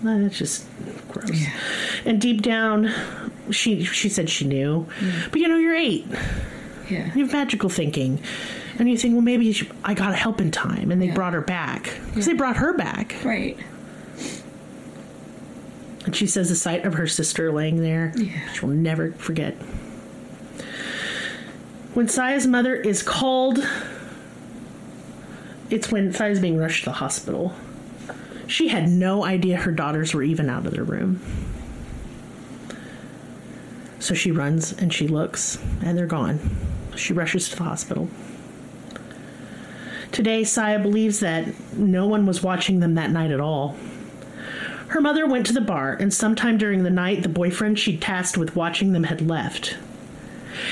That's 0.03 0.37
just 0.37 0.67
gross. 1.09 1.31
Yeah. 1.31 1.53
And 2.05 2.21
deep 2.21 2.43
down, 2.43 2.93
she 3.51 3.85
she 3.85 4.09
said 4.09 4.29
she 4.29 4.45
knew, 4.45 4.87
mm. 4.99 5.31
but 5.31 5.41
you 5.41 5.49
know 5.49 5.57
you're 5.57 5.77
eight. 5.77 6.07
Yeah. 6.91 7.13
You 7.15 7.25
have 7.25 7.33
magical 7.33 7.69
thinking, 7.69 8.21
and 8.79 8.89
you 8.91 8.97
think, 8.97 9.15
well, 9.15 9.23
maybe 9.23 9.53
she, 9.53 9.69
I 9.85 9.95
got 9.95 10.15
help 10.15 10.41
in 10.41 10.51
time, 10.51 10.91
and 10.91 11.01
they 11.01 11.07
Yeah. 11.09 11.15
brought 11.15 11.33
her 11.35 11.41
back 11.41 11.93
because 12.09 12.27
they 12.27 12.33
brought 12.33 12.57
her 12.57 12.73
back. 12.73 13.15
Right. 13.25 13.57
And 16.05 16.17
she 16.17 16.27
says 16.27 16.49
the 16.49 16.57
sight 16.57 16.85
of 16.85 16.95
her 16.95 17.07
sister 17.07 17.53
laying 17.53 17.81
there, 17.83 18.13
Yeah. 18.17 18.31
she 18.53 18.61
will 18.67 18.75
never 18.75 19.13
forget. 19.13 19.55
When 21.95 22.07
Sayeh's 22.07 22.47
mother 22.47 22.75
is 22.75 23.03
called, 23.03 23.65
it's 25.71 25.91
when 25.93 26.13
Sayeh's 26.13 26.41
being 26.41 26.57
rushed 26.59 26.85
to 26.85 26.91
the 26.91 26.97
hospital. 26.97 27.55
She 28.47 28.69
had 28.69 28.89
no 28.89 29.25
idea 29.25 29.59
her 29.59 29.71
daughters 29.73 30.13
were 30.15 30.23
even 30.23 30.49
out 30.51 30.67
of 30.67 30.73
their 30.73 30.85
room. 30.85 31.21
So 34.01 34.15
she 34.15 34.33
runs 34.33 34.73
and 34.73 34.93
she 34.93 35.07
looks, 35.07 35.59
and 35.83 35.97
they're 35.97 36.07
gone. 36.07 36.41
She 36.97 37.13
rushes 37.13 37.49
to 37.51 37.57
the 37.57 37.63
hospital. 37.65 38.09
Today, 40.13 40.43
Sayeh 40.43 40.83
believes 40.83 41.21
that 41.21 41.49
no 41.73 42.07
one 42.07 42.27
was 42.27 42.43
watching 42.43 42.81
them 42.81 42.95
that 42.95 43.11
night 43.11 43.31
at 43.31 43.41
all. 43.41 43.77
Her 44.89 45.01
mother 45.01 45.27
went 45.27 45.47
to 45.47 45.55
the 45.55 45.61
bar, 45.63 45.95
and 45.95 46.13
sometime 46.13 46.59
during 46.59 46.83
the 46.83 46.91
night, 46.91 47.23
the 47.23 47.29
boyfriend 47.31 47.79
she'd 47.79 48.03
tasked 48.03 48.37
with 48.37 48.55
watching 48.55 48.93
them 48.93 49.05
had 49.05 49.27
left. 49.27 49.79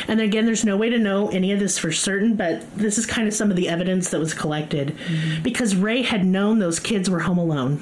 And 0.06 0.20
again, 0.20 0.44
there's 0.44 0.64
no 0.64 0.76
way 0.76 0.90
to 0.90 0.98
know 0.98 1.28
any 1.28 1.52
of 1.52 1.58
this 1.58 1.78
for 1.78 1.90
certain, 1.90 2.36
but 2.36 2.62
this 2.76 2.98
is 2.98 3.06
kind 3.06 3.26
of 3.26 3.32
some 3.32 3.50
of 3.50 3.56
the 3.56 3.68
evidence 3.68 4.10
that 4.10 4.20
was 4.20 4.34
collected. 4.34 4.88
Mm-hmm. 4.88 5.42
Because 5.42 5.74
Ray 5.74 6.02
had 6.02 6.26
known 6.26 6.58
those 6.58 6.78
kids 6.78 7.08
were 7.08 7.20
home 7.20 7.38
alone. 7.38 7.80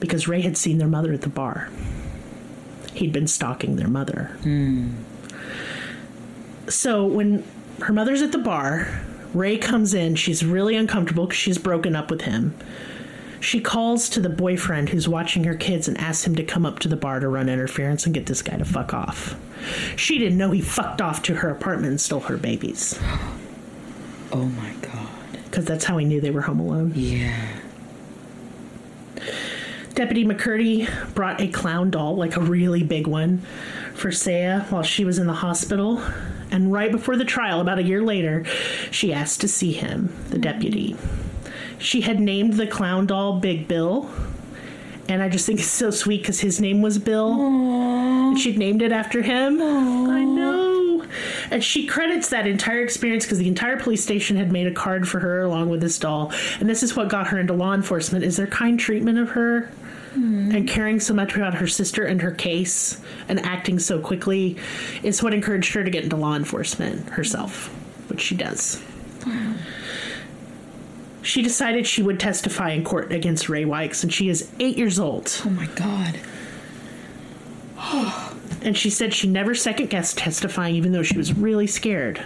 Because 0.00 0.28
Ray 0.28 0.40
had 0.40 0.56
seen 0.56 0.78
their 0.78 0.88
mother 0.88 1.12
at 1.12 1.20
the 1.20 1.28
bar. 1.28 1.68
He'd 2.94 3.12
been 3.12 3.26
stalking 3.26 3.76
their 3.76 3.88
mother. 3.88 4.36
Hmm. 4.42 4.94
So 6.68 7.04
when 7.04 7.44
her 7.82 7.92
mother's 7.92 8.22
at 8.22 8.32
the 8.32 8.38
bar, 8.38 9.02
Ray 9.34 9.58
comes 9.58 9.94
in. 9.94 10.14
She's 10.14 10.44
really 10.44 10.76
uncomfortable 10.76 11.26
because 11.26 11.38
she's 11.38 11.58
broken 11.58 11.94
up 11.94 12.10
with 12.10 12.22
him. 12.22 12.56
She 13.40 13.60
calls 13.60 14.08
to 14.10 14.20
the 14.20 14.28
boyfriend 14.28 14.88
who's 14.88 15.08
watching 15.08 15.44
her 15.44 15.54
kids 15.54 15.86
and 15.86 15.96
asks 15.98 16.26
him 16.26 16.34
to 16.36 16.42
come 16.44 16.66
up 16.66 16.80
to 16.80 16.88
the 16.88 16.96
bar 16.96 17.20
to 17.20 17.28
run 17.28 17.48
interference 17.48 18.04
and 18.04 18.14
get 18.14 18.26
this 18.26 18.42
guy 18.42 18.56
to 18.56 18.64
fuck 18.64 18.92
off. 18.92 19.36
She 19.96 20.18
didn't 20.18 20.38
know 20.38 20.50
he 20.50 20.60
fucked 20.60 21.00
off 21.00 21.22
to 21.22 21.36
her 21.36 21.50
apartment 21.50 21.90
and 21.90 22.00
stole 22.00 22.20
her 22.20 22.36
babies 22.36 22.98
Oh 24.32 24.44
my 24.46 24.72
god. 24.82 25.08
because 25.44 25.64
that's 25.66 25.84
how 25.84 25.98
he 25.98 26.04
knew 26.04 26.20
they 26.20 26.30
were 26.30 26.40
home 26.42 26.58
alone. 26.60 26.92
Yeah. 26.96 27.58
Deputy 29.94 30.24
McCurdy 30.24 30.88
brought 31.14 31.40
a 31.40 31.48
clown 31.48 31.90
doll, 31.90 32.16
like 32.16 32.36
a 32.36 32.40
really 32.40 32.82
big 32.82 33.06
one, 33.06 33.38
for 33.94 34.10
Sayeh 34.10 34.70
while 34.70 34.82
she 34.84 35.04
was 35.04 35.18
in 35.18 35.26
the 35.26 35.32
hospital. 35.32 36.02
And 36.50 36.72
right 36.72 36.90
before 36.90 37.16
the 37.16 37.24
trial, 37.24 37.60
about 37.60 37.78
a 37.78 37.82
year 37.82 38.02
later, 38.02 38.44
she 38.90 39.12
asked 39.12 39.40
to 39.42 39.48
see 39.48 39.72
him, 39.72 40.14
the 40.30 40.38
deputy. 40.38 40.96
She 41.78 42.00
had 42.00 42.20
named 42.20 42.54
the 42.54 42.66
clown 42.66 43.06
doll 43.06 43.38
Big 43.38 43.68
Bill. 43.68 44.10
And 45.08 45.22
I 45.22 45.28
just 45.28 45.46
think 45.46 45.60
it's 45.60 45.68
so 45.68 45.90
sweet 45.90 46.22
because 46.22 46.40
his 46.40 46.60
name 46.60 46.82
was 46.82 46.98
Bill. 46.98 47.32
And 48.28 48.38
she'd 48.38 48.58
named 48.58 48.82
it 48.82 48.92
after 48.92 49.22
him. 49.22 49.60
I 49.60 50.24
know. 50.24 51.04
And 51.50 51.64
she 51.64 51.86
credits 51.86 52.28
that 52.30 52.46
entire 52.46 52.82
experience 52.82 53.24
because 53.24 53.38
the 53.38 53.48
entire 53.48 53.78
police 53.78 54.02
station 54.02 54.36
had 54.36 54.52
made 54.52 54.66
a 54.66 54.72
card 54.72 55.08
for 55.08 55.20
her 55.20 55.42
along 55.42 55.70
with 55.70 55.80
this 55.80 55.98
doll. 55.98 56.32
And 56.60 56.68
this 56.68 56.82
is 56.82 56.94
what 56.94 57.08
got 57.08 57.28
her 57.28 57.38
into 57.38 57.54
law 57.54 57.72
enforcement 57.72 58.24
is 58.24 58.36
their 58.36 58.46
kind 58.46 58.78
treatment 58.78 59.18
of 59.18 59.30
her 59.30 59.70
and 60.14 60.66
caring 60.68 61.00
so 61.00 61.14
much 61.14 61.36
about 61.36 61.54
her 61.54 61.66
sister 61.66 62.04
and 62.04 62.22
her 62.22 62.30
case 62.32 63.00
and 63.28 63.38
acting 63.40 63.78
so 63.78 63.98
quickly 64.00 64.56
is 65.02 65.22
what 65.22 65.34
encouraged 65.34 65.74
her 65.74 65.84
to 65.84 65.90
get 65.90 66.04
into 66.04 66.16
law 66.16 66.34
enforcement 66.34 67.08
herself, 67.10 67.68
which 68.08 68.20
she 68.20 68.34
does. 68.34 68.82
She 71.22 71.42
decided 71.42 71.86
she 71.86 72.02
would 72.02 72.18
testify 72.18 72.70
in 72.70 72.84
court 72.84 73.12
against 73.12 73.48
Ray 73.48 73.64
Wikes, 73.66 74.02
and 74.02 74.12
she 74.12 74.28
is 74.28 74.50
eight 74.60 74.78
years 74.78 74.98
old. 74.98 75.42
Oh 75.44 75.50
my 75.50 75.66
god. 75.74 76.18
And 78.62 78.76
she 78.76 78.90
said 78.90 79.12
she 79.14 79.28
never 79.28 79.54
second 79.54 79.90
guessed 79.90 80.18
testifying, 80.18 80.74
even 80.74 80.92
though 80.92 81.02
she 81.02 81.18
was 81.18 81.36
really 81.36 81.66
scared. 81.66 82.20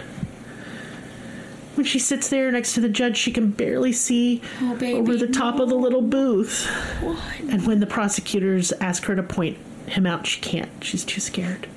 When 1.83 1.89
she 1.89 1.99
sits 1.99 2.29
there 2.29 2.49
next 2.49 2.75
to 2.75 2.79
the 2.79 2.87
judge, 2.87 3.17
she 3.17 3.29
can 3.29 3.51
barely 3.51 3.91
see 3.91 4.41
Oh, 4.61 4.73
baby, 4.75 4.97
over 4.97 5.17
the 5.17 5.27
top 5.27 5.59
of 5.59 5.67
the 5.67 5.75
little 5.75 6.01
booth. 6.01 6.65
What? 7.01 7.19
And 7.41 7.67
when 7.67 7.81
the 7.81 7.85
prosecutors 7.85 8.71
ask 8.79 9.03
her 9.03 9.17
to 9.17 9.21
point 9.21 9.57
him 9.87 10.05
out, 10.05 10.25
she 10.25 10.39
can't. 10.39 10.69
She's 10.81 11.03
too 11.03 11.19
scared. 11.19 11.67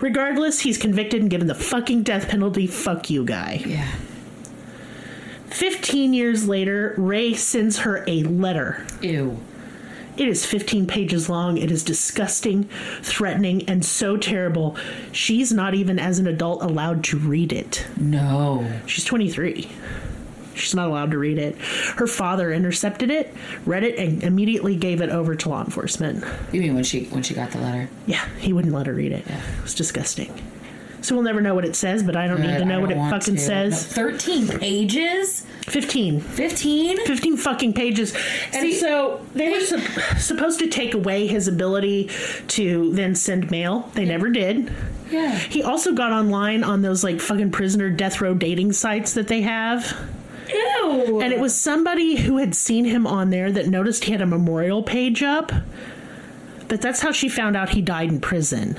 Regardless, 0.00 0.60
he's 0.60 0.78
convicted 0.78 1.20
and 1.20 1.28
given 1.28 1.48
the 1.48 1.54
fucking 1.56 2.04
death 2.04 2.28
penalty. 2.28 2.68
Fuck 2.68 3.10
you, 3.10 3.24
guy. 3.24 3.60
Yeah. 3.66 3.90
15 5.46 6.14
years 6.14 6.46
later, 6.46 6.94
Ray 6.96 7.34
sends 7.34 7.78
her 7.78 8.04
a 8.06 8.22
letter. 8.22 8.86
Ew. 9.02 9.40
It 10.16 10.28
is 10.28 10.46
15 10.46 10.86
pages 10.86 11.28
long. 11.28 11.58
It 11.58 11.70
is 11.70 11.82
disgusting, 11.82 12.64
threatening, 13.02 13.68
and 13.68 13.84
so 13.84 14.16
terrible. 14.16 14.76
She's 15.12 15.52
not 15.52 15.74
even, 15.74 15.98
as 15.98 16.18
an 16.18 16.26
adult, 16.26 16.62
allowed 16.62 17.02
to 17.04 17.18
read 17.18 17.52
it. 17.52 17.86
No. 17.96 18.64
She's 18.86 19.04
23. 19.04 19.68
She's 20.54 20.74
not 20.74 20.88
allowed 20.88 21.10
to 21.10 21.18
read 21.18 21.38
it. 21.38 21.56
Her 21.56 22.06
father 22.06 22.52
intercepted 22.52 23.10
it, 23.10 23.34
read 23.66 23.82
it, 23.82 23.98
and 23.98 24.22
immediately 24.22 24.76
gave 24.76 25.00
it 25.00 25.10
over 25.10 25.34
to 25.34 25.48
law 25.48 25.64
enforcement. 25.64 26.24
You 26.52 26.60
mean 26.60 26.74
when 26.76 26.84
she 26.84 27.06
when 27.06 27.24
she 27.24 27.34
got 27.34 27.50
the 27.50 27.58
letter? 27.58 27.88
Yeah, 28.06 28.24
he 28.38 28.52
wouldn't 28.52 28.72
let 28.72 28.86
her 28.86 28.94
read 28.94 29.10
it. 29.10 29.26
It 29.26 29.62
was 29.62 29.74
disgusting. 29.74 30.32
So 31.04 31.14
we'll 31.14 31.24
never 31.24 31.42
know 31.42 31.54
what 31.54 31.66
it 31.66 31.76
says, 31.76 32.02
but 32.02 32.16
I 32.16 32.26
don't 32.26 32.40
need 32.40 32.46
Good, 32.54 32.58
to 32.60 32.64
know 32.64 32.80
what 32.80 32.90
it 32.90 32.96
fucking 32.96 33.34
to. 33.34 33.40
says. 33.40 33.72
No, 33.72 34.02
Thirteen 34.02 34.48
pages. 34.48 35.42
15. 35.64 36.20
Fifteen. 36.20 36.96
15 37.06 37.36
fucking 37.36 37.72
pages. 37.74 38.14
And 38.54 38.62
See, 38.62 38.72
so 38.74 39.20
they 39.34 39.50
were 39.50 39.60
sup- 39.60 40.18
supposed 40.18 40.60
to 40.60 40.66
take 40.68 40.94
away 40.94 41.26
his 41.26 41.46
ability 41.46 42.08
to 42.48 42.90
then 42.94 43.14
send 43.14 43.50
mail. 43.50 43.90
They 43.94 44.06
never 44.06 44.30
did. 44.30 44.72
Yeah. 45.10 45.36
He 45.36 45.62
also 45.62 45.92
got 45.92 46.10
online 46.12 46.64
on 46.64 46.80
those 46.80 47.04
like 47.04 47.20
fucking 47.20 47.50
prisoner 47.50 47.90
death 47.90 48.22
row 48.22 48.32
dating 48.34 48.72
sites 48.72 49.12
that 49.12 49.28
they 49.28 49.42
have. 49.42 49.94
Ew. 50.48 51.20
And 51.22 51.32
it 51.34 51.38
was 51.40 51.54
somebody 51.54 52.16
who 52.16 52.38
had 52.38 52.54
seen 52.54 52.86
him 52.86 53.06
on 53.06 53.28
there 53.28 53.52
that 53.52 53.66
noticed 53.66 54.04
he 54.04 54.12
had 54.12 54.22
a 54.22 54.26
memorial 54.26 54.82
page 54.82 55.22
up. 55.22 55.52
But 56.68 56.80
that's 56.80 57.00
how 57.00 57.12
she 57.12 57.28
found 57.28 57.56
out 57.56 57.70
he 57.70 57.82
died 57.82 58.08
in 58.08 58.20
prison. 58.20 58.78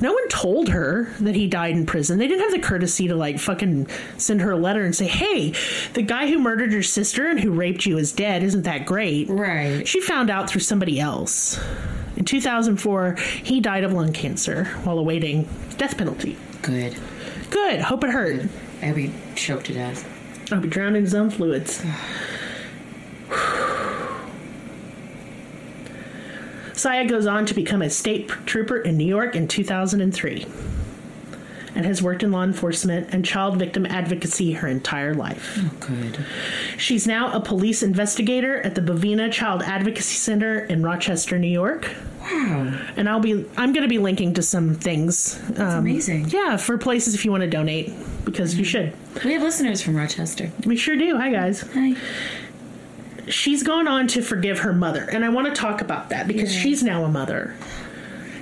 No 0.00 0.12
one 0.12 0.28
told 0.28 0.68
her 0.68 1.12
that 1.20 1.34
he 1.34 1.46
died 1.46 1.76
in 1.76 1.86
prison. 1.86 2.18
They 2.18 2.28
didn't 2.28 2.42
have 2.42 2.52
the 2.52 2.66
courtesy 2.66 3.08
to 3.08 3.14
like 3.14 3.38
fucking 3.38 3.88
send 4.16 4.40
her 4.40 4.52
a 4.52 4.56
letter 4.56 4.84
and 4.84 4.94
say, 4.94 5.06
"Hey, 5.06 5.54
the 5.94 6.02
guy 6.02 6.28
who 6.28 6.38
murdered 6.38 6.72
your 6.72 6.82
sister 6.82 7.28
and 7.28 7.40
who 7.40 7.50
raped 7.50 7.86
you 7.86 7.98
is 7.98 8.12
dead. 8.12 8.42
Isn't 8.42 8.62
that 8.62 8.86
great?" 8.86 9.28
Right. 9.28 9.86
She 9.86 10.00
found 10.00 10.30
out 10.30 10.48
through 10.48 10.62
somebody 10.62 11.00
else. 11.00 11.60
In 12.16 12.24
2004, 12.24 13.16
he 13.42 13.60
died 13.60 13.84
of 13.84 13.92
lung 13.92 14.12
cancer 14.12 14.64
while 14.84 14.98
awaiting 14.98 15.48
death 15.78 15.96
penalty. 15.96 16.36
Good. 16.62 16.96
Good. 17.50 17.80
Hope 17.80 18.04
it 18.04 18.10
hurt. 18.10 18.42
Hope 18.82 18.96
he 18.96 19.12
choked 19.34 19.66
to 19.66 19.74
death. 19.74 20.06
I'll 20.52 20.60
be 20.60 20.68
drowned 20.68 20.96
in 20.96 21.04
his 21.04 21.14
own 21.14 21.30
fluids. 21.30 21.82
Sayeh 26.80 27.08
goes 27.08 27.26
on 27.26 27.44
to 27.44 27.54
become 27.54 27.82
a 27.82 27.90
state 27.90 28.28
trooper 28.46 28.78
in 28.78 28.96
New 28.96 29.06
York 29.06 29.36
in 29.36 29.46
2003. 29.46 30.46
and 31.72 31.86
has 31.86 32.02
worked 32.02 32.24
in 32.24 32.32
law 32.32 32.42
enforcement 32.42 33.08
and 33.12 33.24
child 33.24 33.56
victim 33.56 33.86
advocacy 33.86 34.52
her 34.54 34.66
entire 34.66 35.14
life. 35.14 35.56
Oh, 35.60 35.70
good. 35.78 36.24
She's 36.78 37.06
now 37.06 37.32
a 37.32 37.40
police 37.40 37.84
investigator 37.84 38.60
at 38.62 38.74
the 38.74 38.80
Bivona 38.80 39.30
Child 39.30 39.62
Advocacy 39.62 40.16
Center 40.16 40.60
in 40.64 40.82
Rochester, 40.82 41.38
New 41.38 41.46
York. 41.46 41.88
Wow. 42.22 42.76
And 42.96 43.08
I'll 43.08 43.20
be 43.20 43.46
I'm 43.56 43.72
going 43.72 43.82
to 43.82 43.88
be 43.88 43.98
linking 43.98 44.34
to 44.34 44.42
some 44.42 44.74
things. 44.74 45.38
That's 45.50 45.74
um, 45.74 45.78
amazing. 45.78 46.30
Yeah, 46.30 46.56
for 46.56 46.76
places 46.76 47.14
if 47.14 47.24
you 47.24 47.30
want 47.30 47.42
to 47.42 47.50
donate 47.50 47.92
because 48.24 48.56
you 48.56 48.64
mm-hmm. 48.64 48.90
should. 49.14 49.24
We 49.24 49.34
have 49.34 49.42
listeners 49.42 49.80
from 49.80 49.96
Rochester. 49.96 50.50
We 50.64 50.76
sure 50.76 50.96
do. 50.96 51.16
Hi 51.18 51.30
guys. 51.30 51.60
Hi. 51.74 51.94
She's 53.28 53.62
gone 53.62 53.86
on 53.88 54.06
to 54.08 54.22
forgive 54.22 54.60
her 54.60 54.72
mother, 54.72 55.08
and 55.12 55.24
I 55.24 55.28
want 55.28 55.46
to 55.48 55.52
talk 55.52 55.80
about 55.80 56.10
that 56.10 56.26
because 56.26 56.54
Yeah. 56.54 56.60
she's 56.62 56.82
now 56.82 57.04
a 57.04 57.08
mother. 57.08 57.54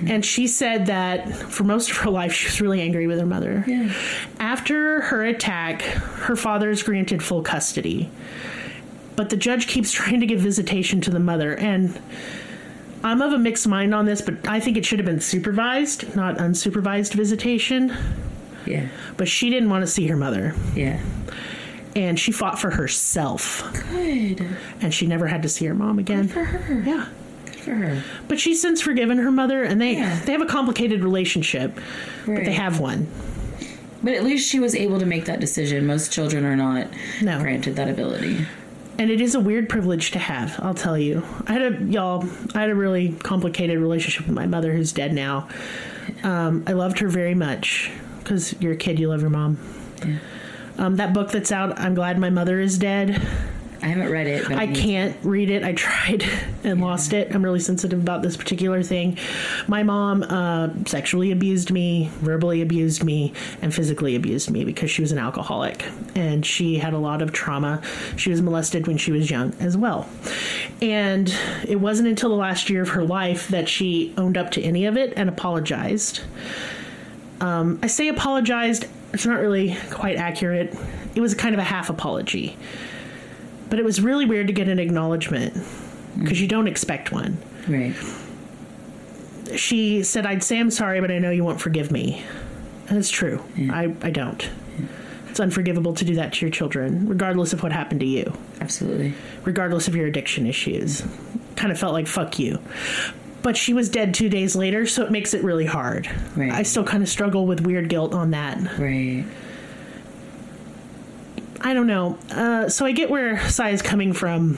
And 0.07 0.23
she 0.23 0.47
said 0.47 0.85
that 0.85 1.29
for 1.33 1.65
most 1.65 1.91
of 1.91 1.97
her 1.97 2.09
life, 2.09 2.31
she 2.33 2.47
was 2.47 2.61
really 2.61 2.81
angry 2.81 3.05
with 3.05 3.19
her 3.19 3.25
mother. 3.25 3.65
Yeah. 3.67 3.91
After 4.39 5.01
her 5.01 5.25
attack, 5.25 5.81
her 5.81 6.37
father 6.37 6.69
is 6.69 6.83
granted 6.83 7.21
full 7.21 7.41
custody. 7.41 8.09
But 9.17 9.29
the 9.29 9.35
judge 9.35 9.67
keeps 9.67 9.91
trying 9.99 10.21
to 10.21 10.25
give 10.25 10.39
visitation 10.39 11.01
to 11.01 11.09
the 11.11 11.19
mother. 11.19 11.53
And 11.53 11.99
I'm 13.03 13.21
of 13.21 13.33
a 13.33 13.37
mixed 13.37 13.67
mind 13.67 13.93
on 13.93 14.05
this, 14.05 14.21
but 14.21 14.35
I 14.47 14.61
think 14.61 14.77
it 14.77 14.85
should 14.85 14.99
have 14.99 15.05
been 15.05 15.19
supervised, 15.19 16.15
not 16.15 16.37
unsupervised 16.37 17.13
visitation. 17.13 17.93
Yeah. 18.65 18.87
But 19.17 19.27
she 19.27 19.49
didn't 19.49 19.69
want 19.69 19.83
to 19.83 19.87
see 19.87 20.07
her 20.07 20.15
mother. 20.15 20.55
Yeah. 20.75 21.01
And 21.95 22.19
she 22.19 22.31
fought 22.31 22.59
for 22.59 22.69
herself. 22.69 23.63
Good. 23.91 24.45
And 24.81 24.93
she 24.93 25.07
never 25.07 25.27
had 25.27 25.41
to 25.43 25.49
see 25.49 25.65
her 25.65 25.73
mom 25.73 25.99
again. 25.99 26.27
For 26.27 26.43
her. 26.43 26.81
Yeah. 26.81 27.07
Good 27.45 27.55
for 27.55 27.71
her. 27.75 28.03
But 28.27 28.39
she's 28.39 28.61
since 28.61 28.79
forgiven 28.81 29.17
her 29.17 29.31
mother, 29.31 29.63
and 29.63 29.81
they, 29.81 29.93
Yeah. 29.93 30.19
they 30.25 30.31
have 30.31 30.41
a 30.41 30.45
complicated 30.45 31.03
relationship, 31.03 31.79
but 32.25 32.45
they 32.45 32.53
have 32.53 32.79
one. 32.79 33.07
But 34.03 34.13
at 34.13 34.23
least 34.23 34.49
she 34.49 34.59
was 34.59 34.75
able 34.75 34.99
to 34.99 35.05
make 35.05 35.25
that 35.25 35.39
decision. 35.41 35.85
Most 35.85 36.13
children 36.13 36.45
are 36.45 36.55
not 36.55 36.87
No. 37.21 37.39
granted 37.39 37.75
that 37.77 37.89
ability. 37.89 38.45
and 38.97 39.09
it 39.09 39.19
is 39.21 39.33
a 39.33 39.39
weird 39.39 39.69
privilege 39.69 40.11
to 40.11 40.19
have 40.19 40.59
i'll 40.61 40.73
tell 40.73 40.97
you 40.97 41.23
i 41.47 41.53
had 41.53 41.61
a 41.61 41.83
y'all 41.85 42.25
i 42.53 42.59
had 42.59 42.69
a 42.69 42.75
really 42.75 43.13
complicated 43.23 43.79
relationship 43.79 44.27
with 44.27 44.35
my 44.35 44.45
mother 44.45 44.73
who's 44.73 44.91
dead 44.91 45.13
now 45.13 45.47
um, 46.23 46.65
i 46.67 46.73
loved 46.73 46.99
her 46.99 47.07
very 47.07 47.33
much 47.33 47.89
because 48.21 48.53
you're 48.59 48.73
a 48.73 48.75
kid 48.75 48.99
you 48.99 49.07
love 49.07 49.21
your 49.21 49.29
mom 49.29 49.57
Yeah. 50.05 50.17
Um, 50.79 50.95
that 50.95 51.13
book 51.13 51.31
that's 51.31 51.51
out 51.51 51.77
i'm 51.79 51.93
glad 51.93 52.17
my 52.17 52.29
mother 52.29 52.59
is 52.59 52.77
dead. 52.77 53.21
I 53.81 53.87
haven't 53.87 54.11
read 54.11 54.27
it, 54.27 54.43
but 54.47 54.57
i 54.57 54.65
need- 54.65 54.75
can't 54.75 55.17
read 55.23 55.49
it. 55.49 55.63
I 55.63 55.73
tried 55.73 56.25
and 56.63 56.81
lost 56.81 57.13
it. 57.13 57.33
I'm 57.33 57.43
really 57.43 57.59
sensitive 57.61 57.99
about 57.99 58.21
this 58.21 58.35
particular 58.35 58.83
thing. 58.83 59.17
My 59.67 59.83
mom 59.83 60.23
uh, 60.23 60.69
sexually 60.85 61.31
abused 61.31 61.71
me 61.71 62.09
verbally 62.19 62.61
abused 62.61 63.03
me 63.03 63.33
and 63.61 63.73
physically 63.73 64.15
abused 64.15 64.51
me 64.51 64.65
because 64.65 64.91
she 64.91 65.01
was 65.01 65.11
an 65.11 65.17
alcoholic. 65.17 65.85
And 66.15 66.45
she 66.45 66.77
had 66.77 66.93
a 66.93 66.97
lot 66.97 67.21
of 67.21 67.31
trauma. 67.31 67.81
She 68.17 68.29
was 68.31 68.41
molested 68.41 68.85
when 68.87 68.97
she 68.97 69.11
was 69.11 69.31
young 69.31 69.53
as 69.59 69.77
well. 69.77 70.09
And 70.81 71.33
it 71.67 71.79
wasn't 71.79 72.09
until 72.09 72.29
the 72.29 72.35
last 72.35 72.69
year 72.69 72.81
of 72.81 72.89
her 72.89 73.03
life 73.03 73.47
that 73.47 73.69
she 73.69 74.13
owned 74.17 74.37
up 74.37 74.51
to 74.51 74.61
any 74.61 74.85
of 74.85 74.97
it 74.97 75.13
and 75.15 75.29
apologized 75.29 76.21
um, 77.41 77.79
i 77.83 77.87
say 77.87 78.07
apologized 78.07 78.85
it's 79.13 79.25
not 79.25 79.39
really 79.39 79.75
quite 79.89 80.17
accurate 80.17 80.75
it 81.15 81.21
was 81.21 81.33
kind 81.33 81.55
of 81.55 81.59
a 81.59 81.63
half 81.63 81.89
apology 81.89 82.57
but 83.69 83.79
it 83.79 83.85
was 83.85 84.01
really 84.01 84.25
weird 84.25 84.47
to 84.47 84.53
get 84.53 84.67
an 84.67 84.79
acknowledgement 84.79 85.53
because 86.17 86.41
you 86.41 86.47
don't 86.47 86.67
expect 86.67 87.11
one. 87.11 87.37
Right. 87.67 87.95
She 89.55 90.03
said, 90.03 90.25
I'd 90.25 90.43
say 90.43 90.59
I'm 90.59 90.71
sorry, 90.71 91.01
but 91.01 91.11
I 91.11 91.19
know 91.19 91.31
you 91.31 91.43
won't 91.43 91.61
forgive 91.61 91.91
me. 91.91 92.23
And 92.87 92.97
it's 92.97 93.09
true. 93.09 93.43
I, 93.71 93.95
I 94.01 94.09
don't. 94.09 94.49
It's 95.29 95.39
unforgivable 95.39 95.93
to 95.93 96.05
do 96.05 96.15
that 96.15 96.33
to 96.33 96.45
your 96.45 96.51
children, 96.51 97.07
regardless 97.07 97.53
of 97.53 97.61
what 97.61 97.71
happened 97.71 97.99
to 97.99 98.05
you, 98.05 98.33
Absolutely. 98.59 99.13
regardless 99.43 99.87
of 99.87 99.95
your 99.95 100.07
addiction 100.07 100.47
issues. 100.47 101.03
Kind 101.55 101.71
of 101.71 101.79
felt 101.79 101.93
like 101.93 102.07
fuck 102.07 102.39
you. 102.39 102.59
But 103.41 103.55
she 103.55 103.73
was 103.73 103.89
dead 103.89 104.13
two 104.13 104.29
days 104.29 104.55
later, 104.55 104.85
so 104.85 105.03
it 105.03 105.11
makes 105.11 105.33
it 105.33 105.43
really 105.43 105.65
hard. 105.65 106.09
Right. 106.35 106.51
I 106.51 106.63
still 106.63 106.83
kind 106.83 107.01
of 107.01 107.09
struggle 107.09 107.47
with 107.47 107.61
weird 107.61 107.87
guilt 107.87 108.13
on 108.13 108.31
that. 108.31 108.57
Right. 108.77 109.25
I 111.61 111.73
don't 111.73 111.87
know. 111.87 112.17
Uh, 112.31 112.69
so 112.69 112.85
I 112.85 112.91
get 112.91 113.09
where 113.09 113.39
Sai 113.49 113.69
is 113.69 113.81
coming 113.81 114.13
from. 114.13 114.57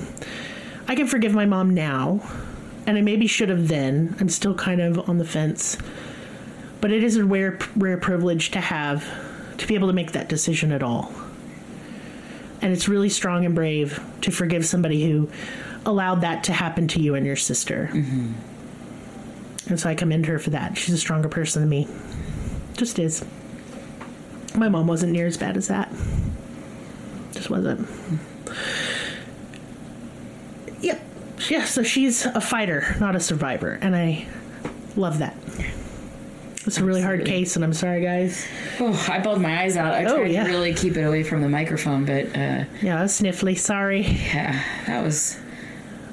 I 0.88 0.96
can 0.96 1.08
forgive 1.08 1.34
my 1.34 1.46
mom 1.46 1.74
now, 1.74 2.22
and 2.86 2.98
I 2.98 3.02
maybe 3.02 3.28
should 3.28 3.50
have 3.50 3.68
then. 3.68 4.16
I'm 4.20 4.30
still 4.30 4.56
kind 4.56 4.82
of 4.82 5.10
on 5.10 5.18
the 5.18 5.26
fence, 5.26 5.78
but 6.80 6.92
it 6.92 7.04
is 7.04 7.18
a 7.18 7.24
rare, 7.24 7.58
rare 7.76 7.98
privilege 7.98 8.52
to 8.52 8.62
have 8.62 9.08
to 9.58 9.68
be 9.68 9.76
able 9.76 9.88
to 9.88 9.94
make 9.94 10.14
that 10.14 10.28
decision 10.28 10.72
at 10.72 10.84
all. 10.84 11.14
And 12.62 12.72
it's 12.74 12.88
really 12.88 13.10
strong 13.10 13.46
and 13.46 13.56
brave 13.56 14.04
to 14.22 14.32
forgive 14.32 14.66
somebody 14.66 15.10
who 15.10 15.30
allowed 15.86 16.22
that 16.22 16.44
to 16.46 16.54
happen 16.54 16.88
to 16.90 17.00
you 17.00 17.16
and 17.16 17.26
your 17.26 17.36
sister. 17.36 17.90
And 19.68 19.80
so 19.80 19.89
I 19.89 19.95
commend 19.95 20.26
her 20.26 20.39
for 20.39 20.49
that. 20.51 20.78
She's 20.78 20.93
a 20.93 20.97
stronger 20.97 21.30
person 21.30 21.62
than 21.62 21.70
me. 21.70 21.88
Just 22.78 22.99
is. 22.99 23.24
My 24.55 24.68
mom 24.70 24.88
wasn't 24.88 25.14
near 25.14 25.28
as 25.28 25.38
bad 25.38 25.55
as 25.57 25.68
that 25.70 25.91
just 27.34 27.49
wasn't. 27.49 27.88
Yep. 30.82 31.01
Yeah, 31.49 31.66
so 31.66 31.84
she's 31.84 32.26
a 32.26 32.41
fighter, 32.41 32.95
not 32.99 33.16
a 33.16 33.20
survivor, 33.20 33.80
and 33.82 33.95
I 33.95 34.28
love 34.95 35.20
that. 35.20 35.36
It's 36.66 36.78
a 36.78 36.84
really 36.84 37.01
hard 37.01 37.26
case, 37.26 37.55
and 37.55 37.66
I'm 37.66 37.74
sorry, 37.74 38.01
guys. 38.03 38.45
Oh, 38.80 39.07
I 39.09 39.20
bawled 39.20 39.41
my 39.41 39.62
eyes 39.64 39.76
out. 39.78 39.93
I 39.95 40.05
Oh, 40.05 40.18
tried 40.18 40.32
yeah. 40.32 40.43
to 40.43 40.49
really 40.51 40.74
keep 40.74 40.95
it 40.95 41.01
away 41.01 41.24
from 41.24 41.41
the 41.41 41.49
microphone, 41.49 42.05
but 42.05 42.26
uh, 42.36 42.66
Yeah, 42.82 43.03
sniffly. 43.05 43.57
Sorry. 43.57 44.01
yeah, 44.01 44.62
that 44.86 45.03
was 45.03 45.39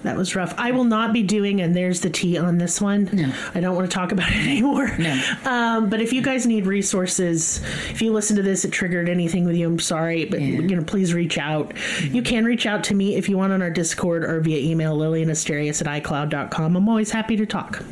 That 0.04 0.16
was 0.16 0.36
rough. 0.36 0.54
I 0.58 0.70
will 0.70 0.84
not 0.84 1.12
be 1.12 1.22
doing, 1.22 1.60
and 1.60 1.74
there's 1.74 2.00
the 2.00 2.10
tea 2.10 2.38
on 2.38 2.58
this 2.58 2.80
one. 2.80 3.08
No. 3.12 3.32
I 3.54 3.60
don't 3.60 3.74
want 3.74 3.90
to 3.90 3.94
talk 3.94 4.12
about 4.12 4.30
it 4.30 4.36
anymore. 4.48 4.96
No. 4.98 5.20
Um, 5.44 5.90
but 5.90 6.00
if 6.00 6.12
you 6.12 6.22
guys 6.22 6.46
need 6.46 6.66
resources, 6.66 7.60
if 7.90 8.00
you 8.00 8.12
listen 8.12 8.36
to 8.36 8.42
this, 8.42 8.64
it 8.64 8.70
triggered 8.70 9.08
anything 9.08 9.44
with 9.44 9.56
you, 9.56 9.66
I'm 9.66 9.78
sorry. 9.78 10.24
But, 10.24 10.40
Yeah. 10.40 10.60
you 10.60 10.76
know, 10.76 10.84
please 10.84 11.14
reach 11.14 11.36
out. 11.38 11.72
You 12.02 12.22
can 12.22 12.44
reach 12.44 12.64
out 12.66 12.84
to 12.84 12.94
me 12.94 13.16
if 13.16 13.28
you 13.28 13.36
want 13.36 13.52
on 13.52 13.60
our 13.60 13.70
Discord 13.70 14.24
or 14.24 14.40
via 14.40 14.58
email, 14.58 14.96
lillianasterius 14.96 15.80
at 15.86 16.02
iCloud.com. 16.02 16.76
I'm 16.76 16.88
always 16.88 17.10
happy 17.10 17.36
to 17.36 17.46
talk. 17.46 17.82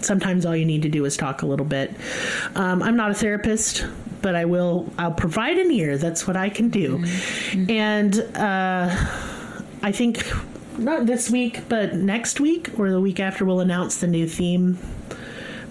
Sometimes 0.00 0.46
all 0.46 0.54
you 0.54 0.64
need 0.64 0.82
to 0.82 0.88
do 0.88 1.04
is 1.06 1.16
talk 1.16 1.42
a 1.42 1.46
little 1.46 1.66
bit. 1.66 1.92
Um, 2.54 2.82
I'm 2.84 2.96
not 2.96 3.10
a 3.10 3.14
therapist, 3.14 3.84
but 4.22 4.36
I 4.36 4.44
will, 4.44 4.88
I'll 4.96 5.12
provide 5.12 5.58
an 5.58 5.72
ear. 5.72 5.98
That's 5.98 6.24
what 6.26 6.36
I 6.36 6.50
can 6.50 6.68
do. 6.68 7.04
And, 7.68 8.16
uh, 8.36 8.94
I 9.82 9.92
think 9.92 10.24
not 10.78 11.06
this 11.06 11.30
week, 11.30 11.68
but 11.68 11.94
next 11.94 12.40
week 12.40 12.78
or 12.78 12.90
the 12.90 13.00
week 13.00 13.20
after, 13.20 13.44
we'll 13.44 13.60
announce 13.60 13.98
the 13.98 14.06
new 14.06 14.26
theme. 14.26 14.78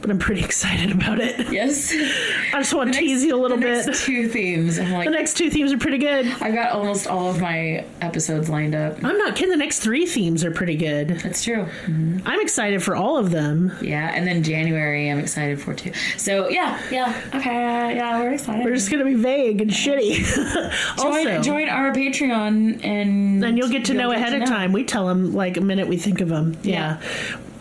But 0.02 0.10
I'm 0.12 0.20
pretty 0.20 0.42
excited 0.46 0.92
about 0.92 1.20
it. 1.20 1.52
yes. 1.52 1.92
I 2.54 2.60
just 2.60 2.74
want 2.74 2.94
to 2.94 3.00
tease 3.00 3.24
you 3.24 3.36
a 3.36 3.40
little 3.40 3.58
the 3.58 3.66
bit. 3.66 3.86
Next 3.86 4.06
two 4.06 4.28
themes. 4.30 4.80
I'm 4.80 5.06
The 5.06 5.12
next 5.12 5.36
two 5.38 5.50
themes 5.50 5.72
are 5.74 5.78
pretty 5.78 5.98
good. 5.98 6.28
I've 6.42 6.54
got 6.54 6.72
almost 6.72 7.08
all 7.08 7.30
of 7.30 7.42
my 7.42 7.86
episodes 8.02 8.50
lined 8.50 8.76
up. 8.76 9.04
I'm 9.04 9.18
not 9.18 9.36
kidding. 9.36 9.52
The 9.52 9.58
next 9.58 9.80
three 9.80 10.06
themes 10.06 10.44
are 10.44 10.52
pretty 10.52 10.76
good. 10.76 11.10
That's 11.10 11.44
true. 11.44 11.66
Mm-hmm. 11.86 12.20
I'm 12.26 12.42
excited 12.42 12.84
for 12.84 12.96
all 12.96 13.18
of 13.18 13.32
them. 13.32 13.72
Yeah, 13.82 14.12
and 14.14 14.26
then 14.28 14.44
January 14.44 15.10
I'm 15.10 15.20
excited 15.20 15.60
for 15.62 15.74
too. 15.74 15.92
So 16.18 16.50
yeah, 16.50 16.80
yeah, 16.92 17.22
okay, 17.36 17.96
yeah, 17.96 18.20
we're 18.20 18.34
excited. 18.34 18.64
We're 18.66 18.76
just 18.76 18.90
going 18.92 19.04
to 19.04 19.10
be 19.10 19.16
vague 19.22 19.62
and 19.62 19.70
shitty. 19.72 20.18
join, 20.98 21.28
also, 21.28 21.42
join 21.42 21.70
our 21.70 21.92
Patreon 21.94 22.84
and 22.84 23.44
and 23.44 23.58
you'll 23.58 23.70
get 23.70 23.86
to 23.86 23.94
know 23.94 24.10
get 24.10 24.18
ahead 24.20 24.30
to 24.32 24.36
of 24.38 24.40
know. 24.42 24.46
time. 24.46 24.72
We 24.74 24.84
tell 24.84 25.08
them 25.08 25.34
like 25.34 25.58
a 25.58 25.62
minute 25.62 25.88
we 25.88 25.98
think 25.98 26.22
of 26.22 26.30
them. 26.30 26.58
Yeah. 26.64 27.00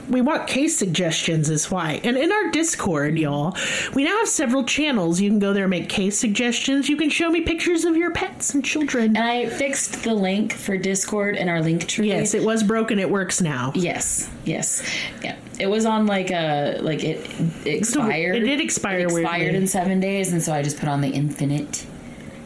We 0.08 0.20
want 0.20 0.46
case 0.46 0.76
suggestions, 0.78 1.50
is 1.50 1.70
why. 1.70 2.00
And 2.04 2.16
in 2.16 2.30
our 2.30 2.50
Discord, 2.50 3.18
y'all, 3.18 3.56
we 3.94 4.04
now 4.04 4.18
have 4.18 4.28
several 4.28 4.64
channels. 4.64 5.20
You 5.20 5.30
can 5.30 5.38
go 5.38 5.52
there 5.52 5.64
and 5.64 5.70
make 5.70 5.88
case 5.88 6.18
suggestions. 6.18 6.88
You 6.88 6.96
can 6.96 7.10
show 7.10 7.30
me 7.30 7.40
pictures 7.40 7.84
of 7.84 7.96
your 7.96 8.12
pets 8.12 8.54
and 8.54 8.64
children. 8.64 9.16
And 9.16 9.18
I 9.18 9.46
fixed 9.48 10.04
the 10.04 10.14
link 10.14 10.52
for 10.52 10.76
Discord 10.76 11.36
in 11.36 11.48
our 11.48 11.60
link 11.60 11.86
tree. 11.88 12.08
Yes, 12.08 12.34
it 12.34 12.44
was 12.44 12.62
broken. 12.62 12.98
It 12.98 13.10
works 13.10 13.40
now. 13.40 13.72
Yes, 13.74 14.30
yes, 14.44 14.82
yeah. 15.22 15.36
It 15.58 15.66
was 15.68 15.86
on 15.86 16.06
like 16.06 16.30
a 16.30 16.78
like 16.82 17.02
it, 17.02 17.28
it 17.64 17.76
expired. 17.78 18.36
it 18.36 18.40
did 18.40 18.60
expire 18.60 18.98
It 18.98 19.04
expired 19.04 19.40
weirdly. 19.40 19.56
in 19.60 19.66
seven 19.66 20.00
days, 20.00 20.32
and 20.32 20.42
so 20.42 20.52
I 20.52 20.62
just 20.62 20.78
put 20.78 20.88
on 20.88 21.00
the 21.00 21.08
infinite. 21.08 21.86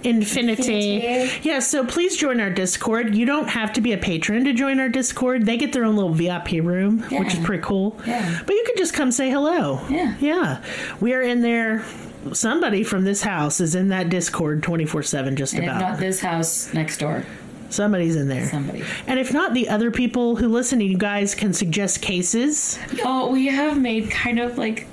Infinity. 0.05 0.97
Infinity. 0.97 1.41
Yeah, 1.49 1.59
so 1.59 1.85
please 1.85 2.17
join 2.17 2.41
our 2.41 2.51
Discord. 2.51 3.15
You 3.15 3.27
don't 3.27 3.49
have 3.49 3.73
to 3.75 3.81
be 3.81 3.93
a 3.93 3.99
patron 3.99 4.45
to 4.45 4.53
join 4.53 4.81
our 4.81 4.89
Discord. 4.89 5.47
They 5.47 5.57
get 5.57 5.73
their 5.73 5.85
own 5.85 5.97
little 5.97 6.13
VIP 6.15 6.53
room, 6.63 7.01
which 7.11 7.35
is 7.35 7.41
pretty 7.45 7.63
cool. 7.63 7.99
Yeah. 8.07 8.41
But 8.47 8.55
you 8.55 8.65
can 8.67 8.77
just 8.77 8.95
come 8.95 9.13
say 9.13 9.31
hello. 9.31 9.81
Yeah. 9.89 10.15
Yeah. 10.21 10.63
We 11.01 11.15
are 11.15 11.23
in 11.23 11.43
there. 11.43 11.85
Somebody 12.33 12.85
from 12.85 13.05
this 13.05 13.23
house 13.23 13.61
is 13.61 13.75
in 13.75 13.89
that 13.89 14.11
Discord 14.11 14.63
24 14.63 15.03
7, 15.03 15.37
just 15.37 15.55
And 15.55 15.65
if 15.65 15.71
about. 15.71 15.81
not 15.81 15.99
this 15.99 16.21
house 16.21 16.73
next 16.75 16.99
door, 16.99 17.25
Somebody's 17.71 18.17
in 18.17 18.29
there. 18.29 18.47
somebody. 18.49 18.83
And 19.07 19.19
if 19.19 19.33
not, 19.33 19.55
the 19.55 19.69
other 19.69 19.91
people 19.91 20.37
who 20.37 20.49
listen, 20.49 20.81
to 20.81 20.85
you 20.85 20.99
guys 20.99 21.35
can 21.35 21.53
suggest 21.55 22.03
cases. 22.03 22.79
Oh, 23.05 23.31
we 23.31 23.47
have 23.47 23.81
made 23.81 24.11
kind 24.11 24.39
of 24.41 24.59
like 24.59 24.87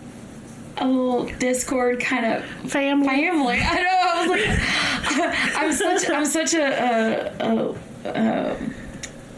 a 0.79 0.87
little 0.87 1.25
Discord 1.39 1.99
kind 1.99 2.25
of 2.25 2.45
Family. 2.71 3.07
family. 3.07 3.59
I 3.61 3.81
know. 3.81 4.01
I 4.03 4.27
was 4.27 4.29
like, 4.29 5.55
I'm 5.57 5.73
such 5.73 6.09
I'm 6.09 6.25
such 6.25 6.53
a, 6.53 7.35
a, 7.39 7.69
a, 8.05 8.09
a 8.09 8.55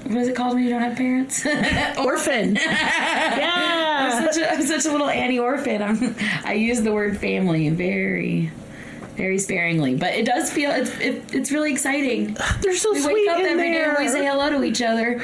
what 0.09 0.17
is 0.17 0.27
it 0.27 0.35
called 0.35 0.55
when 0.55 0.63
you 0.63 0.69
don't 0.69 0.81
have 0.81 0.97
parents? 0.97 1.45
Orphan. 1.97 2.55
yeah. 2.55 4.11
I'm 4.11 4.25
such 4.25 4.37
a, 4.41 4.51
I'm 4.51 4.61
such 4.63 4.85
a 4.85 4.91
little 4.91 5.09
Annie 5.09 5.37
orphan. 5.39 5.81
I'm, 5.83 6.15
I 6.43 6.53
use 6.53 6.81
the 6.81 6.91
word 6.91 7.17
family 7.19 7.69
very, 7.69 8.51
very 9.19 9.37
sparingly, 9.37 9.93
but 9.95 10.13
it 10.15 10.25
does 10.25 10.49
feel 10.51 10.71
it's 10.71 10.97
it, 10.99 11.21
it's 11.35 11.51
really 11.51 11.71
exciting. 11.71 12.35
They're 12.61 12.75
so 12.75 12.93
We 12.93 13.01
sweet 13.01 13.13
wake 13.13 13.29
up 13.29 13.39
in 13.41 13.45
every 13.45 13.63
day 13.63 13.71
there. 13.73 13.95
and 13.95 14.05
we 14.05 14.09
say 14.11 14.25
hello 14.25 14.49
to 14.49 14.63
each 14.63 14.81
other. 14.81 15.11
And 15.11 15.21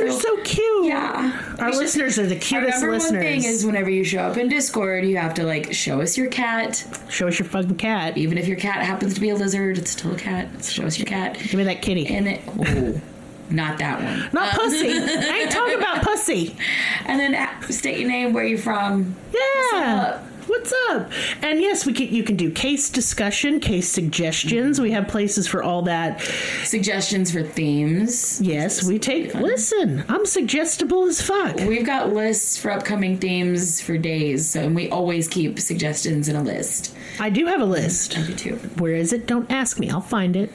they're 0.00 0.10
so 0.12 0.36
cute. 0.42 0.86
yeah. 0.86 1.54
Our 1.58 1.66
We 1.66 1.72
should- 1.72 1.78
listeners 1.82 2.18
are 2.18 2.26
the 2.26 2.34
Our 2.36 2.40
cutest 2.40 2.80
number 2.80 2.90
listeners. 2.96 3.12
one 3.12 3.32
thing 3.40 3.44
is 3.44 3.64
whenever 3.66 3.90
you 3.90 4.02
show 4.02 4.20
up 4.22 4.36
in 4.38 4.48
Discord, 4.48 5.04
you 5.04 5.18
have 5.18 5.34
to 5.34 5.44
like 5.44 5.72
show 5.74 6.00
us 6.00 6.16
your 6.16 6.28
cat. 6.28 6.84
Show 7.10 7.28
us 7.28 7.38
your 7.38 7.46
fucking 7.46 7.76
cat. 7.76 8.16
Even 8.16 8.38
if 8.38 8.48
your 8.48 8.56
cat 8.56 8.82
happens 8.82 9.14
to 9.14 9.20
be 9.20 9.28
a 9.28 9.34
lizard, 9.36 9.76
it's 9.78 9.90
still 9.92 10.12
a 10.14 10.18
cat. 10.18 10.48
Show 10.64 10.84
us 10.86 10.98
your 10.98 11.06
cat. 11.06 11.38
Give 11.38 11.54
me 11.54 11.64
that 11.64 11.82
kitty. 11.82 12.06
And 12.08 12.26
it, 12.26 12.40
oh, 12.58 13.00
not 13.50 13.76
that 13.78 14.02
one. 14.02 14.30
Not 14.32 14.54
uh, 14.54 14.58
pussy. 14.58 14.88
I 14.88 15.40
ain't 15.42 15.50
talking 15.50 15.78
about 15.78 16.02
pussy. 16.02 16.56
And 17.06 17.20
then 17.20 17.34
uh, 17.34 17.60
state 17.70 17.98
your 17.98 18.08
name, 18.08 18.32
where 18.32 18.46
you 18.46 18.56
from. 18.56 19.14
Yeah. 19.34 20.22
What's 20.46 20.72
up? 20.90 21.10
And 21.42 21.60
yes, 21.60 21.86
we 21.86 21.92
can. 21.92 22.08
You 22.08 22.22
can 22.22 22.36
do 22.36 22.50
case 22.50 22.90
discussion, 22.90 23.60
case 23.60 23.88
suggestions. 23.88 24.80
We 24.80 24.90
have 24.92 25.08
places 25.08 25.46
for 25.46 25.62
all 25.62 25.82
that. 25.82 26.20
Suggestions 26.64 27.32
for 27.32 27.42
themes. 27.42 28.40
Yes, 28.40 28.82
we 28.84 28.98
take. 28.98 29.34
Listen, 29.34 30.04
I'm 30.08 30.26
suggestible 30.26 31.04
as 31.04 31.22
fuck. 31.22 31.56
We've 31.56 31.86
got 31.86 32.12
lists 32.12 32.58
for 32.58 32.70
upcoming 32.70 33.18
themes 33.18 33.80
for 33.80 33.96
days, 33.96 34.50
so 34.50 34.62
and 34.62 34.74
we 34.74 34.90
always 34.90 35.28
keep 35.28 35.58
suggestions 35.58 36.28
in 36.28 36.36
a 36.36 36.42
list. 36.42 36.94
I 37.20 37.30
do 37.30 37.46
have 37.46 37.60
a 37.60 37.66
list. 37.66 38.18
I 38.18 38.22
do 38.22 38.34
too. 38.34 38.56
Where 38.78 38.94
is 38.94 39.12
it? 39.12 39.26
Don't 39.26 39.50
ask 39.50 39.78
me. 39.78 39.90
I'll 39.90 40.00
find 40.00 40.36
it. 40.36 40.50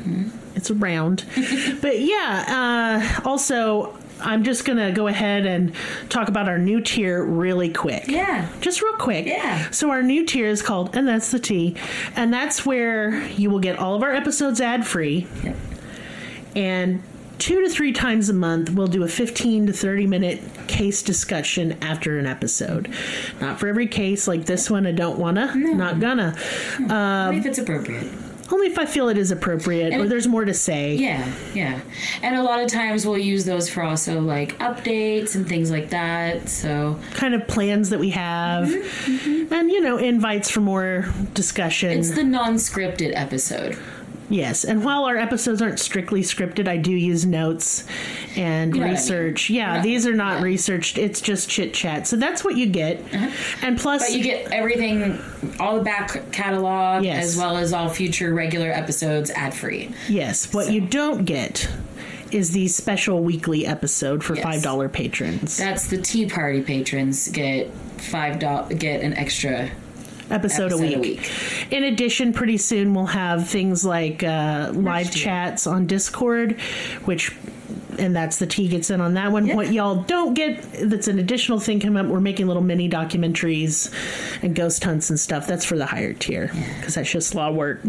It's 0.55 0.71
around. 0.71 1.25
but 1.81 1.99
yeah, 1.99 3.11
uh, 3.23 3.27
also, 3.27 3.95
I'm 4.21 4.43
just 4.43 4.65
going 4.65 4.77
to 4.77 4.91
go 4.91 5.07
ahead 5.07 5.45
and 5.45 5.73
talk 6.09 6.27
about 6.27 6.47
our 6.47 6.57
new 6.57 6.81
tier 6.81 7.23
really 7.23 7.69
quick. 7.69 8.07
Yeah. 8.07 8.49
Just 8.61 8.81
real 8.81 8.93
quick. 8.93 9.25
Yeah. 9.25 9.69
So, 9.71 9.89
our 9.91 10.03
new 10.03 10.25
tier 10.25 10.47
is 10.47 10.61
called 10.61 10.95
And 10.95 11.07
That's 11.07 11.31
the 11.31 11.39
Tea. 11.39 11.75
And 12.15 12.33
that's 12.33 12.65
where 12.65 13.25
you 13.29 13.49
will 13.49 13.59
get 13.59 13.79
all 13.79 13.95
of 13.95 14.03
our 14.03 14.13
episodes 14.13 14.61
ad 14.61 14.85
free. 14.85 15.27
Yep. 15.43 15.55
And 16.55 17.03
two 17.39 17.61
to 17.61 17.69
three 17.69 17.93
times 17.93 18.29
a 18.29 18.33
month, 18.33 18.69
we'll 18.69 18.87
do 18.87 19.03
a 19.03 19.07
15 19.07 19.67
to 19.67 19.73
30 19.73 20.07
minute 20.07 20.41
case 20.67 21.01
discussion 21.01 21.77
after 21.81 22.19
an 22.19 22.25
episode. 22.25 22.93
Not 23.39 23.59
for 23.59 23.67
every 23.67 23.87
case 23.87 24.27
like 24.27 24.45
this 24.45 24.69
one, 24.69 24.85
I 24.85 24.91
don't 24.91 25.17
wanna, 25.17 25.55
not 25.55 25.99
gonna. 25.99 26.35
Only 26.79 26.85
if 26.85 26.91
um, 26.91 27.47
it's 27.47 27.57
appropriate. 27.57 28.07
Only 28.51 28.67
if 28.67 28.79
I 28.79 28.85
feel 28.85 29.09
it 29.09 29.17
is 29.17 29.31
appropriate 29.31 29.93
or 29.93 30.01
And- 30.01 30.11
there's 30.11 30.27
more 30.27 30.45
to 30.45 30.53
say. 30.53 30.95
Yeah, 30.95 31.31
yeah. 31.53 31.79
And 32.23 32.35
a 32.35 32.43
lot 32.43 32.61
of 32.61 32.67
times 32.69 33.05
we'll 33.05 33.17
use 33.17 33.45
those 33.45 33.69
for 33.69 33.83
also 33.83 34.19
like 34.21 34.57
updates 34.59 35.35
and 35.35 35.47
things 35.47 35.69
like 35.71 35.89
that. 35.91 36.49
So 36.49 36.99
Kind 37.13 37.33
of 37.35 37.47
plans 37.47 37.89
that 37.89 37.99
we 37.99 38.09
have. 38.11 38.67
Mm-hmm, 38.67 39.11
mm-hmm. 39.29 39.53
And, 39.53 39.71
you 39.71 39.81
know, 39.81 39.97
invites 39.97 40.49
for 40.49 40.61
more 40.61 41.07
discussion. 41.33 41.91
it's 41.91 42.11
the 42.11 42.23
non 42.23 42.55
scripted 42.55 43.11
episode. 43.15 43.77
Yes. 44.29 44.63
And 44.63 44.83
while 44.83 45.05
our 45.05 45.17
episodes 45.17 45.61
aren't 45.61 45.79
strictly 45.79 46.21
scripted, 46.21 46.67
I 46.67 46.77
do 46.77 46.91
use 46.91 47.25
notes 47.25 47.83
and 48.35 48.73
You 48.73 48.81
know 48.81 48.87
what 48.87 48.91
I 48.91 48.93
mean. 48.93 48.99
research. 49.01 49.49
Yeah, 49.49 49.75
Yeah. 49.75 49.81
these 49.81 50.05
are 50.07 50.13
not 50.13 50.39
Yeah. 50.39 50.43
researched. 50.45 50.97
It's 50.97 51.21
just 51.21 51.49
chit 51.49 51.73
chat. 51.73 52.07
So 52.07 52.15
that's 52.15 52.43
what 52.43 52.55
you 52.57 52.67
get. 52.67 52.99
Uh-huh. 53.13 53.29
And 53.63 53.77
plus, 53.77 54.03
But 54.07 54.17
you 54.17 54.23
get 54.23 54.51
everything, 54.51 55.19
all 55.59 55.75
the 55.77 55.83
back 55.83 56.31
catalog, 56.31 57.03
Yes. 57.03 57.23
as 57.25 57.37
well 57.37 57.57
as 57.57 57.73
all 57.73 57.89
future 57.89 58.33
regular 58.33 58.71
episodes 58.71 59.31
ad 59.31 59.53
free. 59.53 59.89
yes, 60.07 60.53
what 60.53 60.71
you 60.71 60.81
don't 60.81 61.25
get 61.25 61.67
is 62.31 62.51
the 62.51 62.67
special 62.67 63.23
weekly 63.23 63.65
episode 63.65 64.23
for 64.23 64.35
Yes. 64.35 64.43
$5 64.45 64.87
patrons. 64.89 65.57
That's 65.57 65.87
the 65.87 65.97
Tea 65.97 66.27
Party 66.27 66.61
patrons 66.61 67.27
get 67.29 67.71
five 67.97 68.37
dollars, 68.39 68.75
get 68.77 69.01
an 69.01 69.13
extra 69.15 69.69
episode, 70.31 70.71
episode 70.71 70.71
a, 70.71 70.77
week. 70.77 70.95
a 70.95 70.99
week. 70.99 71.71
In 71.71 71.83
addition, 71.83 72.33
pretty 72.33 72.57
soon 72.57 72.93
we'll 72.93 73.05
have 73.07 73.47
things 73.47 73.85
like 73.85 74.23
uh, 74.23 74.71
live 74.73 75.11
chats 75.11 75.67
on 75.67 75.87
Discord, 75.87 76.59
which. 77.05 77.35
And 77.97 78.15
that's 78.15 78.39
the 78.39 78.47
tea 78.47 78.69
gets 78.69 78.89
in 78.91 79.01
on 79.01 79.15
that 79.15 79.33
one. 79.33 79.45
Yeah. 79.45 79.55
What 79.55 79.73
y'all 79.73 80.03
don't 80.03 80.33
get, 80.33 80.63
that's 80.81 81.09
an 81.09 81.19
additional 81.19 81.59
thing 81.59 81.81
coming 81.81 81.97
up. 81.97 82.09
We're 82.09 82.21
making 82.21 82.47
little 82.47 82.63
mini 82.63 82.89
documentaries 82.89 83.93
and 84.41 84.55
ghost 84.55 84.81
hunts 84.85 85.09
and 85.09 85.19
stuff. 85.19 85.45
That's 85.47 85.65
for 85.65 85.77
the 85.77 85.85
higher 85.85 86.13
tier 86.13 86.49
because 86.77 86.95
that's 86.95 87.11
just 87.11 87.33
a 87.33 87.37
lot 87.37 87.49
of 87.49 87.57
work. 87.57 87.81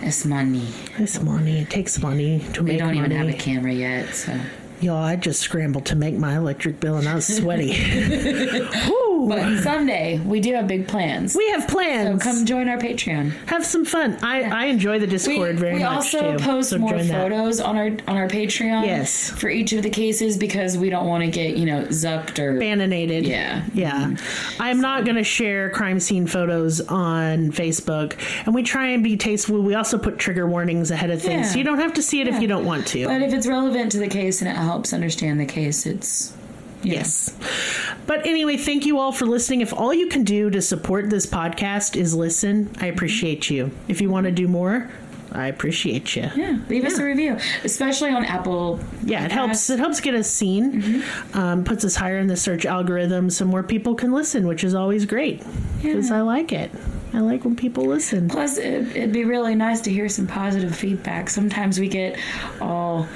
It's 0.00 0.24
money. 0.24 0.66
It's 0.96 1.20
money. 1.20 1.60
It 1.60 1.70
takes 1.70 2.00
money 2.00 2.38
to 2.54 2.62
We 2.62 2.70
make 2.70 2.72
We 2.72 2.78
don't 2.78 2.94
even 2.94 3.10
have 3.10 3.28
a 3.28 3.34
camera 3.34 3.72
yet, 3.72 4.14
so. 4.14 4.40
Y'all, 4.80 4.96
I 4.96 5.16
just 5.16 5.40
scrambled 5.40 5.84
to 5.86 5.96
make 5.96 6.14
my 6.14 6.38
electric 6.38 6.80
bill 6.80 6.96
and 6.96 7.06
I 7.06 7.14
was 7.14 7.26
sweaty. 7.26 7.72
But 9.28 9.62
someday 9.62 10.18
we 10.18 10.40
do 10.40 10.54
have 10.54 10.66
big 10.66 10.88
plans. 10.88 11.34
we 11.36 11.48
have 11.50 11.68
plans. 11.68 12.22
So 12.22 12.30
come 12.30 12.46
join 12.46 12.68
our 12.68 12.78
Patreon. 12.78 13.32
have 13.46 13.64
some 13.64 13.84
fun. 13.84 14.18
I, 14.22 14.42
I 14.42 14.64
enjoy 14.66 14.98
the 14.98 15.06
We, 15.06 15.10
Discord 15.12 15.58
very 15.58 15.74
we 15.74 15.80
much 15.80 16.12
We 16.12 16.18
also 16.18 16.36
too. 16.38 16.44
post 16.44 16.70
so 16.70 16.78
more 16.78 16.90
join 16.90 17.08
that. 17.08 17.22
photos 17.30 17.60
on 17.60 17.76
our 17.76 17.86
on 17.86 18.16
our 18.16 18.28
Patreon. 18.28 18.86
Yes. 18.86 19.30
For 19.30 19.48
each 19.48 19.72
of 19.72 19.82
the 19.82 19.90
cases 19.90 20.36
because 20.36 20.76
we 20.78 20.90
don't 20.90 21.06
want 21.06 21.24
to 21.24 21.30
get 21.30 21.56
you 21.56 21.66
know 21.66 21.82
zucked 21.86 22.38
or 22.38 22.54
Bananated. 22.58 23.26
Yeah. 23.26 23.64
Yeah. 23.74 23.92
Mm-hmm. 23.92 24.62
I'm 24.62 24.80
not 24.80 25.04
going 25.04 25.16
to 25.16 25.24
share 25.24 25.70
crime 25.70 26.00
scene 26.00 26.26
photos 26.26 26.80
on 26.80 27.50
Facebook. 27.52 28.14
And 28.46 28.54
we 28.54 28.62
try 28.62 28.88
and 28.88 29.02
be 29.04 29.16
tasteful. 29.16 29.60
We 29.62 29.74
also 29.74 29.98
put 29.98 30.18
trigger 30.18 30.46
warnings 30.46 30.90
ahead 30.90 31.10
of 31.10 31.20
things. 31.22 31.46
Yeah. 31.46 31.52
So 31.52 31.58
you 31.58 31.64
don't 31.64 31.78
have 31.78 31.94
to 31.94 32.02
see 32.02 32.20
it 32.20 32.28
if 32.28 32.40
you 32.40 32.48
don't 32.48 32.64
want 32.64 32.86
to. 32.88 33.06
But 33.06 33.22
if 33.22 33.32
it's 33.32 33.46
relevant 33.46 33.92
to 33.92 33.98
the 33.98 34.08
case 34.08 34.40
and 34.42 34.50
it 34.50 34.56
helps 34.56 34.92
understand 34.92 35.40
the 35.40 35.46
case, 35.46 35.86
it's 35.86 36.32
you 36.82 36.92
know. 36.92 36.96
Yes. 36.96 37.36
But 38.06 38.26
anyway, 38.26 38.56
thank 38.56 38.86
you 38.86 38.98
all 38.98 39.12
for 39.12 39.26
listening. 39.26 39.60
If 39.60 39.72
all 39.72 39.94
you 39.94 40.08
can 40.08 40.24
do 40.24 40.50
to 40.50 40.60
support 40.60 41.10
this 41.10 41.26
podcast 41.26 41.96
is 41.96 42.14
listen, 42.14 42.70
I 42.80 42.86
appreciate 42.86 43.50
you. 43.50 43.70
If 43.88 44.00
you 44.00 44.10
want 44.10 44.26
to 44.26 44.32
do 44.32 44.48
more, 44.48 44.90
I 45.32 45.46
appreciate 45.46 46.16
you. 46.16 46.28
Yeah, 46.34 46.58
leave 46.68 46.84
us 46.84 46.98
a 46.98 47.04
review, 47.04 47.38
especially 47.62 48.10
on 48.10 48.24
Apple. 48.24 48.80
Yeah, 49.04 49.24
it 49.24 49.32
helps. 49.32 49.70
It 49.70 49.78
helps 49.78 50.00
get 50.00 50.14
us 50.14 50.28
seen. 50.28 51.04
Um, 51.34 51.62
puts 51.62 51.84
us 51.84 51.94
higher 51.94 52.18
in 52.18 52.26
the 52.26 52.36
search 52.36 52.66
algorithm, 52.66 53.30
so 53.30 53.44
more 53.44 53.62
people 53.62 53.94
can 53.94 54.12
listen, 54.12 54.46
which 54.46 54.64
is 54.64 54.74
always 54.74 55.06
great 55.06 55.42
because 55.80 56.10
I 56.10 56.22
like 56.22 56.52
it. 56.52 56.70
I 57.12 57.20
like 57.20 57.44
when 57.44 57.56
people 57.56 57.86
listen. 57.86 58.28
Plus, 58.28 58.56
it, 58.58 58.96
it'd 58.96 59.12
be 59.12 59.24
really 59.24 59.54
nice 59.54 59.80
to 59.82 59.90
hear 59.90 60.08
some 60.08 60.26
positive 60.26 60.74
feedback. 60.74 61.30
Sometimes 61.30 61.78
we 61.78 61.88
get 61.88 62.18
all 62.60 63.06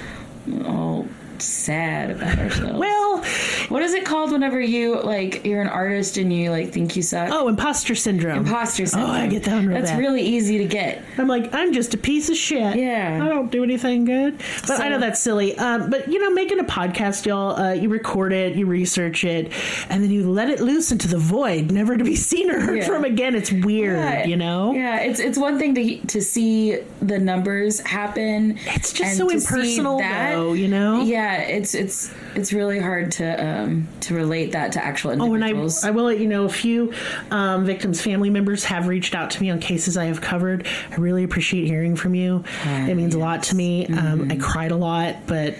all 0.64 1.08
sad 1.44 2.10
about 2.10 2.38
ourselves. 2.38 2.78
Well, 2.78 3.24
what 3.68 3.82
is 3.82 3.94
it 3.94 4.04
called 4.04 4.32
whenever 4.32 4.60
you 4.60 5.00
like 5.00 5.44
you're 5.44 5.60
an 5.62 5.68
artist 5.68 6.16
and 6.16 6.32
you 6.32 6.50
like 6.50 6.72
think 6.72 6.96
you 6.96 7.02
suck? 7.02 7.30
oh, 7.32 7.48
imposter 7.48 7.94
syndrome. 7.94 8.38
Imposter 8.46 8.86
syndrome. 8.86 9.10
Oh, 9.10 9.14
I 9.14 9.26
get 9.26 9.44
that 9.44 9.54
one 9.54 9.66
real 9.66 9.78
That's 9.78 9.90
bad. 9.92 9.98
really 9.98 10.22
easy 10.22 10.58
to 10.58 10.64
get. 10.66 11.02
I'm 11.18 11.28
like, 11.28 11.54
I'm 11.54 11.72
just 11.72 11.94
a 11.94 11.98
piece 11.98 12.28
of 12.30 12.36
shit. 12.36 12.76
Yeah. 12.76 13.20
I 13.22 13.28
don't 13.28 13.50
do 13.50 13.62
anything 13.62 14.04
good. 14.04 14.40
But 14.66 14.80
I 14.80 14.88
know 14.88 14.98
that's 14.98 15.20
silly. 15.20 15.56
Um, 15.58 15.90
but 15.90 16.08
you 16.08 16.18
know, 16.18 16.30
making 16.30 16.58
a 16.60 16.64
podcast, 16.64 17.26
y'all, 17.26 17.56
uh, 17.60 17.72
you 17.72 17.88
record 17.88 18.32
it, 18.32 18.56
you 18.56 18.66
research 18.66 19.24
it, 19.24 19.52
and 19.88 20.02
then 20.02 20.10
you 20.10 20.30
let 20.30 20.50
it 20.50 20.60
loose 20.60 20.92
into 20.92 21.08
the 21.08 21.18
void, 21.18 21.70
never 21.70 21.96
to 21.96 22.04
be 22.04 22.16
seen 22.16 22.50
or 22.50 22.60
heard 22.60 22.78
Yeah. 22.78 22.86
from 22.86 23.04
again. 23.04 23.34
It's 23.34 23.52
weird, 23.52 23.96
Yeah. 23.98 24.26
you 24.26 24.36
know. 24.36 24.72
Yeah, 24.74 25.00
it's 25.00 25.20
it's 25.20 25.38
one 25.38 25.58
thing 25.58 25.74
to 25.74 25.98
to 26.06 26.20
see 26.22 26.78
the 27.00 27.18
numbers 27.18 27.80
happen. 27.80 28.58
It's 28.66 28.92
just 28.92 29.16
so 29.16 29.28
impersonal, 29.28 29.98
that- 29.98 30.34
though. 30.34 30.52
You 30.52 30.68
know. 30.68 31.02
Yeah, 31.02 31.33
it's 31.36 31.74
it's 31.74 32.12
it's 32.34 32.52
really 32.52 32.78
hard 32.78 33.12
to 33.12 33.44
um 33.46 33.88
to 34.00 34.14
relate 34.14 34.52
that 34.52 34.72
to 34.72 34.84
actual 34.84 35.12
individuals. 35.12 35.84
Oh, 35.84 35.88
and 35.88 35.94
I. 35.94 35.94
I 35.94 35.96
will 35.96 36.04
let 36.04 36.18
you 36.18 36.26
know 36.28 36.44
a 36.44 36.48
few 36.48 36.92
um, 37.30 37.64
victims' 37.64 38.00
family 38.00 38.30
members 38.30 38.64
have 38.64 38.88
reached 38.88 39.14
out 39.14 39.30
to 39.32 39.40
me 39.40 39.50
on 39.50 39.58
cases 39.60 39.96
I 39.96 40.06
have 40.06 40.20
covered. 40.20 40.66
I 40.90 40.94
really 40.96 41.24
appreciate 41.24 41.66
hearing 41.66 41.96
from 41.96 42.14
you. 42.14 42.44
it 42.64 42.94
means 42.96 43.14
a 43.14 43.18
lot 43.18 43.42
to 43.44 43.56
me. 43.56 43.86
Um, 43.86 44.14
Mm-hmm. 44.14 44.32
I 44.32 44.36
cried 44.36 44.70
a 44.70 44.76
lot, 44.76 45.16
but 45.26 45.54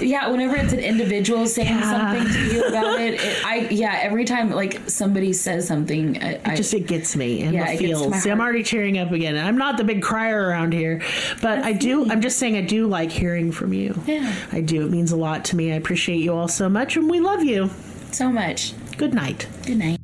yeah, 0.00 0.28
whenever 0.28 0.56
it's 0.56 0.72
an 0.72 0.80
individual 0.80 1.46
saying 1.46 1.68
Yeah. 1.68 2.14
something 2.16 2.32
to 2.32 2.54
you 2.54 2.64
about 2.66 3.00
it, 3.00 3.14
it, 3.14 3.20
I 3.46 3.68
yeah, 3.70 3.98
every 4.02 4.24
time 4.24 4.50
like 4.50 4.80
somebody 4.88 5.32
says 5.32 5.66
something, 5.68 6.20
I, 6.22 6.40
I 6.44 6.56
just 6.56 6.74
it 6.74 6.86
gets 6.86 7.14
me 7.14 7.42
and 7.42 7.54
Yeah, 7.54 7.66
the 7.66 7.72
it 7.74 7.78
feels. 7.78 8.22
See, 8.22 8.30
I'm 8.30 8.40
already 8.40 8.62
cheering 8.64 8.98
up 8.98 9.12
again. 9.12 9.36
I'm 9.36 9.56
not 9.58 9.76
the 9.76 9.84
big 9.84 10.02
crier 10.02 10.48
around 10.48 10.72
here, 10.72 11.02
but 11.40 11.60
I 11.60 11.72
do. 11.72 12.10
I'm 12.10 12.20
just 12.20 12.38
saying 12.38 12.56
I 12.56 12.62
do 12.62 12.86
like 12.88 13.10
hearing 13.12 13.52
from 13.52 13.72
you. 13.72 14.00
Yeah. 14.06 14.34
I 14.52 14.60
do. 14.60 14.84
It 14.86 14.90
means 15.04 15.12
a 15.12 15.16
lot 15.16 15.44
to 15.44 15.54
me. 15.54 15.70
I 15.70 15.74
appreciate 15.74 16.20
you 16.20 16.32
all 16.32 16.48
so 16.48 16.66
much, 16.66 16.96
and 16.96 17.10
we 17.10 17.20
love 17.20 17.44
you. 17.44 17.68
so 18.10 18.32
much. 18.32 18.72
Good 18.96 19.12
night. 19.12 19.46
Good 19.66 19.76
night. 19.76 19.98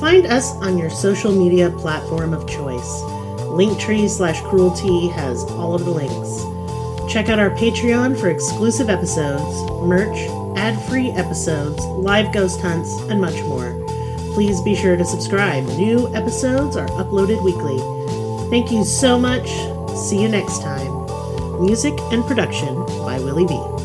Find 0.00 0.24
us 0.26 0.50
on 0.62 0.78
your 0.78 0.88
social 0.88 1.32
media 1.32 1.70
platform 1.70 2.32
of 2.32 2.48
choice. 2.48 3.02
Linktree 3.52 4.08
slash 4.08 4.40
cruelty 4.40 5.08
has 5.08 5.42
all 5.42 5.74
of 5.74 5.84
the 5.84 5.90
links. 5.90 7.12
Check 7.12 7.28
out 7.28 7.38
our 7.38 7.50
Patreon 7.50 8.18
for 8.18 8.30
exclusive 8.30 8.88
episodes, 8.88 9.70
merch, 9.82 10.16
ad 10.56 10.80
free 10.88 11.10
episodes, 11.10 11.84
live 11.84 12.32
ghost 12.32 12.62
hunts, 12.62 12.90
and 13.10 13.20
much 13.20 13.38
more. 13.42 13.91
Please 14.34 14.62
be 14.62 14.74
sure 14.74 14.96
to 14.96 15.04
subscribe. 15.04 15.64
New 15.76 16.12
episodes 16.14 16.74
are 16.76 16.88
uploaded 16.88 17.42
weekly. 17.44 17.78
Thank 18.48 18.72
you 18.72 18.84
so 18.84 19.18
much. 19.18 19.48
See 19.94 20.22
you 20.22 20.28
next 20.28 20.62
time. 20.62 20.90
Music 21.60 21.92
and 22.12 22.24
production 22.24 22.74
by 23.04 23.18
Willie 23.18 23.46
B. 23.46 23.81